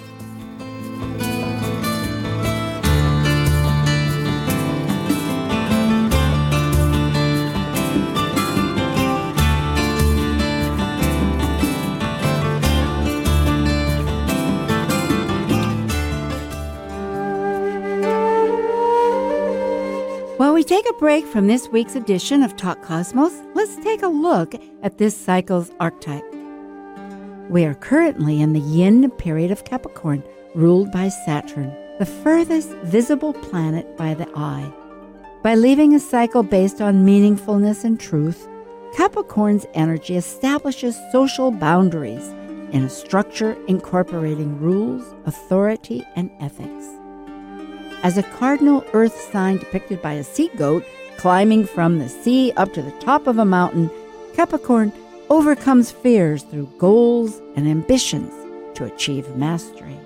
We 20.64 20.68
take 20.68 20.88
a 20.88 20.94
break 20.94 21.26
from 21.26 21.46
this 21.46 21.68
week's 21.68 21.94
edition 21.94 22.42
of 22.42 22.56
Talk 22.56 22.80
Cosmos, 22.80 23.34
let's 23.52 23.76
take 23.84 24.02
a 24.02 24.08
look 24.08 24.54
at 24.82 24.96
this 24.96 25.14
cycle's 25.14 25.70
archetype. 25.78 26.24
We 27.50 27.66
are 27.66 27.74
currently 27.74 28.40
in 28.40 28.54
the 28.54 28.60
yin 28.60 29.10
period 29.10 29.50
of 29.50 29.66
Capricorn, 29.66 30.22
ruled 30.54 30.90
by 30.90 31.10
Saturn, 31.10 31.70
the 31.98 32.06
furthest 32.06 32.70
visible 32.84 33.34
planet 33.34 33.94
by 33.98 34.14
the 34.14 34.26
eye. 34.34 34.72
By 35.42 35.54
leaving 35.54 35.94
a 35.94 36.00
cycle 36.00 36.42
based 36.42 36.80
on 36.80 37.04
meaningfulness 37.04 37.84
and 37.84 38.00
truth, 38.00 38.48
Capricorn's 38.96 39.66
energy 39.74 40.16
establishes 40.16 40.98
social 41.12 41.50
boundaries 41.50 42.26
in 42.72 42.84
a 42.84 42.88
structure 42.88 43.54
incorporating 43.68 44.58
rules, 44.58 45.14
authority, 45.26 46.02
and 46.16 46.30
ethics 46.40 46.93
as 48.04 48.18
a 48.18 48.22
cardinal 48.22 48.84
earth 48.92 49.18
sign 49.32 49.56
depicted 49.56 50.00
by 50.00 50.12
a 50.12 50.22
sea 50.22 50.50
goat 50.56 50.84
climbing 51.16 51.66
from 51.66 51.98
the 51.98 52.08
sea 52.08 52.52
up 52.56 52.72
to 52.74 52.82
the 52.82 52.92
top 53.00 53.26
of 53.26 53.38
a 53.38 53.44
mountain, 53.44 53.90
Capricorn 54.34 54.92
overcomes 55.30 55.90
fears 55.90 56.42
through 56.42 56.70
goals 56.78 57.40
and 57.56 57.66
ambitions 57.66 58.32
to 58.74 58.84
achieve 58.84 59.36
mastery. 59.36 59.98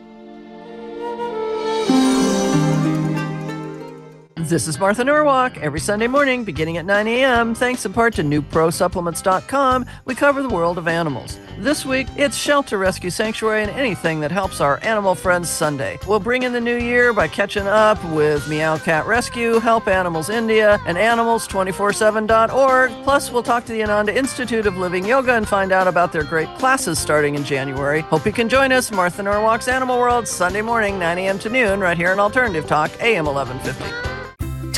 This 4.48 4.66
is 4.66 4.78
Martha 4.78 5.04
Norwalk. 5.04 5.58
Every 5.58 5.78
Sunday 5.78 6.06
morning, 6.06 6.42
beginning 6.42 6.78
at 6.78 6.86
9 6.86 7.06
a.m., 7.06 7.54
thanks 7.54 7.84
in 7.84 7.92
part 7.92 8.14
to 8.14 8.22
NewProSupplements.com, 8.22 9.84
we 10.06 10.14
cover 10.14 10.40
the 10.40 10.48
world 10.48 10.78
of 10.78 10.88
animals. 10.88 11.38
This 11.58 11.84
week, 11.84 12.06
it's 12.16 12.34
Shelter 12.34 12.78
Rescue 12.78 13.10
Sanctuary 13.10 13.62
and 13.62 13.70
anything 13.72 14.20
that 14.20 14.32
helps 14.32 14.62
our 14.62 14.82
animal 14.82 15.14
friends 15.14 15.50
Sunday. 15.50 15.98
We'll 16.08 16.18
bring 16.18 16.44
in 16.44 16.54
the 16.54 16.62
new 16.62 16.78
year 16.78 17.12
by 17.12 17.28
catching 17.28 17.66
up 17.66 18.02
with 18.06 18.48
Meow 18.48 18.78
Cat 18.78 19.04
Rescue, 19.04 19.58
Help 19.58 19.86
Animals 19.86 20.30
India, 20.30 20.80
and 20.86 20.96
Animals247.org. 20.96 22.90
Plus, 23.04 23.30
we'll 23.30 23.42
talk 23.42 23.66
to 23.66 23.72
the 23.72 23.82
Ananda 23.82 24.16
Institute 24.16 24.64
of 24.64 24.78
Living 24.78 25.04
Yoga 25.04 25.34
and 25.34 25.46
find 25.46 25.72
out 25.72 25.86
about 25.86 26.10
their 26.10 26.24
great 26.24 26.48
classes 26.56 26.98
starting 26.98 27.34
in 27.34 27.44
January. 27.44 28.00
Hope 28.00 28.24
you 28.24 28.32
can 28.32 28.48
join 28.48 28.72
us, 28.72 28.90
Martha 28.90 29.22
Norwalk's 29.22 29.68
Animal 29.68 29.98
World, 29.98 30.26
Sunday 30.26 30.62
morning, 30.62 30.98
9 30.98 31.18
a.m. 31.18 31.38
to 31.40 31.50
noon, 31.50 31.80
right 31.80 31.98
here 31.98 32.12
on 32.12 32.18
Alternative 32.18 32.66
Talk, 32.66 32.90
AM 33.02 33.26
1150. 33.26 34.07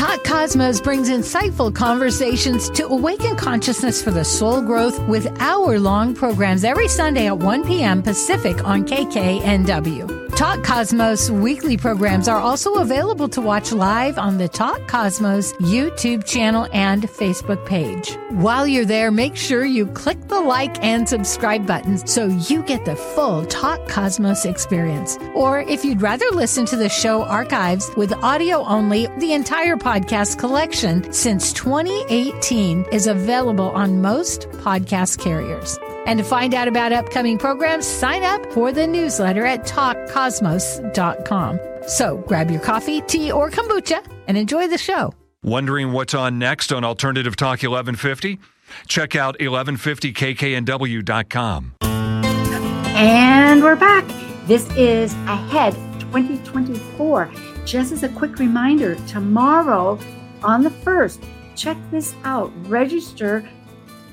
Talk 0.01 0.25
Cosmos 0.25 0.81
brings 0.81 1.11
insightful 1.11 1.75
conversations 1.75 2.71
to 2.71 2.87
awaken 2.87 3.37
consciousness 3.37 4.03
for 4.03 4.11
the 4.11 4.25
soul 4.25 4.63
growth 4.63 4.99
with 5.01 5.27
hour 5.41 5.79
long 5.79 6.15
programs 6.15 6.65
every 6.65 6.89
Sunday 6.89 7.27
at 7.27 7.37
1 7.37 7.67
p.m. 7.67 8.03
Pacific 8.03 8.65
on 8.65 8.87
KKNW. 8.87 10.20
Talk 10.41 10.65
Cosmos 10.65 11.29
weekly 11.29 11.77
programs 11.77 12.27
are 12.27 12.41
also 12.41 12.77
available 12.77 13.29
to 13.29 13.43
watch 13.43 13.73
live 13.73 14.17
on 14.17 14.39
the 14.39 14.49
Talk 14.49 14.89
Cosmos 14.89 15.53
YouTube 15.61 16.25
channel 16.25 16.67
and 16.73 17.03
Facebook 17.03 17.67
page. 17.67 18.17
While 18.31 18.67
you're 18.67 18.87
there, 18.87 19.11
make 19.11 19.37
sure 19.37 19.67
you 19.67 19.85
click 19.89 20.19
the 20.29 20.41
like 20.41 20.83
and 20.83 21.07
subscribe 21.07 21.67
buttons 21.67 22.11
so 22.11 22.29
you 22.49 22.63
get 22.63 22.87
the 22.87 22.97
full 22.97 23.45
Talk 23.45 23.87
Cosmos 23.87 24.47
experience. 24.47 25.19
Or 25.35 25.61
if 25.61 25.85
you'd 25.85 26.01
rather 26.01 26.31
listen 26.31 26.65
to 26.67 26.77
the 26.77 26.89
show 26.89 27.23
archives 27.25 27.91
with 27.99 28.15
audio 28.15 28.65
only, 28.65 29.09
the 29.19 29.35
entire 29.35 29.77
podcast 29.77 30.39
collection 30.39 31.13
since 31.13 31.53
2018 31.53 32.87
is 32.93 33.09
available 33.09 33.69
on 33.73 34.01
most 34.01 34.49
podcast 34.53 35.19
carriers. 35.19 35.79
And 36.11 36.19
to 36.19 36.25
find 36.25 36.53
out 36.55 36.67
about 36.67 36.93
upcoming 36.93 37.39
programs, 37.39 37.87
sign 37.87 38.25
up 38.25 38.53
for 38.53 38.73
the 38.73 38.85
newsletter 38.85 39.47
at 39.47 39.65
talkcosmos.com. 39.65 41.61
So 41.87 42.17
grab 42.27 42.51
your 42.51 42.61
coffee, 42.61 43.01
tea, 43.03 43.31
or 43.31 43.49
kombucha 43.49 44.05
and 44.27 44.37
enjoy 44.37 44.67
the 44.67 44.77
show. 44.77 45.15
Wondering 45.45 45.93
what's 45.93 46.13
on 46.13 46.37
next 46.37 46.73
on 46.73 46.83
Alternative 46.83 47.37
Talk 47.37 47.63
1150? 47.63 48.41
Check 48.89 49.15
out 49.15 49.39
1150kknw.com. 49.39 51.75
And 51.81 53.63
we're 53.63 53.77
back. 53.77 54.05
This 54.49 54.69
is 54.75 55.15
Ahead 55.29 55.75
2024. 56.01 57.31
Just 57.65 57.93
as 57.93 58.03
a 58.03 58.09
quick 58.09 58.41
reminder, 58.41 58.97
tomorrow 59.07 59.97
on 60.43 60.65
the 60.65 60.71
1st, 60.71 61.25
check 61.55 61.77
this 61.93 62.17
out. 62.25 62.51
Register 62.69 63.49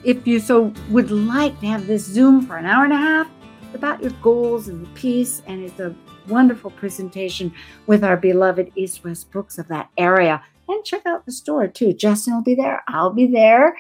if 0.04 0.26
you 0.28 0.40
so 0.40 0.74
would 0.90 1.12
like 1.12 1.60
to 1.60 1.68
have 1.68 1.88
this 1.88 2.06
Zoom 2.06 2.46
for 2.46 2.58
an 2.58 2.66
hour 2.66 2.84
and 2.84 2.94
a 2.94 2.98
half 2.98 3.30
about 3.74 4.02
your 4.02 4.12
goals 4.22 4.68
and 4.68 4.86
the 4.86 4.90
peace, 4.92 5.42
and 5.48 5.64
it's 5.64 5.80
a 5.80 5.96
wonderful 6.28 6.72
presentation 6.72 7.54
with 7.86 8.04
our 8.04 8.18
beloved 8.18 8.72
East 8.76 9.04
West 9.04 9.32
Books 9.32 9.58
of 9.58 9.68
that 9.68 9.90
area. 9.98 10.44
And 10.68 10.84
check 10.84 11.06
out 11.06 11.26
the 11.26 11.32
store 11.32 11.68
too. 11.68 11.94
Justin 11.94 12.36
will 12.36 12.44
be 12.44 12.56
there. 12.56 12.84
I'll 12.88 13.14
be 13.14 13.28
there. 13.28 13.78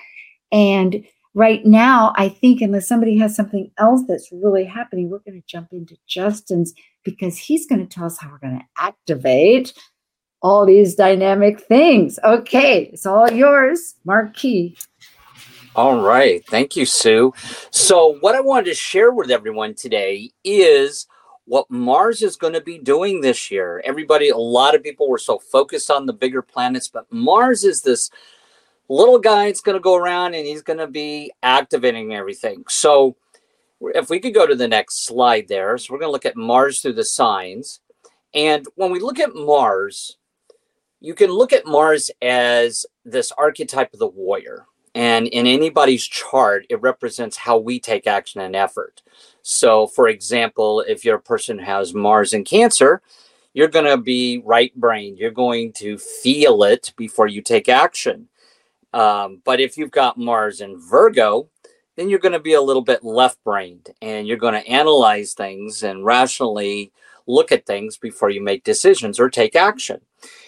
And 0.51 1.05
right 1.34 1.65
now, 1.65 2.13
I 2.15 2.30
think 2.30 2.61
unless 2.61 2.88
somebody 2.88 3.18
has 3.20 3.36
something 3.36 3.72
else 3.78 4.01
that's 4.07 4.32
really 4.32 4.63
happening, 4.63 5.09
we're 5.09 5.20
going 5.20 5.41
to 5.41 5.47
jump 5.47 5.70
into 5.72 5.97
Justin's 6.07 6.74
because 7.03 7.38
he's 7.38 7.68
going 7.68 7.86
to 7.86 7.93
tell 7.93 8.05
us 8.05 8.18
how 8.18 8.30
we're 8.30 8.39
going 8.39 8.59
to 8.59 8.65
activate 8.78 9.74
all 10.41 10.65
these 10.65 10.95
dynamic 10.95 11.59
things. 11.59 12.20
Okay, 12.24 12.89
it's 12.93 13.05
all 13.05 13.32
yours, 13.32 13.95
Marquis. 14.05 14.78
All 15.78 16.01
right. 16.01 16.43
Thank 16.47 16.75
you, 16.75 16.88
Sue. 16.88 17.36
So, 17.69 18.17
what 18.21 18.34
I 18.34 18.41
wanted 18.41 18.65
to 18.65 18.73
share 18.73 19.11
with 19.11 19.30
everyone 19.30 19.75
today 19.75 20.32
is 20.43 21.05
what 21.45 21.69
Mars 21.69 22.23
is 22.23 22.36
going 22.36 22.53
to 22.53 22.61
be 22.61 22.80
doing 22.80 23.21
this 23.21 23.51
year. 23.51 23.80
Everybody, 23.86 24.30
a 24.30 24.38
lot 24.38 24.73
of 24.73 24.82
people 24.82 25.07
were 25.07 25.19
so 25.19 25.38
focused 25.38 25.91
on 25.91 26.07
the 26.07 26.13
bigger 26.13 26.41
planets, 26.41 26.88
but 26.88 27.05
Mars 27.11 27.63
is 27.63 27.84
this 27.84 28.09
little 28.89 29.19
guy 29.19 29.45
that's 29.45 29.61
going 29.61 29.78
to 29.78 29.80
go 29.80 29.93
around 29.93 30.34
and 30.34 30.47
he's 30.47 30.63
going 30.63 30.80
to 30.80 30.88
be 30.88 31.32
activating 31.43 32.11
everything. 32.11 32.63
So, 32.67 33.15
if 33.80 34.09
we 34.09 34.19
could 34.19 34.34
go 34.34 34.47
to 34.47 34.55
the 34.55 34.67
next 34.67 35.05
slide 35.05 35.47
there. 35.47 35.78
So, 35.78 35.93
we're 35.93 35.99
going 35.99 36.09
to 36.09 36.13
look 36.13 36.25
at 36.25 36.36
Mars 36.36 36.82
through 36.82 36.93
the 36.93 37.05
signs. 37.05 37.82
And 38.34 38.65
when 38.73 38.91
we 38.91 38.99
look 38.99 39.19
at 39.19 39.36
Mars, 39.36 40.17
you 41.01 41.13
can 41.13 41.30
look 41.30 41.53
at 41.53 41.67
Mars 41.67 42.09
as 42.19 42.88
this 43.05 43.32
archetype 43.32 43.93
of 43.93 43.99
the 43.99 44.07
warrior. 44.07 44.65
And 44.97 45.27
in 45.27 45.45
anybody's 45.45 46.07
chart, 46.07 46.65
it 46.71 46.81
represents 46.81 47.37
how 47.37 47.59
we 47.59 47.79
take 47.79 48.07
action 48.07 48.41
and 48.41 48.55
effort. 48.55 49.03
So, 49.43 49.85
for 49.85 50.07
example, 50.07 50.81
if 50.87 51.05
you're 51.05 51.17
a 51.17 51.21
person 51.21 51.59
who 51.59 51.65
has 51.65 51.93
Mars 51.93 52.33
in 52.33 52.43
Cancer, 52.43 53.03
you're 53.53 53.67
going 53.67 53.85
to 53.85 53.97
be 53.97 54.41
right 54.43 54.75
brained. 54.75 55.19
You're 55.19 55.29
going 55.29 55.73
to 55.73 55.99
feel 55.99 56.63
it 56.63 56.93
before 56.97 57.27
you 57.27 57.43
take 57.43 57.69
action. 57.69 58.27
Um, 58.91 59.39
but 59.45 59.59
if 59.59 59.77
you've 59.77 59.91
got 59.91 60.17
Mars 60.17 60.61
in 60.61 60.79
Virgo, 60.79 61.47
then 61.95 62.09
you're 62.09 62.17
going 62.17 62.31
to 62.31 62.39
be 62.39 62.53
a 62.53 62.61
little 62.61 62.81
bit 62.81 63.03
left 63.03 63.43
brained 63.43 63.91
and 64.01 64.27
you're 64.27 64.37
going 64.37 64.55
to 64.55 64.67
analyze 64.67 65.35
things 65.35 65.83
and 65.83 66.05
rationally 66.05 66.91
look 67.27 67.51
at 67.51 67.67
things 67.67 67.97
before 67.97 68.31
you 68.31 68.41
make 68.41 68.63
decisions 68.63 69.19
or 69.19 69.29
take 69.29 69.55
action. 69.55 70.01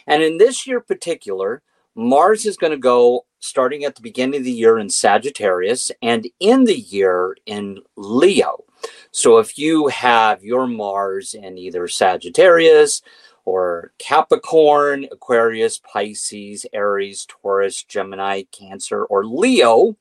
And 0.08 0.24
in 0.24 0.40
this 0.40 0.66
year 0.66 0.80
particular, 0.80 1.62
Mars 1.94 2.48
is 2.48 2.58
going 2.58 2.72
to 2.72 2.78
go 2.78 3.26
starting 3.40 3.84
at 3.84 3.96
the 3.96 4.02
beginning 4.02 4.40
of 4.40 4.44
the 4.44 4.52
year 4.52 4.80
in 4.80 4.90
Sagittarius 4.90 5.92
and 6.02 6.28
in 6.40 6.66
the 6.66 6.80
year 6.80 7.36
in 7.46 7.80
Leo. 7.96 8.64
So 9.12 9.38
if 9.38 9.58
you 9.58 9.88
have 9.88 10.44
your 10.44 10.68
Mars 10.68 11.34
in 11.34 11.58
either 11.58 11.88
Sagittarius 11.88 13.02
or 13.46 13.92
Capricorn, 13.98 15.08
Aquarius, 15.12 15.80
Pisces, 15.80 16.66
Aries, 16.74 17.26
Taurus, 17.26 17.84
Gemini, 17.84 18.44
Cancer, 18.52 19.06
or 19.06 19.26
Leo, 19.26 19.98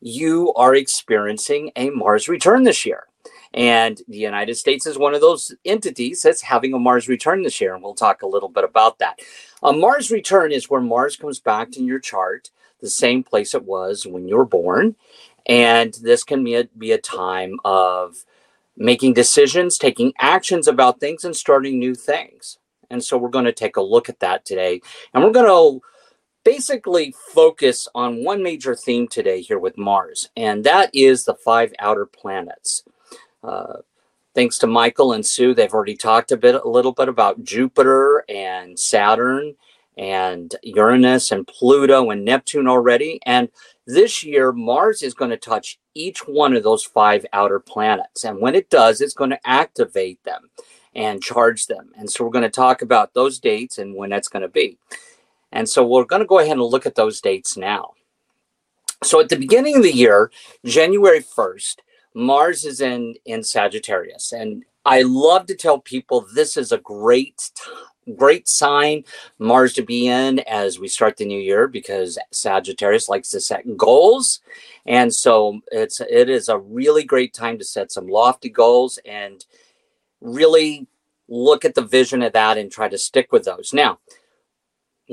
you 0.00 0.52
are 0.54 0.74
experiencing 0.74 1.70
a 1.76 1.90
Mars 1.90 2.28
return 2.28 2.62
this 2.62 2.84
year. 2.86 3.06
And 3.54 4.00
the 4.08 4.18
United 4.18 4.54
States 4.54 4.86
is 4.86 4.98
one 4.98 5.14
of 5.14 5.20
those 5.20 5.54
entities 5.64 6.22
that's 6.22 6.42
having 6.42 6.74
a 6.74 6.78
Mars 6.78 7.08
return 7.08 7.42
this 7.42 7.60
year. 7.60 7.74
And 7.74 7.82
we'll 7.82 7.94
talk 7.94 8.22
a 8.22 8.26
little 8.26 8.48
bit 8.48 8.64
about 8.64 8.98
that. 8.98 9.20
A 9.62 9.72
Mars 9.72 10.10
return 10.10 10.52
is 10.52 10.70
where 10.70 10.80
Mars 10.80 11.16
comes 11.16 11.40
back 11.40 11.76
in 11.76 11.86
your 11.86 12.00
chart, 12.00 12.50
the 12.80 12.90
same 12.90 13.22
place 13.22 13.54
it 13.54 13.64
was 13.64 14.06
when 14.06 14.26
you 14.26 14.36
were 14.36 14.44
born. 14.44 14.96
And 15.46 15.92
this 16.02 16.24
can 16.24 16.44
be 16.44 16.54
a, 16.54 16.64
be 16.78 16.92
a 16.92 16.98
time 16.98 17.58
of 17.64 18.24
making 18.76 19.14
decisions, 19.14 19.76
taking 19.76 20.12
actions 20.18 20.66
about 20.66 21.00
things, 21.00 21.24
and 21.24 21.36
starting 21.36 21.78
new 21.78 21.94
things. 21.94 22.58
And 22.90 23.02
so 23.02 23.16
we're 23.16 23.28
going 23.28 23.44
to 23.44 23.52
take 23.52 23.76
a 23.76 23.82
look 23.82 24.08
at 24.08 24.20
that 24.20 24.44
today. 24.44 24.80
And 25.12 25.22
we're 25.22 25.30
going 25.30 25.46
to 25.46 25.86
basically 26.44 27.14
focus 27.32 27.88
on 27.94 28.24
one 28.24 28.42
major 28.42 28.74
theme 28.74 29.08
today 29.08 29.40
here 29.40 29.58
with 29.58 29.78
Mars, 29.78 30.30
and 30.36 30.64
that 30.64 30.90
is 30.92 31.24
the 31.24 31.34
five 31.34 31.72
outer 31.78 32.06
planets. 32.06 32.82
Uh, 33.42 33.78
thanks 34.34 34.58
to 34.58 34.66
Michael 34.66 35.12
and 35.12 35.24
Sue, 35.24 35.54
they've 35.54 35.72
already 35.72 35.96
talked 35.96 36.32
a 36.32 36.36
bit, 36.36 36.54
a 36.54 36.68
little 36.68 36.92
bit 36.92 37.08
about 37.08 37.42
Jupiter 37.44 38.24
and 38.28 38.78
Saturn 38.78 39.54
and 39.98 40.54
Uranus 40.62 41.32
and 41.32 41.46
Pluto 41.46 42.10
and 42.10 42.24
Neptune 42.24 42.66
already. 42.66 43.20
And 43.26 43.48
this 43.86 44.22
year, 44.22 44.52
Mars 44.52 45.02
is 45.02 45.14
going 45.14 45.30
to 45.30 45.36
touch 45.36 45.78
each 45.94 46.26
one 46.26 46.54
of 46.54 46.62
those 46.62 46.84
five 46.84 47.26
outer 47.32 47.60
planets. 47.60 48.24
And 48.24 48.40
when 48.40 48.54
it 48.54 48.70
does, 48.70 49.00
it's 49.00 49.14
going 49.14 49.30
to 49.30 49.48
activate 49.48 50.22
them 50.24 50.50
and 50.94 51.22
charge 51.22 51.66
them. 51.66 51.90
And 51.96 52.10
so 52.10 52.24
we're 52.24 52.30
going 52.30 52.42
to 52.42 52.50
talk 52.50 52.82
about 52.82 53.14
those 53.14 53.38
dates 53.38 53.78
and 53.78 53.94
when 53.94 54.10
that's 54.10 54.28
going 54.28 54.42
to 54.42 54.48
be. 54.48 54.78
And 55.50 55.68
so 55.68 55.86
we're 55.86 56.04
going 56.04 56.20
to 56.20 56.26
go 56.26 56.38
ahead 56.38 56.52
and 56.52 56.62
look 56.62 56.86
at 56.86 56.94
those 56.94 57.20
dates 57.20 57.56
now. 57.56 57.92
So 59.02 59.20
at 59.20 59.28
the 59.28 59.36
beginning 59.36 59.76
of 59.76 59.82
the 59.82 59.94
year, 59.94 60.30
January 60.64 61.20
1st, 61.20 61.76
Mars 62.14 62.64
is 62.64 62.80
in 62.80 63.14
in 63.24 63.42
Sagittarius, 63.42 64.32
and 64.32 64.64
I 64.84 65.02
love 65.02 65.46
to 65.46 65.54
tell 65.54 65.78
people 65.78 66.26
this 66.34 66.56
is 66.56 66.72
a 66.72 66.78
great 66.78 67.50
great 68.16 68.48
sign 68.48 69.04
Mars 69.38 69.72
to 69.72 69.82
be 69.82 70.08
in 70.08 70.40
as 70.40 70.80
we 70.80 70.88
start 70.88 71.16
the 71.16 71.24
new 71.24 71.38
year 71.38 71.68
because 71.68 72.18
Sagittarius 72.32 73.08
likes 73.08 73.30
to 73.30 73.40
set 73.40 73.76
goals, 73.76 74.40
and 74.86 75.14
so 75.14 75.60
it's 75.70 76.00
it 76.00 76.28
is 76.28 76.48
a 76.48 76.58
really 76.58 77.04
great 77.04 77.32
time 77.32 77.58
to 77.58 77.64
set 77.64 77.92
some 77.92 78.08
lofty 78.08 78.48
goals 78.48 78.98
and 79.04 79.44
really 80.20 80.86
look 81.28 81.64
at 81.64 81.74
the 81.74 81.82
vision 81.82 82.22
of 82.22 82.32
that 82.32 82.58
and 82.58 82.70
try 82.70 82.88
to 82.88 82.98
stick 82.98 83.32
with 83.32 83.44
those. 83.44 83.72
Now, 83.72 83.98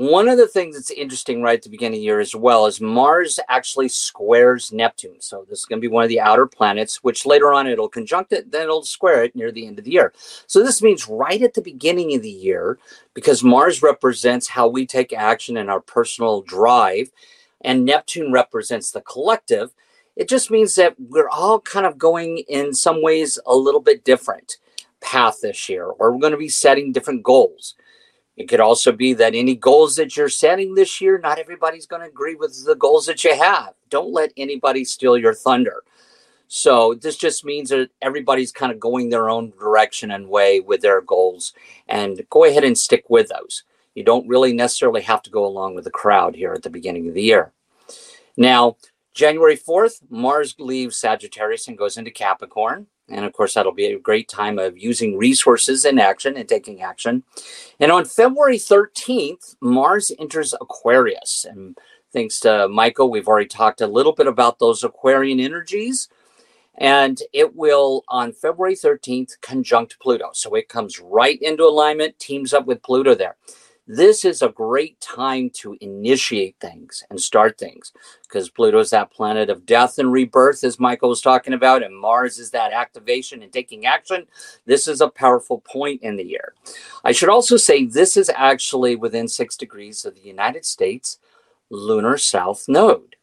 one 0.00 0.30
of 0.30 0.38
the 0.38 0.48
things 0.48 0.76
that's 0.76 0.90
interesting 0.90 1.42
right 1.42 1.58
at 1.58 1.62
the 1.62 1.68
beginning 1.68 1.98
of 1.98 2.00
the 2.00 2.04
year 2.04 2.20
as 2.20 2.34
well 2.34 2.64
is 2.64 2.80
Mars 2.80 3.38
actually 3.50 3.90
squares 3.90 4.72
Neptune. 4.72 5.20
So 5.20 5.44
this 5.46 5.58
is 5.58 5.64
going 5.66 5.78
to 5.78 5.86
be 5.86 5.92
one 5.92 6.04
of 6.04 6.08
the 6.08 6.20
outer 6.20 6.46
planets, 6.46 7.04
which 7.04 7.26
later 7.26 7.52
on 7.52 7.66
it'll 7.66 7.86
conjunct 7.86 8.32
it, 8.32 8.50
then 8.50 8.62
it'll 8.62 8.82
square 8.82 9.24
it 9.24 9.36
near 9.36 9.52
the 9.52 9.66
end 9.66 9.78
of 9.78 9.84
the 9.84 9.90
year. 9.90 10.14
So 10.46 10.62
this 10.62 10.80
means 10.80 11.06
right 11.06 11.42
at 11.42 11.52
the 11.52 11.60
beginning 11.60 12.14
of 12.14 12.22
the 12.22 12.30
year, 12.30 12.78
because 13.12 13.44
Mars 13.44 13.82
represents 13.82 14.48
how 14.48 14.68
we 14.68 14.86
take 14.86 15.12
action 15.12 15.58
in 15.58 15.68
our 15.68 15.80
personal 15.80 16.40
drive, 16.40 17.10
and 17.60 17.84
Neptune 17.84 18.32
represents 18.32 18.90
the 18.92 19.02
collective, 19.02 19.74
it 20.16 20.30
just 20.30 20.50
means 20.50 20.76
that 20.76 20.94
we're 20.98 21.28
all 21.28 21.60
kind 21.60 21.84
of 21.84 21.98
going 21.98 22.38
in 22.48 22.72
some 22.72 23.02
ways 23.02 23.38
a 23.44 23.54
little 23.54 23.82
bit 23.82 24.02
different 24.02 24.56
path 25.02 25.40
this 25.42 25.68
year, 25.68 25.84
or 25.84 26.10
we're 26.10 26.20
going 26.20 26.32
to 26.32 26.38
be 26.38 26.48
setting 26.48 26.90
different 26.90 27.22
goals. 27.22 27.74
It 28.40 28.48
could 28.48 28.58
also 28.58 28.90
be 28.90 29.12
that 29.12 29.34
any 29.34 29.54
goals 29.54 29.96
that 29.96 30.16
you're 30.16 30.30
setting 30.30 30.72
this 30.72 30.98
year, 30.98 31.18
not 31.18 31.38
everybody's 31.38 31.84
going 31.84 32.00
to 32.00 32.08
agree 32.08 32.36
with 32.36 32.64
the 32.64 32.74
goals 32.74 33.04
that 33.04 33.22
you 33.22 33.36
have. 33.36 33.74
Don't 33.90 34.14
let 34.14 34.32
anybody 34.34 34.82
steal 34.82 35.18
your 35.18 35.34
thunder. 35.34 35.82
So 36.48 36.94
this 36.94 37.18
just 37.18 37.44
means 37.44 37.68
that 37.68 37.90
everybody's 38.00 38.50
kind 38.50 38.72
of 38.72 38.80
going 38.80 39.10
their 39.10 39.28
own 39.28 39.52
direction 39.60 40.10
and 40.10 40.26
way 40.26 40.58
with 40.58 40.80
their 40.80 41.02
goals 41.02 41.52
and 41.86 42.22
go 42.30 42.46
ahead 42.46 42.64
and 42.64 42.78
stick 42.78 43.04
with 43.10 43.28
those. 43.28 43.64
You 43.94 44.04
don't 44.04 44.26
really 44.26 44.54
necessarily 44.54 45.02
have 45.02 45.20
to 45.24 45.30
go 45.30 45.44
along 45.44 45.74
with 45.74 45.84
the 45.84 45.90
crowd 45.90 46.34
here 46.34 46.54
at 46.54 46.62
the 46.62 46.70
beginning 46.70 47.08
of 47.08 47.14
the 47.14 47.22
year. 47.22 47.52
Now, 48.38 48.78
January 49.12 49.58
4th, 49.58 50.00
Mars 50.08 50.54
leaves 50.58 50.96
Sagittarius 50.96 51.68
and 51.68 51.76
goes 51.76 51.98
into 51.98 52.10
Capricorn. 52.10 52.86
And 53.10 53.24
of 53.24 53.32
course, 53.32 53.54
that'll 53.54 53.72
be 53.72 53.86
a 53.86 53.98
great 53.98 54.28
time 54.28 54.58
of 54.58 54.78
using 54.78 55.16
resources 55.16 55.84
in 55.84 55.98
action 55.98 56.36
and 56.36 56.48
taking 56.48 56.82
action. 56.82 57.24
And 57.78 57.90
on 57.90 58.04
February 58.04 58.58
13th, 58.58 59.56
Mars 59.60 60.12
enters 60.18 60.54
Aquarius. 60.54 61.46
And 61.48 61.76
thanks 62.12 62.40
to 62.40 62.68
Michael, 62.68 63.10
we've 63.10 63.28
already 63.28 63.48
talked 63.48 63.80
a 63.80 63.86
little 63.86 64.12
bit 64.12 64.26
about 64.26 64.58
those 64.58 64.84
Aquarian 64.84 65.40
energies. 65.40 66.08
And 66.78 67.20
it 67.32 67.54
will, 67.56 68.04
on 68.08 68.32
February 68.32 68.74
13th, 68.74 69.40
conjunct 69.42 69.98
Pluto. 70.00 70.30
So 70.32 70.54
it 70.54 70.68
comes 70.68 70.98
right 70.98 71.40
into 71.42 71.64
alignment, 71.64 72.18
teams 72.18 72.54
up 72.54 72.66
with 72.66 72.82
Pluto 72.82 73.14
there 73.14 73.36
this 73.92 74.24
is 74.24 74.40
a 74.40 74.50
great 74.50 75.00
time 75.00 75.50
to 75.50 75.76
initiate 75.80 76.54
things 76.60 77.02
and 77.10 77.20
start 77.20 77.58
things 77.58 77.92
because 78.22 78.48
Pluto 78.48 78.78
is 78.78 78.90
that 78.90 79.10
planet 79.10 79.50
of 79.50 79.66
death 79.66 79.98
and 79.98 80.12
rebirth, 80.12 80.62
as 80.62 80.78
Michael 80.78 81.08
was 81.08 81.20
talking 81.20 81.54
about, 81.54 81.82
and 81.82 81.96
Mars 81.96 82.38
is 82.38 82.52
that 82.52 82.72
activation 82.72 83.42
and 83.42 83.52
taking 83.52 83.86
action. 83.86 84.28
This 84.64 84.86
is 84.86 85.00
a 85.00 85.08
powerful 85.08 85.58
point 85.62 86.02
in 86.02 86.16
the 86.16 86.22
year. 86.24 86.54
I 87.04 87.10
should 87.10 87.30
also 87.30 87.56
say 87.56 87.84
this 87.84 88.16
is 88.16 88.30
actually 88.32 88.94
within 88.94 89.26
six 89.26 89.56
degrees 89.56 90.04
of 90.04 90.14
the 90.14 90.20
United 90.20 90.64
States 90.64 91.18
lunar 91.68 92.16
south 92.16 92.66
node. 92.68 93.16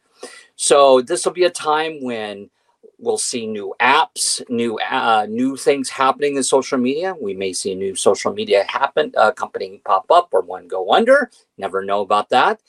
So 0.56 1.00
this 1.00 1.24
will 1.24 1.32
be 1.32 1.44
a 1.44 1.50
time 1.50 2.02
when 2.02 2.50
we'll 2.98 3.18
see 3.18 3.46
new 3.46 3.74
apps, 3.80 4.42
new 4.50 4.78
uh, 4.78 5.26
new 5.28 5.56
things 5.56 5.88
happening 5.88 6.36
in 6.36 6.42
social 6.42 6.78
media. 6.78 7.14
We 7.20 7.34
may 7.34 7.52
see 7.52 7.72
a 7.72 7.76
new 7.76 7.94
social 7.94 8.32
media 8.32 8.64
happen, 8.68 9.12
uh, 9.16 9.32
company 9.32 9.80
pop 9.84 10.10
up 10.10 10.28
or 10.32 10.42
one 10.42 10.68
go 10.68 10.92
under. 10.92 11.30
Never 11.58 11.84
know 11.84 12.00
about 12.02 12.28
that. 12.30 12.60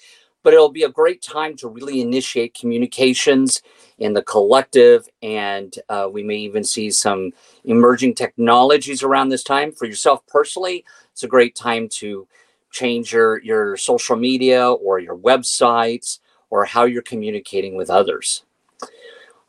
but 0.43 0.53
it'll 0.53 0.71
be 0.71 0.83
a 0.83 0.89
great 0.89 1.21
time 1.21 1.55
to 1.57 1.67
really 1.67 2.01
initiate 2.01 2.53
communications 2.53 3.61
in 3.99 4.13
the 4.13 4.23
collective. 4.23 5.07
And 5.21 5.73
uh, 5.89 6.09
we 6.11 6.23
may 6.23 6.37
even 6.37 6.63
see 6.63 6.91
some 6.91 7.31
emerging 7.65 8.15
technologies 8.15 9.03
around 9.03 9.29
this 9.29 9.43
time. 9.43 9.71
For 9.73 9.85
yourself 9.85 10.25
personally, 10.27 10.85
it's 11.11 11.23
a 11.23 11.27
great 11.27 11.55
time 11.55 11.89
to 12.01 12.27
change 12.71 13.13
your, 13.13 13.41
your 13.43 13.77
social 13.77 14.15
media 14.15 14.71
or 14.71 14.99
your 14.99 15.17
websites 15.17 16.19
or 16.49 16.65
how 16.65 16.85
you're 16.85 17.01
communicating 17.01 17.75
with 17.75 17.89
others. 17.89 18.45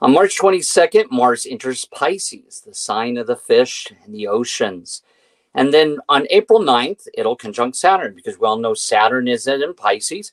On 0.03 0.15
March 0.15 0.39
22nd, 0.39 1.11
Mars 1.11 1.45
enters 1.45 1.85
Pisces, 1.85 2.63
the 2.63 2.75
sign 2.75 3.19
of 3.19 3.27
the 3.27 3.37
fish 3.37 3.93
and 4.03 4.15
the 4.15 4.29
oceans. 4.29 5.03
And 5.55 5.75
then 5.75 5.99
on 6.09 6.27
April 6.31 6.61
9th, 6.61 7.07
it'll 7.13 7.37
conjunct 7.37 7.77
Saturn 7.77 8.15
because 8.15 8.39
we 8.39 8.47
all 8.47 8.57
know 8.57 8.73
Saturn 8.73 9.29
is 9.29 9.47
in 9.47 9.75
Pisces. 9.75 10.33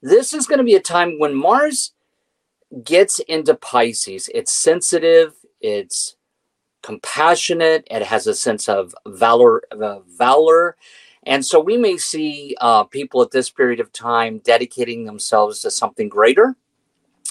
This 0.00 0.32
is 0.32 0.46
going 0.46 0.58
to 0.58 0.64
be 0.64 0.76
a 0.76 0.80
time 0.80 1.18
when 1.18 1.34
Mars 1.34 1.92
gets 2.84 3.18
into 3.20 3.54
Pisces. 3.54 4.30
It's 4.34 4.52
sensitive, 4.52 5.34
it's 5.60 6.16
compassionate, 6.82 7.86
it 7.90 8.02
has 8.02 8.26
a 8.26 8.34
sense 8.34 8.66
of 8.66 8.94
valor, 9.06 9.62
uh, 9.72 10.00
valor. 10.08 10.76
And 11.24 11.44
so 11.44 11.60
we 11.60 11.76
may 11.76 11.98
see 11.98 12.56
uh, 12.62 12.84
people 12.84 13.20
at 13.20 13.32
this 13.32 13.50
period 13.50 13.80
of 13.80 13.92
time 13.92 14.38
dedicating 14.38 15.04
themselves 15.04 15.60
to 15.60 15.70
something 15.70 16.08
greater. 16.08 16.56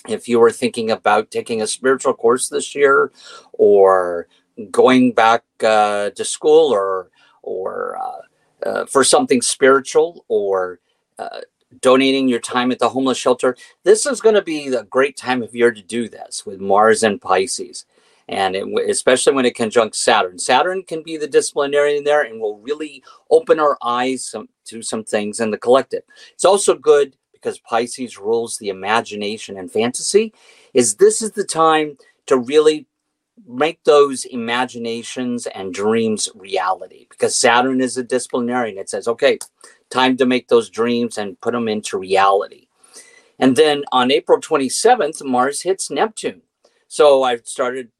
If 0.08 0.28
you 0.28 0.40
were 0.40 0.52
thinking 0.52 0.92
about 0.92 1.32
taking 1.32 1.62
a 1.62 1.68
spiritual 1.68 2.14
course 2.14 2.50
this 2.50 2.76
year 2.76 3.12
or 3.54 4.28
going 4.72 5.12
back 5.12 5.44
uh, 5.64 6.12
to 6.12 6.26
school 6.26 6.74
or 6.74 7.10
or 7.42 7.98
uh, 7.98 8.68
uh, 8.68 8.86
for 8.86 9.04
something 9.04 9.42
spiritual 9.42 10.26
or 10.28 10.80
uh, 11.20 11.42
donating 11.82 12.28
your 12.28 12.40
time 12.40 12.72
at 12.72 12.80
the 12.80 12.90
homeless 12.90 13.18
shelter, 13.18 13.56
this 13.84 14.06
is 14.06 14.22
going 14.22 14.36
to 14.36 14.42
be 14.42 14.68
a 14.68 14.84
great 14.84 15.18
time 15.18 15.44
of 15.44 15.56
year 15.56 15.72
to 15.72 15.82
do 15.82 16.10
this 16.10 16.46
with 16.46 16.60
Mars 16.60 17.04
and 17.04 17.22
Pisces. 17.22 17.86
And 18.28 18.56
it, 18.56 18.68
especially 18.90 19.34
when 19.34 19.46
it 19.46 19.56
conjuncts 19.56 20.00
Saturn. 20.00 20.40
Saturn 20.40 20.82
can 20.82 21.04
be 21.04 21.16
the 21.16 21.28
disciplinarian 21.28 22.04
there 22.04 22.24
and 22.24 22.42
will 22.42 22.58
really 22.58 23.04
open 23.30 23.60
our 23.60 23.78
eyes 23.84 24.26
some, 24.26 24.50
to 24.66 24.82
some 24.82 25.04
things 25.04 25.40
in 25.40 25.52
the 25.52 25.60
collective. 25.60 26.02
It's 26.34 26.46
also 26.46 26.74
good 26.74 27.16
because 27.46 27.60
Pisces 27.60 28.18
rules 28.18 28.58
the 28.58 28.70
imagination 28.70 29.56
and 29.56 29.72
fantasy, 29.72 30.34
is 30.74 30.96
this 30.96 31.22
is 31.22 31.34
the 31.34 31.44
time 31.44 31.96
to 32.26 32.40
really 32.40 32.88
make 33.48 33.84
those 33.84 34.26
imaginations 34.26 35.46
and 35.46 35.72
dreams 35.72 36.28
reality 36.34 37.06
because 37.08 37.36
Saturn 37.36 37.82
is 37.82 37.98
a 37.98 38.04
disciplinarian. 38.04 38.80
It 38.80 38.90
says, 38.90 39.08
okay, 39.08 39.38
time 39.92 40.18
to 40.18 40.26
make 40.26 40.48
those 40.48 40.72
dreams 40.72 41.20
and 41.20 41.40
put 41.40 41.52
them 41.52 41.68
into 41.68 42.00
reality. 42.00 42.66
And 43.38 43.56
then 43.56 43.84
on 43.92 44.10
April 44.10 44.42
27th, 44.42 45.24
Mars 45.24 45.62
hits 45.62 45.92
Neptune. 45.92 46.42
So 46.88 47.22
I 47.22 47.38
started 47.44 47.92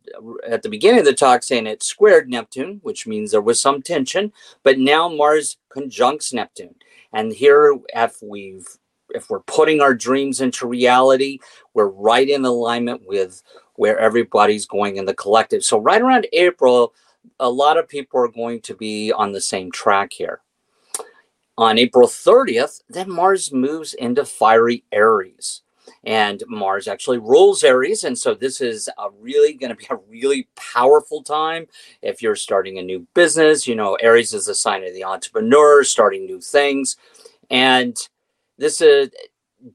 at 0.48 0.64
the 0.64 0.70
beginning 0.70 1.02
of 1.02 1.06
the 1.06 1.14
talk 1.14 1.44
saying 1.44 1.68
it 1.68 1.84
squared 1.84 2.30
Neptune, 2.30 2.80
which 2.82 3.06
means 3.06 3.30
there 3.30 3.42
was 3.42 3.62
some 3.62 3.84
tension, 3.84 4.34
but 4.64 4.80
now 4.80 5.08
Mars 5.08 5.58
conjuncts 5.70 6.34
Neptune. 6.34 6.76
And 7.14 7.32
here, 7.32 7.78
if 7.94 8.18
we've 8.24 8.68
if 9.16 9.30
we're 9.30 9.42
putting 9.42 9.82
our 9.82 9.94
dreams 9.94 10.42
into 10.42 10.68
reality, 10.68 11.40
we're 11.74 11.88
right 11.88 12.30
in 12.30 12.46
alignment 12.46 13.02
with 13.08 13.42
where 13.76 13.98
everybody's 14.00 14.66
going 14.66 14.98
in 14.98 15.06
the 15.06 15.14
collective. 15.14 15.64
So 15.64 15.80
right 15.80 16.02
around 16.02 16.28
April, 16.34 16.94
a 17.40 17.50
lot 17.50 17.78
of 17.78 17.88
people 17.88 18.20
are 18.20 18.28
going 18.28 18.62
to 18.62 18.76
be 18.76 19.12
on 19.12 19.32
the 19.32 19.42
same 19.42 19.72
track 19.72 20.14
here. 20.14 20.42
On 21.58 21.78
April 21.78 22.08
30th, 22.08 22.82
then 22.90 23.10
Mars 23.10 23.52
moves 23.52 23.94
into 23.94 24.26
fiery 24.26 24.84
Aries. 24.92 25.62
And 26.04 26.44
Mars 26.48 26.88
actually 26.88 27.18
rules 27.18 27.64
Aries. 27.64 28.04
And 28.04 28.18
so 28.18 28.34
this 28.34 28.62
is 28.62 28.90
a 28.98 29.10
really 29.20 29.54
going 29.54 29.70
to 29.70 29.76
be 29.76 29.88
a 29.90 29.98
really 30.10 30.48
powerful 30.56 31.24
time. 31.24 31.68
If 32.02 32.22
you're 32.22 32.36
starting 32.36 32.78
a 32.78 32.84
new 32.84 33.08
business, 33.14 33.68
you 33.68 33.76
know, 33.76 33.96
Aries 33.96 34.34
is 34.34 34.48
a 34.48 34.56
sign 34.56 34.84
of 34.84 34.94
the 34.94 35.04
entrepreneur, 35.04 35.84
starting 35.84 36.26
new 36.26 36.42
things. 36.42 36.98
And 37.50 37.98
this 38.58 38.82
is 38.82 39.10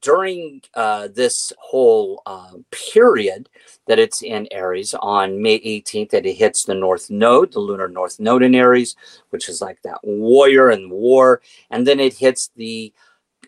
during 0.01 0.63
uh, 0.75 1.09
this 1.09 1.53
whole 1.59 2.23
uh, 2.27 2.53
period 2.71 3.49
that 3.87 3.99
it's 3.99 4.23
in 4.23 4.47
Aries 4.53 4.95
on 4.95 5.43
May 5.43 5.59
18th 5.61 6.11
that 6.11 6.27
it 6.27 6.35
hits 6.35 6.65
the 6.65 6.75
North 6.75 7.11
Node, 7.11 7.53
the 7.53 7.61
lunar 7.61 7.89
North 7.89 8.21
Node 8.21 8.43
in 8.43 8.55
Aries, 8.55 8.95
which 9.31 9.49
is 9.49 9.61
like 9.61 9.81
that 9.83 9.99
warrior 10.03 10.71
and 10.71 10.91
war. 10.91 11.43
And 11.71 11.87
then 11.87 11.99
it 11.99 12.15
hits 12.15 12.51
the 12.57 12.93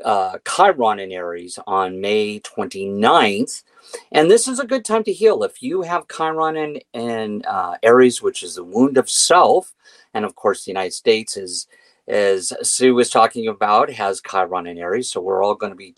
uh, 0.04 0.38
Chiron 0.48 0.98
in 0.98 1.12
Aries 1.12 1.58
on 1.66 2.00
May 2.00 2.40
29th. 2.40 3.62
And 4.10 4.30
this 4.30 4.48
is 4.48 4.58
a 4.58 4.66
good 4.66 4.84
time 4.84 5.04
to 5.04 5.12
heal. 5.12 5.44
If 5.44 5.62
you 5.62 5.82
have 5.82 6.08
Chiron 6.08 6.56
in, 6.56 6.80
in 6.92 7.42
uh, 7.46 7.76
Aries, 7.82 8.22
which 8.22 8.42
is 8.42 8.56
the 8.56 8.64
wound 8.64 8.96
of 8.96 9.08
self, 9.08 9.74
and 10.14 10.24
of 10.24 10.34
course, 10.34 10.64
the 10.64 10.70
United 10.70 10.92
States 10.92 11.36
is 11.36 11.66
as 12.08 12.52
Sue 12.62 12.94
was 12.94 13.10
talking 13.10 13.48
about, 13.48 13.90
has 13.90 14.20
Chiron 14.28 14.66
and 14.66 14.78
Aries. 14.78 15.10
So 15.10 15.20
we're 15.20 15.42
all 15.42 15.54
going 15.54 15.72
to 15.72 15.76
be 15.76 15.94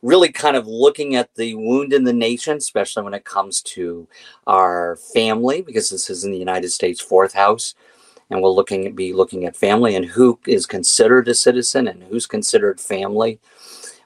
really 0.00 0.32
kind 0.32 0.56
of 0.56 0.66
looking 0.66 1.14
at 1.14 1.34
the 1.34 1.54
wound 1.54 1.92
in 1.92 2.04
the 2.04 2.12
nation, 2.12 2.56
especially 2.56 3.02
when 3.02 3.14
it 3.14 3.24
comes 3.24 3.60
to 3.62 4.08
our 4.46 4.96
family, 5.14 5.62
because 5.62 5.90
this 5.90 6.08
is 6.08 6.24
in 6.24 6.32
the 6.32 6.38
United 6.38 6.70
States 6.70 7.00
fourth 7.00 7.34
house. 7.34 7.74
And 8.30 8.40
we'll 8.40 8.56
looking 8.56 8.94
be 8.94 9.12
looking 9.12 9.44
at 9.44 9.56
family 9.56 9.94
and 9.94 10.06
who 10.06 10.38
is 10.46 10.64
considered 10.64 11.28
a 11.28 11.34
citizen 11.34 11.86
and 11.86 12.02
who's 12.04 12.26
considered 12.26 12.80
family. 12.80 13.38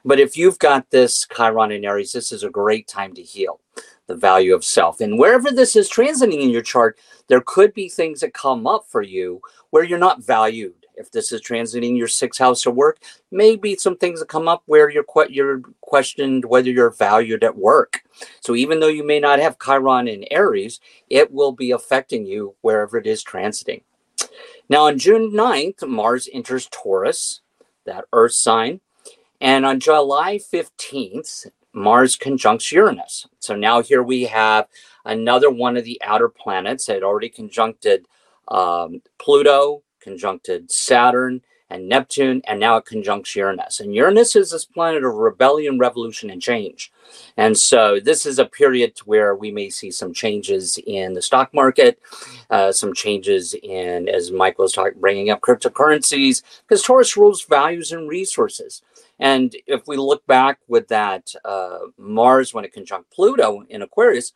But 0.03 0.19
if 0.19 0.35
you've 0.35 0.59
got 0.59 0.89
this 0.89 1.25
Chiron 1.33 1.71
in 1.71 1.85
Aries, 1.85 2.11
this 2.11 2.33
is 2.33 2.43
a 2.43 2.49
great 2.49 2.89
time 2.89 3.13
to 3.13 3.21
heal 3.21 3.61
the 4.07 4.15
value 4.15 4.53
of 4.53 4.65
self. 4.65 4.99
And 4.99 5.17
wherever 5.17 5.51
this 5.51 5.75
is 5.75 5.89
transiting 5.89 6.41
in 6.41 6.49
your 6.49 6.61
chart, 6.61 6.99
there 7.27 7.41
could 7.41 7.73
be 7.73 7.87
things 7.87 8.19
that 8.19 8.33
come 8.33 8.67
up 8.67 8.85
for 8.87 9.01
you 9.01 9.41
where 9.69 9.83
you're 9.83 9.97
not 9.97 10.23
valued 10.23 10.76
if 10.97 11.11
this 11.11 11.31
is 11.31 11.41
transiting 11.41 11.97
your 11.97 12.07
sixth 12.07 12.39
house 12.39 12.65
of 12.65 12.75
work, 12.75 12.99
maybe 13.31 13.75
some 13.75 13.97
things 13.97 14.19
that 14.19 14.27
come 14.27 14.47
up 14.47 14.63
where 14.65 14.89
you're 14.89 15.03
que- 15.03 15.31
you're 15.31 15.61
questioned 15.81 16.45
whether 16.45 16.69
you're 16.69 16.89
valued 16.89 17.43
at 17.43 17.57
work. 17.57 18.01
So 18.41 18.55
even 18.55 18.79
though 18.79 18.87
you 18.87 19.05
may 19.05 19.19
not 19.19 19.39
have 19.39 19.57
Chiron 19.63 20.07
in 20.07 20.25
Aries, 20.31 20.79
it 21.09 21.31
will 21.31 21.51
be 21.51 21.71
affecting 21.71 22.25
you 22.25 22.55
wherever 22.61 22.97
it 22.97 23.07
is 23.07 23.23
transiting. 23.23 23.83
Now 24.69 24.85
on 24.87 24.97
June 24.97 25.31
9th, 25.31 25.87
Mars 25.87 26.27
enters 26.33 26.67
Taurus, 26.71 27.41
that 27.85 28.05
Earth 28.11 28.33
sign, 28.33 28.81
and 29.39 29.65
on 29.65 29.79
July 29.79 30.39
15th, 30.39 31.47
Mars 31.73 32.15
conjuncts 32.15 32.71
Uranus. 32.71 33.27
So 33.39 33.55
now 33.55 33.81
here 33.81 34.01
we 34.01 34.23
have 34.23 34.67
another 35.05 35.49
one 35.49 35.77
of 35.77 35.85
the 35.85 36.01
outer 36.03 36.27
planets 36.27 36.87
that 36.87 37.03
already 37.03 37.29
conjuncted 37.29 38.07
um, 38.47 39.01
Pluto, 39.19 39.83
conjuncted 40.07 40.71
Saturn 40.71 41.41
and 41.69 41.89
Neptune, 41.89 42.41
and 42.47 42.61
now 42.61 42.77
it 42.77 42.85
conjuncts 42.85 43.35
Uranus. 43.35 43.81
And 43.81 43.93
Uranus 43.93 44.37
is 44.37 44.51
this 44.51 44.63
planet 44.63 45.03
of 45.03 45.15
rebellion, 45.15 45.77
revolution, 45.77 46.29
and 46.29 46.41
change. 46.41 46.93
And 47.35 47.57
so 47.57 47.99
this 47.99 48.25
is 48.25 48.39
a 48.39 48.45
period 48.45 48.93
where 49.03 49.35
we 49.35 49.51
may 49.51 49.69
see 49.69 49.91
some 49.91 50.13
changes 50.13 50.79
in 50.87 51.13
the 51.13 51.21
stock 51.21 51.53
market, 51.53 51.99
uh, 52.49 52.71
some 52.71 52.93
changes 52.93 53.53
in, 53.61 54.07
as 54.07 54.31
Mike 54.31 54.57
was 54.57 54.71
talking, 54.71 55.01
bringing 55.01 55.29
up 55.29 55.41
cryptocurrencies, 55.41 56.41
because 56.61 56.81
Taurus 56.83 57.17
rules 57.17 57.43
values 57.43 57.91
and 57.91 58.07
resources. 58.07 58.81
And 59.19 59.53
if 59.75 59.81
we 59.87 59.97
look 59.97 60.25
back 60.25 60.59
with 60.69 60.87
that 60.87 61.33
uh, 61.43 61.79
Mars 61.97 62.53
when 62.53 62.63
it 62.63 62.71
conjunct 62.71 63.11
Pluto 63.11 63.65
in 63.67 63.81
Aquarius, 63.81 64.31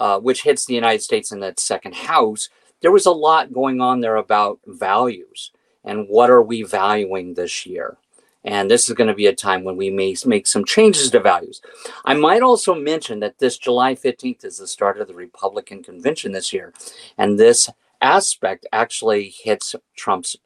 uh, 0.00 0.18
which 0.18 0.42
hits 0.42 0.64
the 0.64 0.74
United 0.74 1.02
States 1.02 1.30
in 1.30 1.38
that 1.40 1.60
second 1.60 1.94
house, 1.94 2.48
there 2.80 2.92
was 2.92 3.06
a 3.06 3.12
lot 3.12 3.52
going 3.52 3.80
on 3.80 4.00
there 4.00 4.16
about 4.16 4.60
values 4.66 5.52
and 5.84 6.06
what 6.08 6.30
are 6.30 6.42
we 6.42 6.62
valuing 6.62 7.34
this 7.34 7.66
year. 7.66 7.96
And 8.42 8.70
this 8.70 8.88
is 8.88 8.94
going 8.94 9.08
to 9.08 9.14
be 9.14 9.26
a 9.26 9.34
time 9.34 9.64
when 9.64 9.76
we 9.76 9.90
may 9.90 10.16
make 10.24 10.46
some 10.46 10.64
changes 10.64 11.10
to 11.10 11.20
values. 11.20 11.60
I 12.06 12.14
might 12.14 12.42
also 12.42 12.74
mention 12.74 13.20
that 13.20 13.38
this 13.38 13.58
July 13.58 13.94
15th 13.94 14.44
is 14.44 14.58
the 14.58 14.66
start 14.66 14.98
of 14.98 15.08
the 15.08 15.14
Republican 15.14 15.82
convention 15.82 16.32
this 16.32 16.52
year. 16.52 16.72
And 17.18 17.38
this 17.38 17.68
aspect 18.00 18.66
actually 18.72 19.28
hits 19.28 19.74
Trump's 19.94 20.36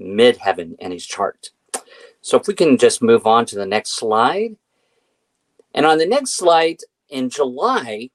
midheaven 0.00 0.76
in 0.78 0.90
his 0.90 1.06
chart. 1.06 1.50
So 2.22 2.38
if 2.38 2.46
we 2.46 2.54
can 2.54 2.78
just 2.78 3.02
move 3.02 3.26
on 3.26 3.44
to 3.46 3.56
the 3.56 3.66
next 3.66 3.90
slide. 3.90 4.56
And 5.74 5.84
on 5.84 5.98
the 5.98 6.06
next 6.06 6.34
slide, 6.34 6.78
in 7.10 7.28
July, 7.28 8.10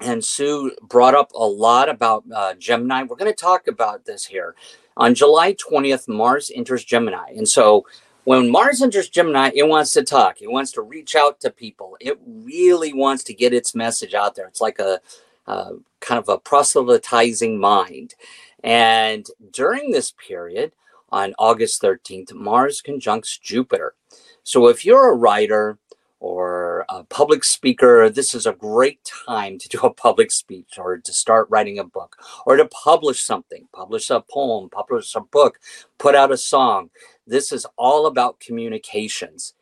and 0.00 0.24
Sue 0.24 0.72
brought 0.82 1.14
up 1.14 1.32
a 1.34 1.46
lot 1.46 1.88
about 1.88 2.24
uh, 2.34 2.54
Gemini. 2.54 3.02
We're 3.02 3.16
going 3.16 3.32
to 3.32 3.36
talk 3.36 3.68
about 3.68 4.04
this 4.04 4.24
here. 4.24 4.54
On 4.96 5.14
July 5.14 5.54
20th, 5.54 6.08
Mars 6.08 6.50
enters 6.54 6.84
Gemini. 6.84 7.30
And 7.36 7.48
so 7.48 7.86
when 8.24 8.50
Mars 8.50 8.82
enters 8.82 9.08
Gemini, 9.08 9.50
it 9.54 9.68
wants 9.68 9.92
to 9.92 10.02
talk, 10.02 10.40
it 10.40 10.50
wants 10.50 10.72
to 10.72 10.82
reach 10.82 11.14
out 11.14 11.40
to 11.40 11.50
people, 11.50 11.96
it 12.00 12.18
really 12.26 12.92
wants 12.92 13.22
to 13.24 13.34
get 13.34 13.52
its 13.52 13.74
message 13.74 14.14
out 14.14 14.34
there. 14.34 14.46
It's 14.46 14.60
like 14.60 14.78
a, 14.78 15.00
a 15.46 15.72
kind 16.00 16.18
of 16.18 16.28
a 16.28 16.38
proselytizing 16.38 17.58
mind. 17.58 18.14
And 18.62 19.26
during 19.52 19.90
this 19.90 20.12
period, 20.12 20.72
on 21.10 21.34
August 21.38 21.80
13th, 21.82 22.32
Mars 22.32 22.80
conjuncts 22.80 23.38
Jupiter. 23.38 23.94
So 24.42 24.68
if 24.68 24.84
you're 24.84 25.10
a 25.10 25.16
writer 25.16 25.78
or 26.24 26.86
a 26.88 27.04
public 27.04 27.44
speaker, 27.44 28.08
this 28.08 28.34
is 28.34 28.46
a 28.46 28.54
great 28.54 28.98
time 29.26 29.58
to 29.58 29.68
do 29.68 29.78
a 29.80 29.92
public 29.92 30.30
speech 30.30 30.78
or 30.78 30.96
to 30.96 31.12
start 31.12 31.46
writing 31.50 31.78
a 31.78 31.84
book 31.84 32.16
or 32.46 32.56
to 32.56 32.64
publish 32.64 33.22
something, 33.22 33.68
publish 33.74 34.08
a 34.08 34.24
poem, 34.32 34.70
publish 34.70 35.14
a 35.14 35.20
book, 35.20 35.60
put 35.98 36.14
out 36.14 36.32
a 36.32 36.36
song. 36.38 36.88
This 37.26 37.52
is 37.52 37.66
all 37.76 38.06
about 38.06 38.40
communications. 38.40 39.52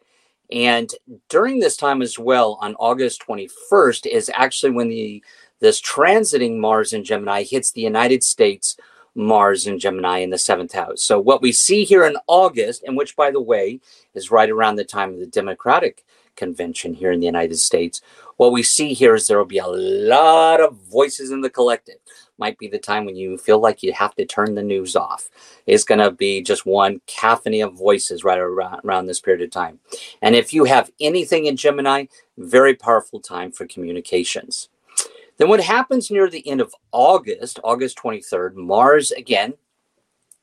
And 0.52 0.88
during 1.28 1.58
this 1.58 1.76
time 1.76 2.00
as 2.00 2.16
well, 2.16 2.58
on 2.60 2.76
August 2.76 3.24
21st, 3.26 4.06
is 4.06 4.30
actually 4.32 4.70
when 4.70 4.88
the 4.88 5.20
this 5.58 5.80
transiting 5.80 6.58
Mars 6.58 6.92
in 6.92 7.02
Gemini 7.02 7.42
hits 7.42 7.72
the 7.72 7.80
United 7.80 8.22
States 8.22 8.76
Mars 9.16 9.66
in 9.66 9.80
Gemini 9.80 10.18
in 10.18 10.30
the 10.30 10.38
seventh 10.38 10.72
house. 10.72 11.02
So 11.02 11.18
what 11.18 11.42
we 11.42 11.50
see 11.50 11.82
here 11.82 12.04
in 12.04 12.16
August, 12.28 12.84
and 12.84 12.96
which 12.96 13.16
by 13.16 13.32
the 13.32 13.40
way 13.40 13.80
is 14.14 14.30
right 14.30 14.48
around 14.48 14.76
the 14.76 14.84
time 14.84 15.12
of 15.12 15.18
the 15.18 15.26
Democratic 15.26 16.04
convention 16.36 16.94
here 16.94 17.12
in 17.12 17.20
the 17.20 17.26
United 17.26 17.56
States, 17.56 18.00
what 18.36 18.52
we 18.52 18.62
see 18.62 18.92
here 18.92 19.14
is 19.14 19.26
there 19.26 19.38
will 19.38 19.44
be 19.44 19.58
a 19.58 19.66
lot 19.66 20.60
of 20.60 20.76
voices 20.90 21.30
in 21.30 21.40
the 21.40 21.50
collective. 21.50 21.96
Might 22.38 22.58
be 22.58 22.66
the 22.66 22.78
time 22.78 23.04
when 23.04 23.14
you 23.14 23.38
feel 23.38 23.60
like 23.60 23.82
you 23.82 23.92
have 23.92 24.14
to 24.16 24.24
turn 24.24 24.54
the 24.54 24.62
news 24.62 24.96
off. 24.96 25.30
It's 25.66 25.84
going 25.84 26.00
to 26.00 26.10
be 26.10 26.42
just 26.42 26.66
one 26.66 27.00
cacophony 27.06 27.60
of 27.60 27.74
voices 27.74 28.24
right 28.24 28.38
around, 28.38 28.80
around 28.84 29.06
this 29.06 29.20
period 29.20 29.42
of 29.42 29.50
time. 29.50 29.78
And 30.22 30.34
if 30.34 30.52
you 30.52 30.64
have 30.64 30.90
anything 31.00 31.46
in 31.46 31.56
Gemini, 31.56 32.06
very 32.36 32.74
powerful 32.74 33.20
time 33.20 33.52
for 33.52 33.66
communications. 33.66 34.70
Then 35.38 35.48
what 35.48 35.60
happens 35.60 36.10
near 36.10 36.28
the 36.28 36.46
end 36.48 36.60
of 36.60 36.74
August, 36.90 37.60
August 37.64 37.98
23rd, 37.98 38.54
Mars 38.54 39.12
again, 39.12 39.54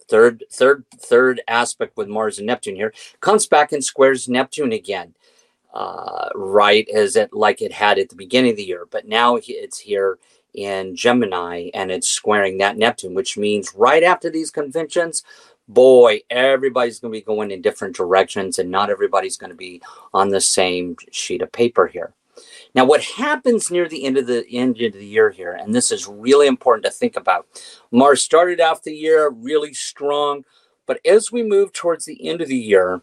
third, 0.10 0.44
third, 0.52 0.84
third 0.98 1.42
aspect 1.48 1.96
with 1.96 2.08
Mars 2.08 2.38
and 2.38 2.48
Neptune 2.48 2.76
here, 2.76 2.94
comes 3.22 3.48
back 3.48 3.72
and 3.72 3.84
squares 3.84 4.28
Neptune 4.28 4.72
again 4.72 5.14
uh, 5.74 6.30
right 6.36 6.88
as 6.90 7.16
it 7.16 7.34
like 7.34 7.62
it 7.62 7.72
had 7.72 8.00
at 8.00 8.10
the 8.10 8.16
beginning 8.16 8.52
of 8.52 8.58
the 8.58 8.66
year, 8.66 8.88
but 8.90 9.08
now 9.08 9.38
it's 9.42 9.80
here 9.80 10.18
in 10.54 10.96
Gemini 10.96 11.70
and 11.74 11.92
it's 11.92 12.10
squaring 12.10 12.58
that 12.58 12.78
Neptune, 12.78 13.14
which 13.14 13.38
means 13.38 13.74
right 13.76 14.04
after 14.04 14.30
these 14.30 14.52
conventions, 14.52 15.24
boy, 15.68 16.22
everybody's 16.30 17.00
going 17.00 17.14
to 17.14 17.20
be 17.20 17.24
going 17.24 17.52
in 17.52 17.62
different 17.62 17.96
directions 17.96 18.58
and 18.58 18.72
not 18.72 18.90
everybody's 18.90 19.38
going 19.38 19.52
to 19.52 19.56
be 19.56 19.82
on 20.14 20.30
the 20.30 20.42
same 20.42 20.96
sheet 21.12 21.42
of 21.42 21.52
paper 21.52 21.88
here. 21.88 22.14
Now, 22.74 22.86
what 22.86 23.04
happens 23.04 23.70
near 23.70 23.88
the 23.88 24.06
end 24.06 24.18
of 24.18 24.28
the 24.28 24.46
end 24.52 24.82
of 24.82 24.94
the 24.94 25.06
year 25.06 25.30
here, 25.30 25.54
and 25.54 25.74
this 25.74 25.92
is 25.92 26.08
really 26.08 26.48
important 26.48 26.86
to 26.86 26.92
think 26.92 27.16
about. 27.18 27.48
Mars 27.92 28.24
started 28.24 28.62
off 28.62 28.84
the 28.84 28.96
year 28.96 29.30
really 29.30 29.74
strong, 29.74 30.46
but 30.86 31.00
as 31.06 31.32
we 31.32 31.44
move 31.44 31.74
towards 31.74 32.06
the 32.06 32.28
end 32.28 32.42
of 32.42 32.48
the 32.48 32.58
year, 32.58 33.02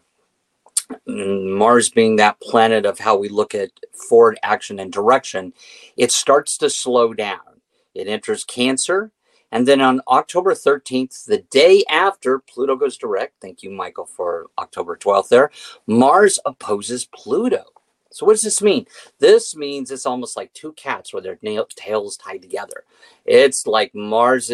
Mars 1.05 1.89
being 1.89 2.15
that 2.15 2.39
planet 2.41 2.85
of 2.85 2.99
how 2.99 3.17
we 3.17 3.29
look 3.29 3.55
at 3.55 3.71
forward 4.09 4.39
action 4.43 4.79
and 4.79 4.91
direction, 4.91 5.53
it 5.95 6.11
starts 6.11 6.57
to 6.59 6.69
slow 6.69 7.13
down. 7.13 7.61
It 7.93 8.07
enters 8.07 8.43
Cancer. 8.43 9.11
And 9.51 9.67
then 9.67 9.81
on 9.81 10.01
October 10.09 10.53
13th, 10.53 11.25
the 11.25 11.39
day 11.49 11.83
after 11.89 12.39
Pluto 12.39 12.75
goes 12.75 12.97
direct, 12.97 13.35
thank 13.41 13.63
you, 13.63 13.69
Michael, 13.69 14.05
for 14.05 14.47
October 14.57 14.97
12th 14.97 15.29
there, 15.29 15.51
Mars 15.87 16.37
opposes 16.45 17.05
Pluto. 17.05 17.63
So, 18.11 18.25
what 18.25 18.33
does 18.33 18.41
this 18.41 18.61
mean? 18.61 18.87
This 19.19 19.55
means 19.55 19.91
it's 19.91 20.05
almost 20.05 20.35
like 20.35 20.51
two 20.53 20.73
cats 20.73 21.13
with 21.13 21.23
their 21.23 21.39
nail, 21.41 21.67
tails 21.75 22.17
tied 22.17 22.41
together. 22.41 22.83
It's 23.25 23.67
like 23.67 23.93
Mars 23.93 24.49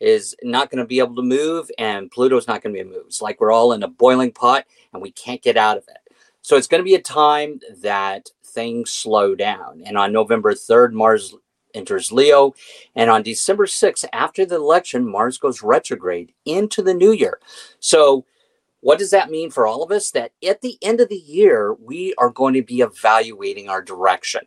is 0.00 0.34
not 0.42 0.70
going 0.70 0.78
to 0.78 0.86
be 0.86 0.98
able 0.98 1.14
to 1.16 1.22
move 1.22 1.70
and 1.78 2.10
Pluto's 2.10 2.48
not 2.48 2.62
going 2.62 2.74
to 2.74 2.76
be 2.76 2.80
able 2.80 2.92
to 2.92 2.98
move. 2.98 3.06
It's 3.06 3.22
like 3.22 3.40
we're 3.40 3.52
all 3.52 3.72
in 3.72 3.82
a 3.82 3.88
boiling 3.88 4.32
pot 4.32 4.64
and 4.92 5.02
we 5.02 5.12
can't 5.12 5.42
get 5.42 5.56
out 5.56 5.76
of 5.76 5.84
it. 5.88 6.14
So 6.42 6.56
it's 6.56 6.66
going 6.66 6.80
to 6.80 6.84
be 6.84 6.94
a 6.94 7.02
time 7.02 7.60
that 7.82 8.30
things 8.44 8.90
slow 8.90 9.34
down. 9.34 9.82
And 9.84 9.98
on 9.98 10.12
November 10.12 10.54
3rd, 10.54 10.92
Mars 10.92 11.34
enters 11.74 12.10
Leo. 12.10 12.54
And 12.96 13.10
on 13.10 13.22
December 13.22 13.66
6th, 13.66 14.04
after 14.12 14.44
the 14.44 14.56
election, 14.56 15.08
Mars 15.08 15.38
goes 15.38 15.62
retrograde 15.62 16.32
into 16.44 16.82
the 16.82 16.94
new 16.94 17.12
year. 17.12 17.40
So 17.78 18.24
what 18.80 18.98
does 18.98 19.10
that 19.10 19.30
mean 19.30 19.50
for 19.50 19.66
all 19.66 19.82
of 19.82 19.92
us? 19.92 20.10
That 20.10 20.32
at 20.46 20.62
the 20.62 20.78
end 20.82 21.00
of 21.00 21.08
the 21.08 21.16
year, 21.16 21.74
we 21.74 22.14
are 22.18 22.30
going 22.30 22.54
to 22.54 22.62
be 22.62 22.80
evaluating 22.80 23.68
our 23.68 23.82
direction. 23.82 24.42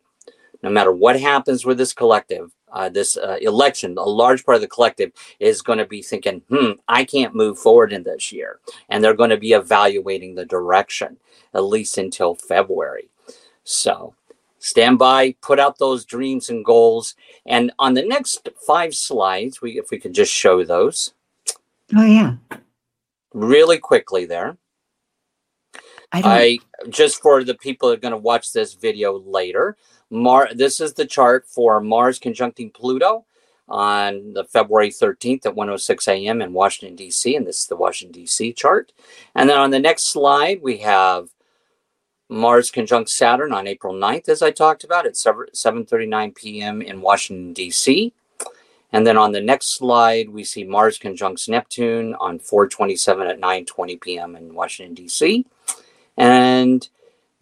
No 0.63 0.69
matter 0.69 0.91
what 0.91 1.19
happens 1.19 1.65
with 1.65 1.77
this 1.77 1.93
collective, 1.93 2.51
uh, 2.73 2.89
this 2.89 3.15
uh, 3.15 3.37
election, 3.41 3.97
a 3.97 4.03
large 4.03 4.43
part 4.45 4.55
of 4.55 4.61
the 4.61 4.67
collective 4.67 5.11
is 5.39 5.61
going 5.61 5.77
to 5.77 5.85
be 5.85 6.01
thinking, 6.01 6.41
hmm, 6.49 6.71
I 6.87 7.05
can't 7.05 7.35
move 7.35 7.57
forward 7.57 7.93
in 7.93 8.03
this 8.03 8.31
year. 8.31 8.59
And 8.89 9.03
they're 9.03 9.13
going 9.13 9.29
to 9.29 9.37
be 9.37 9.53
evaluating 9.53 10.35
the 10.35 10.45
direction, 10.45 11.17
at 11.53 11.63
least 11.63 11.97
until 11.97 12.35
February. 12.35 13.09
So 13.63 14.15
stand 14.57 14.97
by, 14.97 15.35
put 15.41 15.59
out 15.59 15.77
those 15.77 16.03
dreams 16.03 16.49
and 16.49 16.65
goals. 16.65 17.15
And 17.45 17.71
on 17.77 17.93
the 17.93 18.03
next 18.03 18.49
five 18.65 18.95
slides, 18.95 19.61
we 19.61 19.79
if 19.79 19.91
we 19.91 19.99
could 19.99 20.13
just 20.13 20.33
show 20.33 20.63
those. 20.63 21.13
Oh, 21.95 22.05
yeah. 22.05 22.35
Really 23.33 23.77
quickly 23.77 24.25
there. 24.25 24.57
I, 26.11 26.21
I 26.23 26.59
just 26.89 27.21
for 27.21 27.43
the 27.43 27.55
people 27.55 27.89
that 27.89 27.97
are 27.97 28.01
going 28.01 28.11
to 28.11 28.17
watch 28.17 28.53
this 28.53 28.75
video 28.75 29.17
later, 29.19 29.77
Mar 30.13 30.49
this 30.53 30.79
is 30.79 30.93
the 30.93 31.05
chart 31.05 31.45
for 31.47 31.81
Mars 31.81 32.19
conjuncting 32.19 32.71
Pluto 32.71 33.25
on 33.67 34.33
the 34.33 34.43
February 34.43 34.89
13th 34.89 35.45
at 35.45 35.55
106 35.55 36.07
a.m. 36.07 36.41
in 36.41 36.53
Washington, 36.53 36.95
D.C. 36.95 37.35
And 37.35 37.47
this 37.47 37.61
is 37.61 37.67
the 37.67 37.75
Washington, 37.75 38.21
D.C. 38.21 38.53
chart. 38.53 38.91
And 39.35 39.49
then 39.49 39.57
on 39.57 39.71
the 39.71 39.79
next 39.79 40.11
slide, 40.11 40.61
we 40.61 40.77
have 40.77 41.29
Mars 42.29 42.69
conjunct 42.69 43.09
Saturn 43.09 43.53
on 43.53 43.67
April 43.67 43.93
9th, 43.93 44.29
as 44.29 44.41
I 44.41 44.51
talked 44.51 44.83
about, 44.83 45.05
at 45.05 45.13
7.39 45.13 46.35
p.m. 46.35 46.81
in 46.81 47.01
Washington, 47.01 47.53
D.C. 47.53 48.13
And 48.91 49.07
then 49.07 49.17
on 49.17 49.31
the 49.31 49.41
next 49.41 49.75
slide, 49.75 50.29
we 50.29 50.43
see 50.43 50.63
Mars 50.63 50.99
conjuncts 50.99 51.49
Neptune 51.49 52.13
on 52.15 52.37
427 52.37 53.27
at 53.27 53.41
9.20 53.41 54.01
p.m. 54.01 54.35
in 54.35 54.53
Washington, 54.53 54.93
D.C. 54.93 55.45
And 56.17 56.87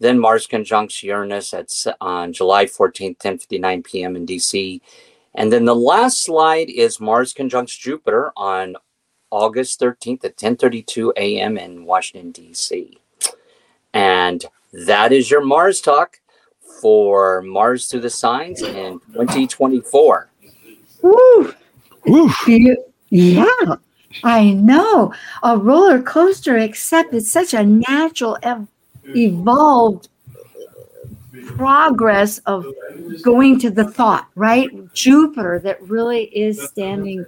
then 0.02 0.18
Mars 0.18 0.46
conjuncts 0.48 1.02
Uranus 1.04 1.54
at 1.54 1.72
on 2.00 2.32
July 2.32 2.66
14th, 2.66 3.18
10:59 3.18 3.84
p.m. 3.84 4.16
in 4.16 4.26
DC. 4.26 4.80
And 5.34 5.52
then 5.52 5.64
the 5.64 5.76
last 5.76 6.24
slide 6.24 6.68
is 6.68 7.00
Mars 7.00 7.32
conjuncts 7.32 7.76
Jupiter 7.76 8.32
on 8.36 8.76
August 9.30 9.80
13th 9.80 10.24
at 10.24 10.36
10:32 10.36 11.12
a.m. 11.16 11.56
in 11.56 11.84
Washington 11.84 12.32
D.C. 12.32 12.98
And 13.94 14.44
that 14.72 15.12
is 15.12 15.30
your 15.30 15.44
Mars 15.44 15.80
talk 15.80 16.20
for 16.80 17.40
Mars 17.42 17.86
through 17.86 18.00
the 18.00 18.10
signs 18.10 18.60
in 18.60 19.00
2024. 19.12 20.30
Woo! 21.02 21.54
Woo! 22.06 22.30
Yeah, 23.10 23.76
I 24.24 24.52
know. 24.54 25.14
A 25.42 25.56
roller 25.56 26.02
coaster, 26.02 26.58
except 26.58 27.14
it's 27.14 27.30
such 27.30 27.54
a 27.54 27.64
natural 27.64 28.36
ev- 28.42 28.66
evolved 29.04 30.08
progress 31.46 32.38
of 32.46 32.66
going 33.22 33.58
to 33.58 33.70
the 33.70 33.84
thought, 33.84 34.28
right? 34.34 34.70
Jupiter 34.92 35.58
that 35.60 35.82
really 35.82 36.24
is 36.24 36.62
standing 36.62 37.24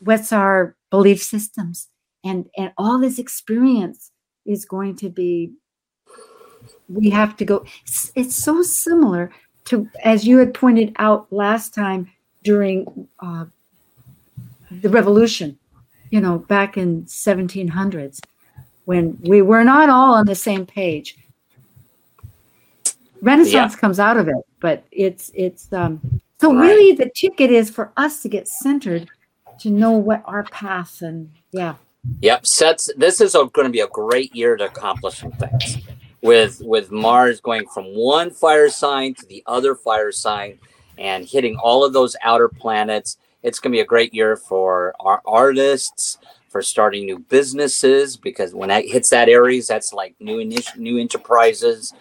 what's 0.00 0.32
our 0.32 0.74
belief 0.90 1.22
systems 1.22 1.88
and 2.24 2.48
and 2.56 2.72
all 2.76 2.98
this 2.98 3.18
experience 3.18 4.10
is 4.46 4.64
going 4.64 4.96
to 4.96 5.08
be 5.08 5.52
we 6.88 7.10
have 7.10 7.36
to 7.36 7.44
go 7.44 7.64
it's, 7.82 8.12
it's 8.14 8.34
so 8.34 8.62
similar 8.62 9.30
to 9.64 9.88
as 10.04 10.26
you 10.26 10.38
had 10.38 10.54
pointed 10.54 10.94
out 10.98 11.30
last 11.32 11.74
time 11.74 12.10
during 12.42 13.08
uh, 13.20 13.44
the 14.70 14.88
revolution 14.88 15.58
you 16.10 16.20
know 16.20 16.38
back 16.38 16.76
in 16.76 17.04
1700s 17.04 18.20
when 18.88 19.18
we 19.20 19.42
were 19.42 19.64
not 19.64 19.90
all 19.90 20.14
on 20.14 20.24
the 20.24 20.34
same 20.34 20.64
page. 20.64 21.18
Renaissance 23.20 23.74
yeah. 23.74 23.78
comes 23.78 24.00
out 24.00 24.16
of 24.16 24.28
it, 24.28 24.42
but 24.60 24.82
it's 24.90 25.30
it's 25.34 25.70
um 25.74 26.00
so 26.40 26.54
right. 26.54 26.62
really 26.62 26.96
the 26.96 27.10
ticket 27.14 27.50
is 27.50 27.68
for 27.68 27.92
us 27.98 28.22
to 28.22 28.30
get 28.30 28.48
centered 28.48 29.06
to 29.60 29.68
know 29.68 29.92
what 29.92 30.22
our 30.24 30.44
path 30.44 31.02
and 31.02 31.30
yeah. 31.52 31.74
Yep, 32.22 32.46
sets 32.46 32.90
this 32.96 33.20
is 33.20 33.34
going 33.34 33.66
to 33.66 33.68
be 33.68 33.80
a 33.80 33.88
great 33.88 34.34
year 34.34 34.56
to 34.56 34.64
accomplish 34.64 35.18
some 35.18 35.32
things. 35.32 35.84
With 36.22 36.62
with 36.64 36.90
Mars 36.90 37.42
going 37.42 37.66
from 37.66 37.84
one 37.94 38.30
fire 38.30 38.70
sign 38.70 39.12
to 39.16 39.26
the 39.26 39.42
other 39.44 39.74
fire 39.74 40.12
sign 40.12 40.58
and 40.96 41.26
hitting 41.26 41.56
all 41.56 41.84
of 41.84 41.92
those 41.92 42.16
outer 42.22 42.48
planets, 42.48 43.18
it's 43.42 43.58
going 43.58 43.70
to 43.70 43.76
be 43.76 43.82
a 43.82 43.92
great 43.94 44.14
year 44.14 44.34
for 44.34 44.94
our 44.98 45.20
artists, 45.26 46.16
for 46.48 46.62
starting 46.62 47.06
new 47.06 47.18
businesses 47.18 48.16
because 48.16 48.54
when 48.54 48.68
that 48.68 48.86
hits 48.86 49.10
that 49.10 49.28
Aries, 49.28 49.66
that's 49.66 49.92
like 49.92 50.14
new 50.20 50.38
init- 50.38 50.76
new 50.76 50.98
enterprises. 50.98 51.92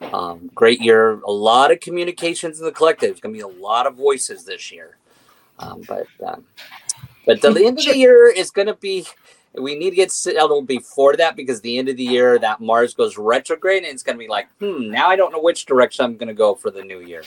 Um, 0.00 0.50
great 0.54 0.80
year, 0.80 1.20
a 1.20 1.32
lot 1.32 1.72
of 1.72 1.80
communications 1.80 2.58
in 2.58 2.66
the 2.66 2.72
collective. 2.72 3.12
It's 3.12 3.20
going 3.20 3.34
to 3.34 3.38
be 3.38 3.42
a 3.42 3.60
lot 3.60 3.86
of 3.86 3.94
voices 3.94 4.44
this 4.44 4.70
year, 4.70 4.98
um, 5.58 5.82
but 5.88 6.06
um, 6.24 6.44
but 7.24 7.40
the 7.40 7.48
end 7.48 7.78
of 7.78 7.84
the 7.84 7.96
year 7.96 8.28
is 8.28 8.50
going 8.50 8.66
to 8.66 8.74
be 8.74 9.06
we 9.56 9.76
need 9.76 9.90
to 9.90 9.96
get 9.96 10.10
settled 10.10 10.66
before 10.66 11.16
that 11.16 11.36
because 11.36 11.60
the 11.60 11.78
end 11.78 11.88
of 11.88 11.96
the 11.96 12.04
year 12.04 12.38
that 12.38 12.60
Mars 12.60 12.94
goes 12.94 13.16
retrograde 13.16 13.84
and 13.84 13.92
it's 13.92 14.02
going 14.02 14.16
to 14.16 14.22
be 14.22 14.28
like, 14.28 14.48
hmm, 14.58 14.90
now 14.90 15.08
I 15.08 15.16
don't 15.16 15.32
know 15.32 15.40
which 15.40 15.66
direction 15.66 16.04
I'm 16.04 16.16
going 16.16 16.28
to 16.28 16.34
go 16.34 16.54
for 16.54 16.70
the 16.70 16.82
new 16.82 17.00
year. 17.00 17.22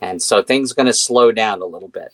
And 0.00 0.20
so 0.20 0.42
things 0.42 0.72
going 0.72 0.86
to 0.86 0.92
slow 0.92 1.30
down 1.30 1.62
a 1.62 1.66
little 1.66 1.88
bit. 1.88 2.12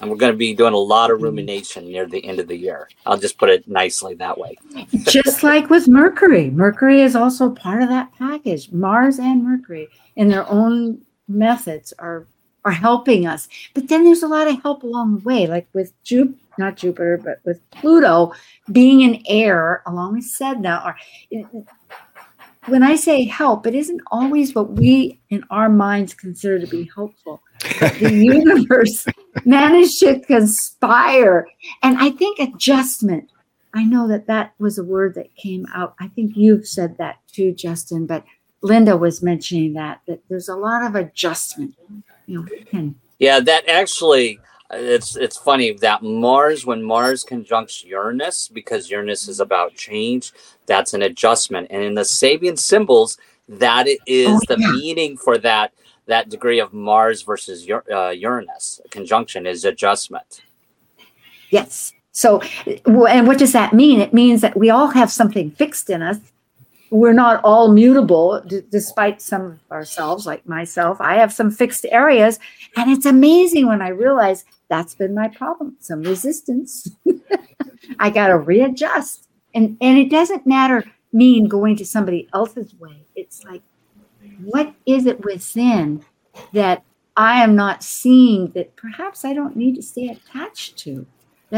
And 0.00 0.10
we're 0.10 0.16
going 0.16 0.32
to 0.32 0.36
be 0.36 0.54
doing 0.54 0.74
a 0.74 0.78
lot 0.78 1.10
of 1.10 1.16
mm-hmm. 1.16 1.24
rumination 1.24 1.86
near 1.86 2.06
the 2.06 2.24
end 2.24 2.38
of 2.38 2.48
the 2.48 2.56
year. 2.56 2.88
I'll 3.06 3.18
just 3.18 3.38
put 3.38 3.48
it 3.48 3.66
nicely 3.66 4.14
that 4.14 4.36
way. 4.36 4.56
Just 5.04 5.42
like 5.42 5.70
with 5.70 5.88
Mercury, 5.88 6.50
Mercury 6.50 7.00
is 7.00 7.16
also 7.16 7.50
part 7.50 7.82
of 7.82 7.88
that 7.88 8.12
package. 8.18 8.70
Mars 8.72 9.18
and 9.18 9.42
Mercury, 9.42 9.88
in 10.16 10.28
their 10.28 10.48
own 10.48 11.00
methods, 11.28 11.92
are 11.98 12.26
are 12.66 12.72
helping 12.72 13.28
us. 13.28 13.48
But 13.74 13.86
then 13.86 14.04
there's 14.04 14.24
a 14.24 14.28
lot 14.28 14.48
of 14.48 14.60
help 14.60 14.82
along 14.82 15.18
the 15.18 15.22
way, 15.22 15.46
like 15.46 15.68
with 15.72 15.92
Jupiter, 16.02 16.36
not 16.58 16.76
Jupiter, 16.76 17.16
but 17.16 17.38
with 17.44 17.60
Pluto 17.70 18.32
being 18.72 19.02
in 19.02 19.22
air 19.28 19.82
along 19.86 20.14
with 20.14 20.24
Sedna. 20.24 20.84
Or 20.84 20.96
when 22.66 22.82
I 22.82 22.96
say 22.96 23.24
help, 23.24 23.66
it 23.66 23.74
isn't 23.74 24.00
always 24.10 24.54
what 24.54 24.72
we 24.72 25.20
in 25.30 25.44
our 25.50 25.68
minds 25.68 26.14
consider 26.14 26.58
to 26.58 26.66
be 26.66 26.90
helpful. 26.94 27.42
the 28.00 28.12
universe 28.12 29.06
managed 29.44 30.00
to 30.00 30.20
conspire, 30.20 31.46
and 31.82 31.98
I 31.98 32.10
think 32.10 32.38
adjustment. 32.38 33.30
I 33.74 33.84
know 33.84 34.08
that 34.08 34.26
that 34.26 34.54
was 34.58 34.78
a 34.78 34.84
word 34.84 35.14
that 35.16 35.34
came 35.36 35.66
out. 35.74 35.94
I 36.00 36.08
think 36.08 36.36
you've 36.36 36.66
said 36.66 36.96
that 36.98 37.18
too, 37.30 37.52
Justin. 37.52 38.06
But 38.06 38.24
Linda 38.62 38.96
was 38.96 39.22
mentioning 39.22 39.74
that 39.74 40.00
that 40.06 40.20
there's 40.28 40.48
a 40.48 40.56
lot 40.56 40.82
of 40.82 40.94
adjustment. 40.94 41.74
You 42.26 42.40
know, 42.40 42.48
and 42.72 42.94
Yeah, 43.18 43.40
that 43.40 43.68
actually 43.68 44.40
it's 44.70 45.16
it's 45.16 45.36
funny 45.36 45.72
that 45.74 46.02
Mars 46.02 46.66
when 46.66 46.82
Mars 46.82 47.22
conjuncts 47.24 47.84
Uranus 47.84 48.48
because 48.48 48.90
Uranus 48.90 49.28
is 49.28 49.40
about 49.40 49.74
change, 49.74 50.32
that's 50.66 50.94
an 50.94 51.02
adjustment. 51.02 51.68
And 51.70 51.82
in 51.82 51.94
the 51.94 52.02
Sabian 52.02 52.58
symbols, 52.58 53.18
that 53.48 53.86
is 54.06 54.28
Oh, 54.28 54.40
the 54.48 54.58
yeah. 54.60 54.70
meaning 54.72 55.16
for 55.16 55.38
that 55.38 55.72
that 56.06 56.28
degree 56.28 56.60
of 56.60 56.72
Mars 56.72 57.22
versus 57.22 57.68
uh, 57.92 58.08
Uranus 58.10 58.80
conjunction 58.90 59.46
is 59.46 59.64
adjustment. 59.64 60.42
Yes. 61.50 61.92
So, 62.12 62.40
and 62.76 63.26
what 63.26 63.38
does 63.38 63.52
that 63.52 63.72
mean? 63.72 64.00
It 64.00 64.14
means 64.14 64.40
that 64.40 64.56
we 64.56 64.70
all 64.70 64.88
have 64.88 65.10
something 65.12 65.50
fixed 65.50 65.90
in 65.90 66.02
us. 66.02 66.18
We're 66.90 67.12
not 67.12 67.40
all 67.44 67.70
mutable, 67.72 68.40
d- 68.46 68.62
despite 68.70 69.20
some 69.20 69.42
of 69.42 69.58
ourselves, 69.70 70.24
like 70.24 70.46
myself. 70.48 70.98
I 71.00 71.16
have 71.16 71.32
some 71.32 71.50
fixed 71.50 71.84
areas. 71.90 72.38
And 72.76 72.90
it's 72.90 73.04
amazing 73.06 73.66
when 73.66 73.82
I 73.82 73.88
realize 73.88 74.44
that's 74.68 74.94
been 74.94 75.14
my 75.14 75.28
problem 75.28 75.76
some 75.80 76.02
resistance. 76.02 76.90
I 77.98 78.10
got 78.10 78.28
to 78.28 78.38
readjust. 78.38 79.28
And, 79.54 79.76
and 79.80 79.98
it 79.98 80.10
doesn't 80.10 80.46
matter 80.46 80.84
mean 81.12 81.48
going 81.48 81.76
to 81.76 81.86
somebody 81.86 82.28
else's 82.34 82.74
way. 82.74 83.06
It's 83.14 83.44
like, 83.44 83.62
what 84.42 84.74
is 84.84 85.06
it 85.06 85.24
within 85.24 86.04
that 86.52 86.82
I 87.16 87.42
am 87.42 87.56
not 87.56 87.82
seeing 87.82 88.50
that 88.50 88.76
perhaps 88.76 89.24
I 89.24 89.32
don't 89.32 89.56
need 89.56 89.76
to 89.76 89.82
stay 89.82 90.08
attached 90.08 90.76
to? 90.78 91.06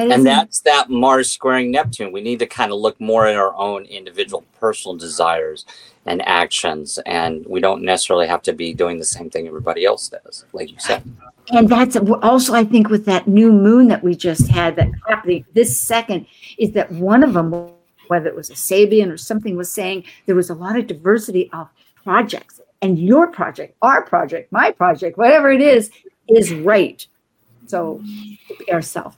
That 0.07 0.11
And 0.13 0.27
that's 0.27 0.61
that 0.61 0.91
Mars 0.91 1.31
squaring 1.31 1.71
Neptune. 1.71 2.13
We 2.13 2.21
need 2.21 2.39
to 2.39 2.47
kind 2.47 2.73
of 2.73 2.79
look 2.79 3.01
more 3.01 3.27
at 3.27 3.37
our 3.37 3.55
own 3.57 3.85
individual 3.85 4.45
personal 4.61 4.97
desires 4.97 5.65
and 6.07 6.27
actions. 6.27 6.99
And 7.07 7.45
we 7.47 7.61
don't 7.61 7.83
necessarily 7.83 8.27
have 8.27 8.43
to 8.43 8.53
be 8.53 8.75
doing 8.75 8.99
the 8.99 9.05
same 9.05 9.31
thing 9.31 9.47
everybody 9.47 9.85
else 9.85 10.09
does, 10.09 10.45
like 10.53 10.71
you 10.71 10.79
said. 10.79 11.03
and 11.51 11.69
that's 11.69 11.97
also 11.97 12.55
i 12.55 12.65
think 12.65 12.89
with 12.89 13.05
that 13.05 13.27
new 13.27 13.53
moon 13.53 13.89
that 13.89 14.03
we 14.03 14.15
just 14.15 14.49
had 14.49 14.77
that 14.77 14.89
happening 15.09 15.45
this 15.55 15.79
second 15.79 16.27
is 16.59 16.73
that 16.73 16.91
one 16.93 17.23
of 17.23 17.33
them 17.35 17.51
whether 18.09 18.29
it 18.29 18.37
was 18.37 18.51
a 18.51 18.55
sabian 18.55 19.11
or 19.11 19.17
something 19.17 19.57
was 19.57 19.71
saying 19.71 20.05
there 20.27 20.35
was 20.35 20.51
a 20.51 20.55
lot 20.55 20.79
of 20.79 20.87
diversity 20.87 21.51
of 21.53 21.69
projects 22.05 22.61
and 22.83 22.99
your 22.99 23.29
project 23.29 23.75
our 23.83 24.03
project 24.03 24.51
my 24.53 24.71
project 24.71 25.17
whatever 25.17 25.51
it 25.51 25.61
is 25.61 25.91
is 26.29 26.53
right 26.53 27.07
so 27.67 28.01
be 28.59 28.73
ourselves 28.73 29.17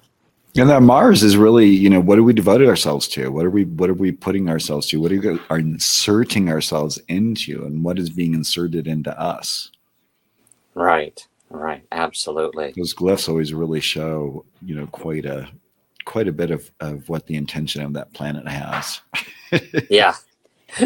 And 0.57 0.69
that 0.71 0.83
Mars 0.83 1.23
is 1.23 1.37
really, 1.37 1.69
you 1.69 1.91
know, 1.91 2.01
what 2.01 2.19
are 2.19 2.23
we 2.25 2.33
devoted 2.33 2.69
ourselves 2.69 3.09
to? 3.09 3.31
What 3.33 3.47
are 3.47 3.51
we 3.51 3.65
what 3.65 3.91
are 3.91 3.95
we 3.95 4.13
putting 4.13 4.49
ourselves 4.51 4.89
to? 4.89 5.01
What 5.01 5.13
are 5.13 5.21
we 5.21 5.41
are 5.51 5.59
inserting 5.59 6.51
ourselves 6.51 6.99
into 7.09 7.65
and 7.65 7.85
what 7.85 7.99
is 7.99 8.11
being 8.11 8.35
inserted 8.35 8.87
into 8.89 9.19
us? 9.21 9.71
Right, 10.75 11.27
right, 11.51 11.85
absolutely. 11.93 12.77
Those 12.77 12.95
glyphs 12.95 13.29
always 13.29 13.55
really 13.55 13.81
show, 13.81 14.45
you 14.63 14.75
know, 14.77 14.87
quite 14.89 15.27
a 15.27 15.49
quite 16.07 16.29
a 16.29 16.33
bit 16.33 16.51
of, 16.51 16.71
of 16.81 17.09
what 17.09 17.27
the 17.27 17.37
intention 17.37 17.83
of 17.83 17.93
that 17.95 18.13
planet 18.15 18.49
has. 18.49 19.01
Yeah, 19.89 20.15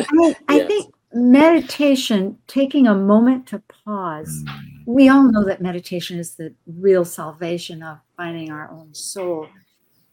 I, 0.09 0.35
I 0.49 0.59
Yes. 0.59 0.69
think 0.69 0.95
meditation 1.13 2.39
taking 2.49 2.87
a 2.89 2.95
moment 2.95 3.47
to 3.49 3.61
pause 3.87 4.45
Mm. 4.45 4.74
We 4.87 5.09
all 5.09 5.23
know 5.25 5.45
that 5.45 5.63
meditation 5.63 6.19
is 6.19 6.35
the 6.35 6.55
real 6.67 7.05
salvation 7.05 7.83
of 7.83 7.99
finding 8.17 8.51
our 8.51 8.71
own 8.71 8.93
soul. 8.95 9.49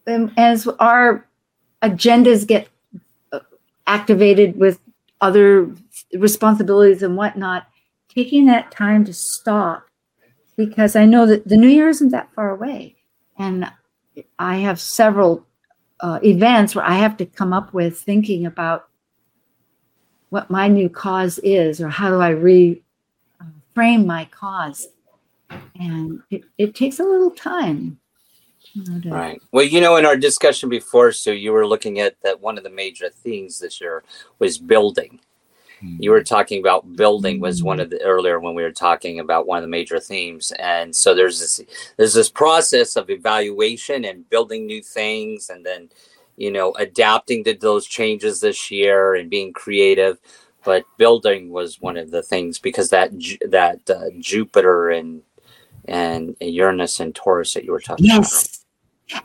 And 0.08 0.32
as 0.38 0.68
our 0.80 1.28
agendas 1.82 2.48
get 2.48 2.68
uh, 3.32 3.40
activated 3.88 4.58
with 4.58 4.80
other 5.20 5.74
responsibilities 6.14 7.04
and 7.04 7.16
whatnot, 7.16 7.68
taking 8.14 8.46
that 8.46 8.72
time 8.72 9.06
to 9.06 9.14
stop, 9.14 9.86
because 10.58 10.96
I 10.96 11.06
know 11.06 11.26
that 11.26 11.48
the 11.48 11.58
new 11.58 11.68
year 11.68 11.90
isn't 11.90 12.10
that 12.10 12.34
far 12.34 12.52
away. 12.52 12.96
And 13.38 13.72
I 14.40 14.58
have 14.58 14.80
several 14.80 15.46
uh, 16.00 16.20
events 16.24 16.76
where 16.76 16.86
I 16.86 16.96
have 16.96 17.18
to 17.18 17.26
come 17.26 17.54
up 17.54 17.74
with 17.74 18.00
thinking 18.00 18.46
about 18.46 18.88
what 20.30 20.50
my 20.50 20.68
new 20.68 20.90
cause 20.90 21.40
is 21.40 21.82
or 21.82 21.90
how 21.90 22.10
do 22.10 22.20
I 22.20 22.30
re 22.30 22.82
frame 23.82 24.06
my 24.06 24.26
cause 24.26 24.90
and 25.80 26.22
it, 26.30 26.44
it 26.60 26.76
takes 26.76 27.00
a 27.00 27.04
little 27.04 27.32
time 27.32 27.98
right. 29.06 29.42
Well, 29.52 29.66
you 29.66 29.82
know, 29.82 29.96
in 29.96 30.06
our 30.06 30.16
discussion 30.16 30.70
before, 30.70 31.12
Sue, 31.12 31.34
you 31.34 31.52
were 31.52 31.66
looking 31.66 32.00
at 32.00 32.16
that 32.22 32.40
one 32.40 32.60
of 32.60 32.64
the 32.64 32.70
major 32.70 33.10
themes 33.10 33.58
this 33.58 33.82
year 33.82 34.04
was 34.38 34.60
building. 34.60 35.20
You 35.82 36.12
were 36.12 36.24
talking 36.24 36.60
about 36.60 36.96
building 36.96 37.40
was 37.40 37.64
one 37.64 37.80
of 37.80 37.90
the 37.90 38.00
earlier 38.04 38.40
when 38.40 38.54
we 38.54 38.62
were 38.62 38.72
talking 38.72 39.20
about 39.20 39.48
one 39.48 39.58
of 39.58 39.64
the 39.64 39.68
major 39.68 40.00
themes, 40.00 40.52
and 40.60 40.96
so 40.96 41.16
there's 41.16 41.40
this 41.40 41.60
there's 41.98 42.14
this 42.14 42.30
process 42.30 42.96
of 42.96 43.10
evaluation 43.10 44.06
and 44.06 44.30
building 44.30 44.68
new 44.68 44.84
things, 44.84 45.50
and 45.50 45.66
then 45.66 45.90
you 46.38 46.52
know 46.52 46.72
adapting 46.74 47.44
to 47.46 47.56
those 47.56 47.88
changes 47.88 48.42
this 48.42 48.70
year 48.70 49.16
and 49.16 49.32
being 49.32 49.52
creative. 49.54 50.20
But 50.64 50.86
building 50.98 51.50
was 51.50 51.82
one 51.82 51.98
of 51.98 52.12
the 52.12 52.22
things 52.22 52.60
because 52.60 52.90
that 52.90 53.12
that 53.50 53.90
uh, 53.90 54.10
Jupiter 54.20 54.90
and 54.90 55.22
and 55.86 56.36
Uranus 56.40 57.00
and 57.00 57.16
Taurus 57.16 57.54
that 57.54 57.64
you 57.66 57.72
were 57.72 57.80
talking 57.80 58.06
about. 58.06 58.26
yes. 58.26 58.58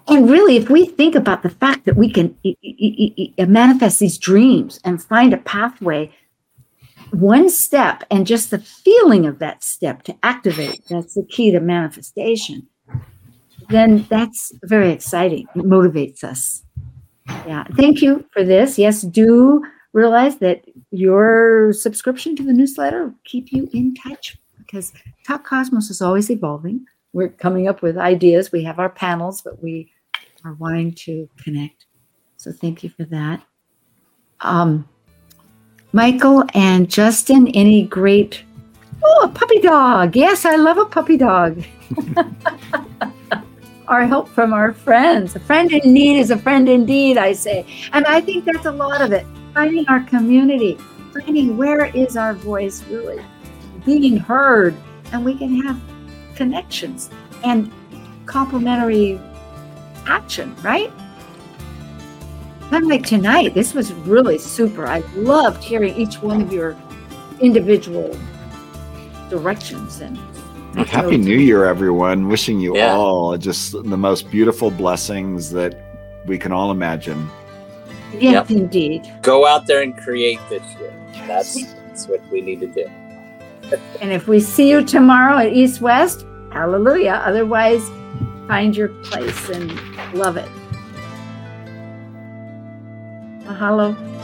And 0.08 0.28
really 0.28 0.56
if 0.56 0.68
we 0.68 0.86
think 0.86 1.14
about 1.14 1.42
the 1.42 1.50
fact 1.50 1.84
that 1.84 1.96
we 1.96 2.10
can 2.10 2.36
e- 2.42 2.56
e- 2.62 3.32
e- 3.38 3.44
manifest 3.44 4.00
these 4.00 4.18
dreams 4.18 4.80
and 4.84 5.02
find 5.02 5.32
a 5.32 5.38
pathway 5.38 6.12
one 7.10 7.48
step 7.48 8.02
and 8.10 8.26
just 8.26 8.50
the 8.50 8.58
feeling 8.58 9.26
of 9.26 9.38
that 9.38 9.62
step 9.62 10.02
to 10.04 10.16
activate 10.24 10.82
that's 10.88 11.14
the 11.14 11.24
key 11.24 11.52
to 11.52 11.60
manifestation 11.60 12.66
then 13.68 14.06
that's 14.08 14.52
very 14.64 14.90
exciting. 14.92 15.48
It 15.54 15.64
motivates 15.64 16.22
us. 16.22 16.62
Yeah. 17.26 17.64
Thank 17.76 18.02
you 18.02 18.24
for 18.32 18.44
this. 18.44 18.78
Yes 18.78 19.02
do 19.02 19.64
realize 19.92 20.38
that 20.38 20.64
your 20.90 21.72
subscription 21.72 22.36
to 22.36 22.42
the 22.42 22.52
newsletter 22.52 23.04
will 23.04 23.14
keep 23.24 23.52
you 23.52 23.68
in 23.72 23.94
touch 23.94 24.38
because 24.58 24.92
Talk 25.26 25.44
Cosmos 25.44 25.90
is 25.90 26.02
always 26.02 26.30
evolving. 26.30 26.86
We're 27.12 27.28
coming 27.28 27.68
up 27.68 27.82
with 27.82 27.96
ideas. 27.96 28.52
We 28.52 28.64
have 28.64 28.78
our 28.78 28.90
panels, 28.90 29.42
but 29.42 29.62
we 29.62 29.92
are 30.44 30.54
wanting 30.54 30.92
to 30.92 31.28
connect. 31.38 31.86
So 32.36 32.52
thank 32.52 32.84
you 32.84 32.90
for 32.90 33.04
that. 33.04 33.42
Um, 34.40 34.88
Michael 35.92 36.44
and 36.54 36.90
Justin, 36.90 37.48
any 37.48 37.82
great 37.82 38.42
oh 39.02 39.20
a 39.24 39.28
puppy 39.28 39.60
dog? 39.60 40.14
Yes, 40.14 40.44
I 40.44 40.56
love 40.56 40.78
a 40.78 40.84
puppy 40.84 41.16
dog. 41.16 41.64
our 43.88 44.06
help 44.06 44.28
from 44.28 44.52
our 44.52 44.72
friends. 44.72 45.36
A 45.36 45.40
friend 45.40 45.72
in 45.72 45.92
need 45.92 46.18
is 46.18 46.30
a 46.30 46.38
friend 46.38 46.68
indeed, 46.68 47.16
I 47.16 47.32
say. 47.32 47.64
And 47.92 48.04
I 48.06 48.20
think 48.20 48.44
that's 48.44 48.66
a 48.66 48.72
lot 48.72 49.00
of 49.00 49.12
it. 49.12 49.26
Finding 49.56 49.88
our 49.88 50.00
community, 50.00 50.76
finding 51.14 51.56
where 51.56 51.86
is 51.86 52.14
our 52.18 52.34
voice 52.34 52.84
really 52.90 53.24
being 53.86 54.18
heard, 54.18 54.76
and 55.12 55.24
we 55.24 55.34
can 55.34 55.62
have 55.62 55.80
connections 56.34 57.08
and 57.42 57.72
complementary 58.26 59.18
action, 60.06 60.54
right? 60.62 60.92
Kind 62.68 62.84
of 62.84 62.90
like 62.90 63.06
tonight, 63.06 63.54
this 63.54 63.72
was 63.72 63.94
really 63.94 64.36
super. 64.36 64.86
I 64.86 64.98
loved 65.14 65.64
hearing 65.64 65.94
each 65.96 66.16
one 66.16 66.42
of 66.42 66.52
your 66.52 66.76
individual 67.40 68.14
directions 69.30 70.02
and 70.02 70.18
Happy 70.86 71.16
New 71.16 71.38
Year, 71.38 71.64
everyone. 71.64 72.28
Wishing 72.28 72.60
you 72.60 72.76
Yeah. 72.76 72.94
all 72.94 73.38
just 73.38 73.72
the 73.72 73.96
most 73.96 74.30
beautiful 74.30 74.70
blessings 74.70 75.50
that 75.52 75.80
we 76.26 76.36
can 76.36 76.52
all 76.52 76.70
imagine. 76.70 77.30
Yes, 78.20 78.50
indeed. 78.50 79.10
Go 79.22 79.46
out 79.46 79.66
there 79.66 79.82
and 79.82 79.96
create 79.96 80.40
this 80.48 80.62
year. 80.78 80.92
That's, 81.26 81.72
that's 81.72 82.08
what 82.08 82.26
we 82.30 82.40
need 82.40 82.60
to 82.60 82.66
do. 82.66 82.90
And 84.00 84.12
if 84.12 84.28
we 84.28 84.38
see 84.38 84.70
you 84.70 84.84
tomorrow 84.84 85.38
at 85.38 85.52
East 85.52 85.80
West, 85.80 86.24
hallelujah. 86.52 87.20
Otherwise, 87.24 87.82
find 88.46 88.76
your 88.76 88.88
place 89.02 89.48
and 89.48 89.72
love 90.14 90.36
it. 90.36 90.48
Mahalo. 93.44 94.15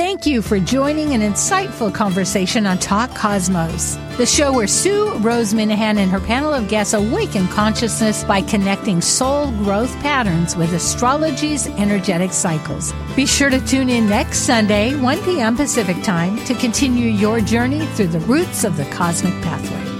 Thank 0.00 0.24
you 0.24 0.40
for 0.40 0.58
joining 0.58 1.12
an 1.12 1.20
insightful 1.20 1.92
conversation 1.92 2.64
on 2.64 2.78
Talk 2.78 3.14
Cosmos, 3.14 3.96
the 4.16 4.24
show 4.24 4.50
where 4.50 4.66
Sue 4.66 5.10
Rose 5.18 5.52
Minahan 5.52 5.98
and 5.98 6.10
her 6.10 6.18
panel 6.18 6.54
of 6.54 6.68
guests 6.68 6.94
awaken 6.94 7.46
consciousness 7.48 8.24
by 8.24 8.40
connecting 8.40 9.02
soul 9.02 9.50
growth 9.58 9.94
patterns 10.00 10.56
with 10.56 10.72
astrology's 10.72 11.66
energetic 11.66 12.32
cycles. 12.32 12.94
Be 13.14 13.26
sure 13.26 13.50
to 13.50 13.60
tune 13.66 13.90
in 13.90 14.08
next 14.08 14.38
Sunday, 14.38 14.96
1 14.96 15.22
p.m. 15.22 15.54
Pacific 15.54 16.02
Time, 16.02 16.42
to 16.46 16.54
continue 16.54 17.10
your 17.10 17.42
journey 17.42 17.84
through 17.88 18.08
the 18.08 18.20
roots 18.20 18.64
of 18.64 18.78
the 18.78 18.86
cosmic 18.86 19.34
pathway. 19.42 19.99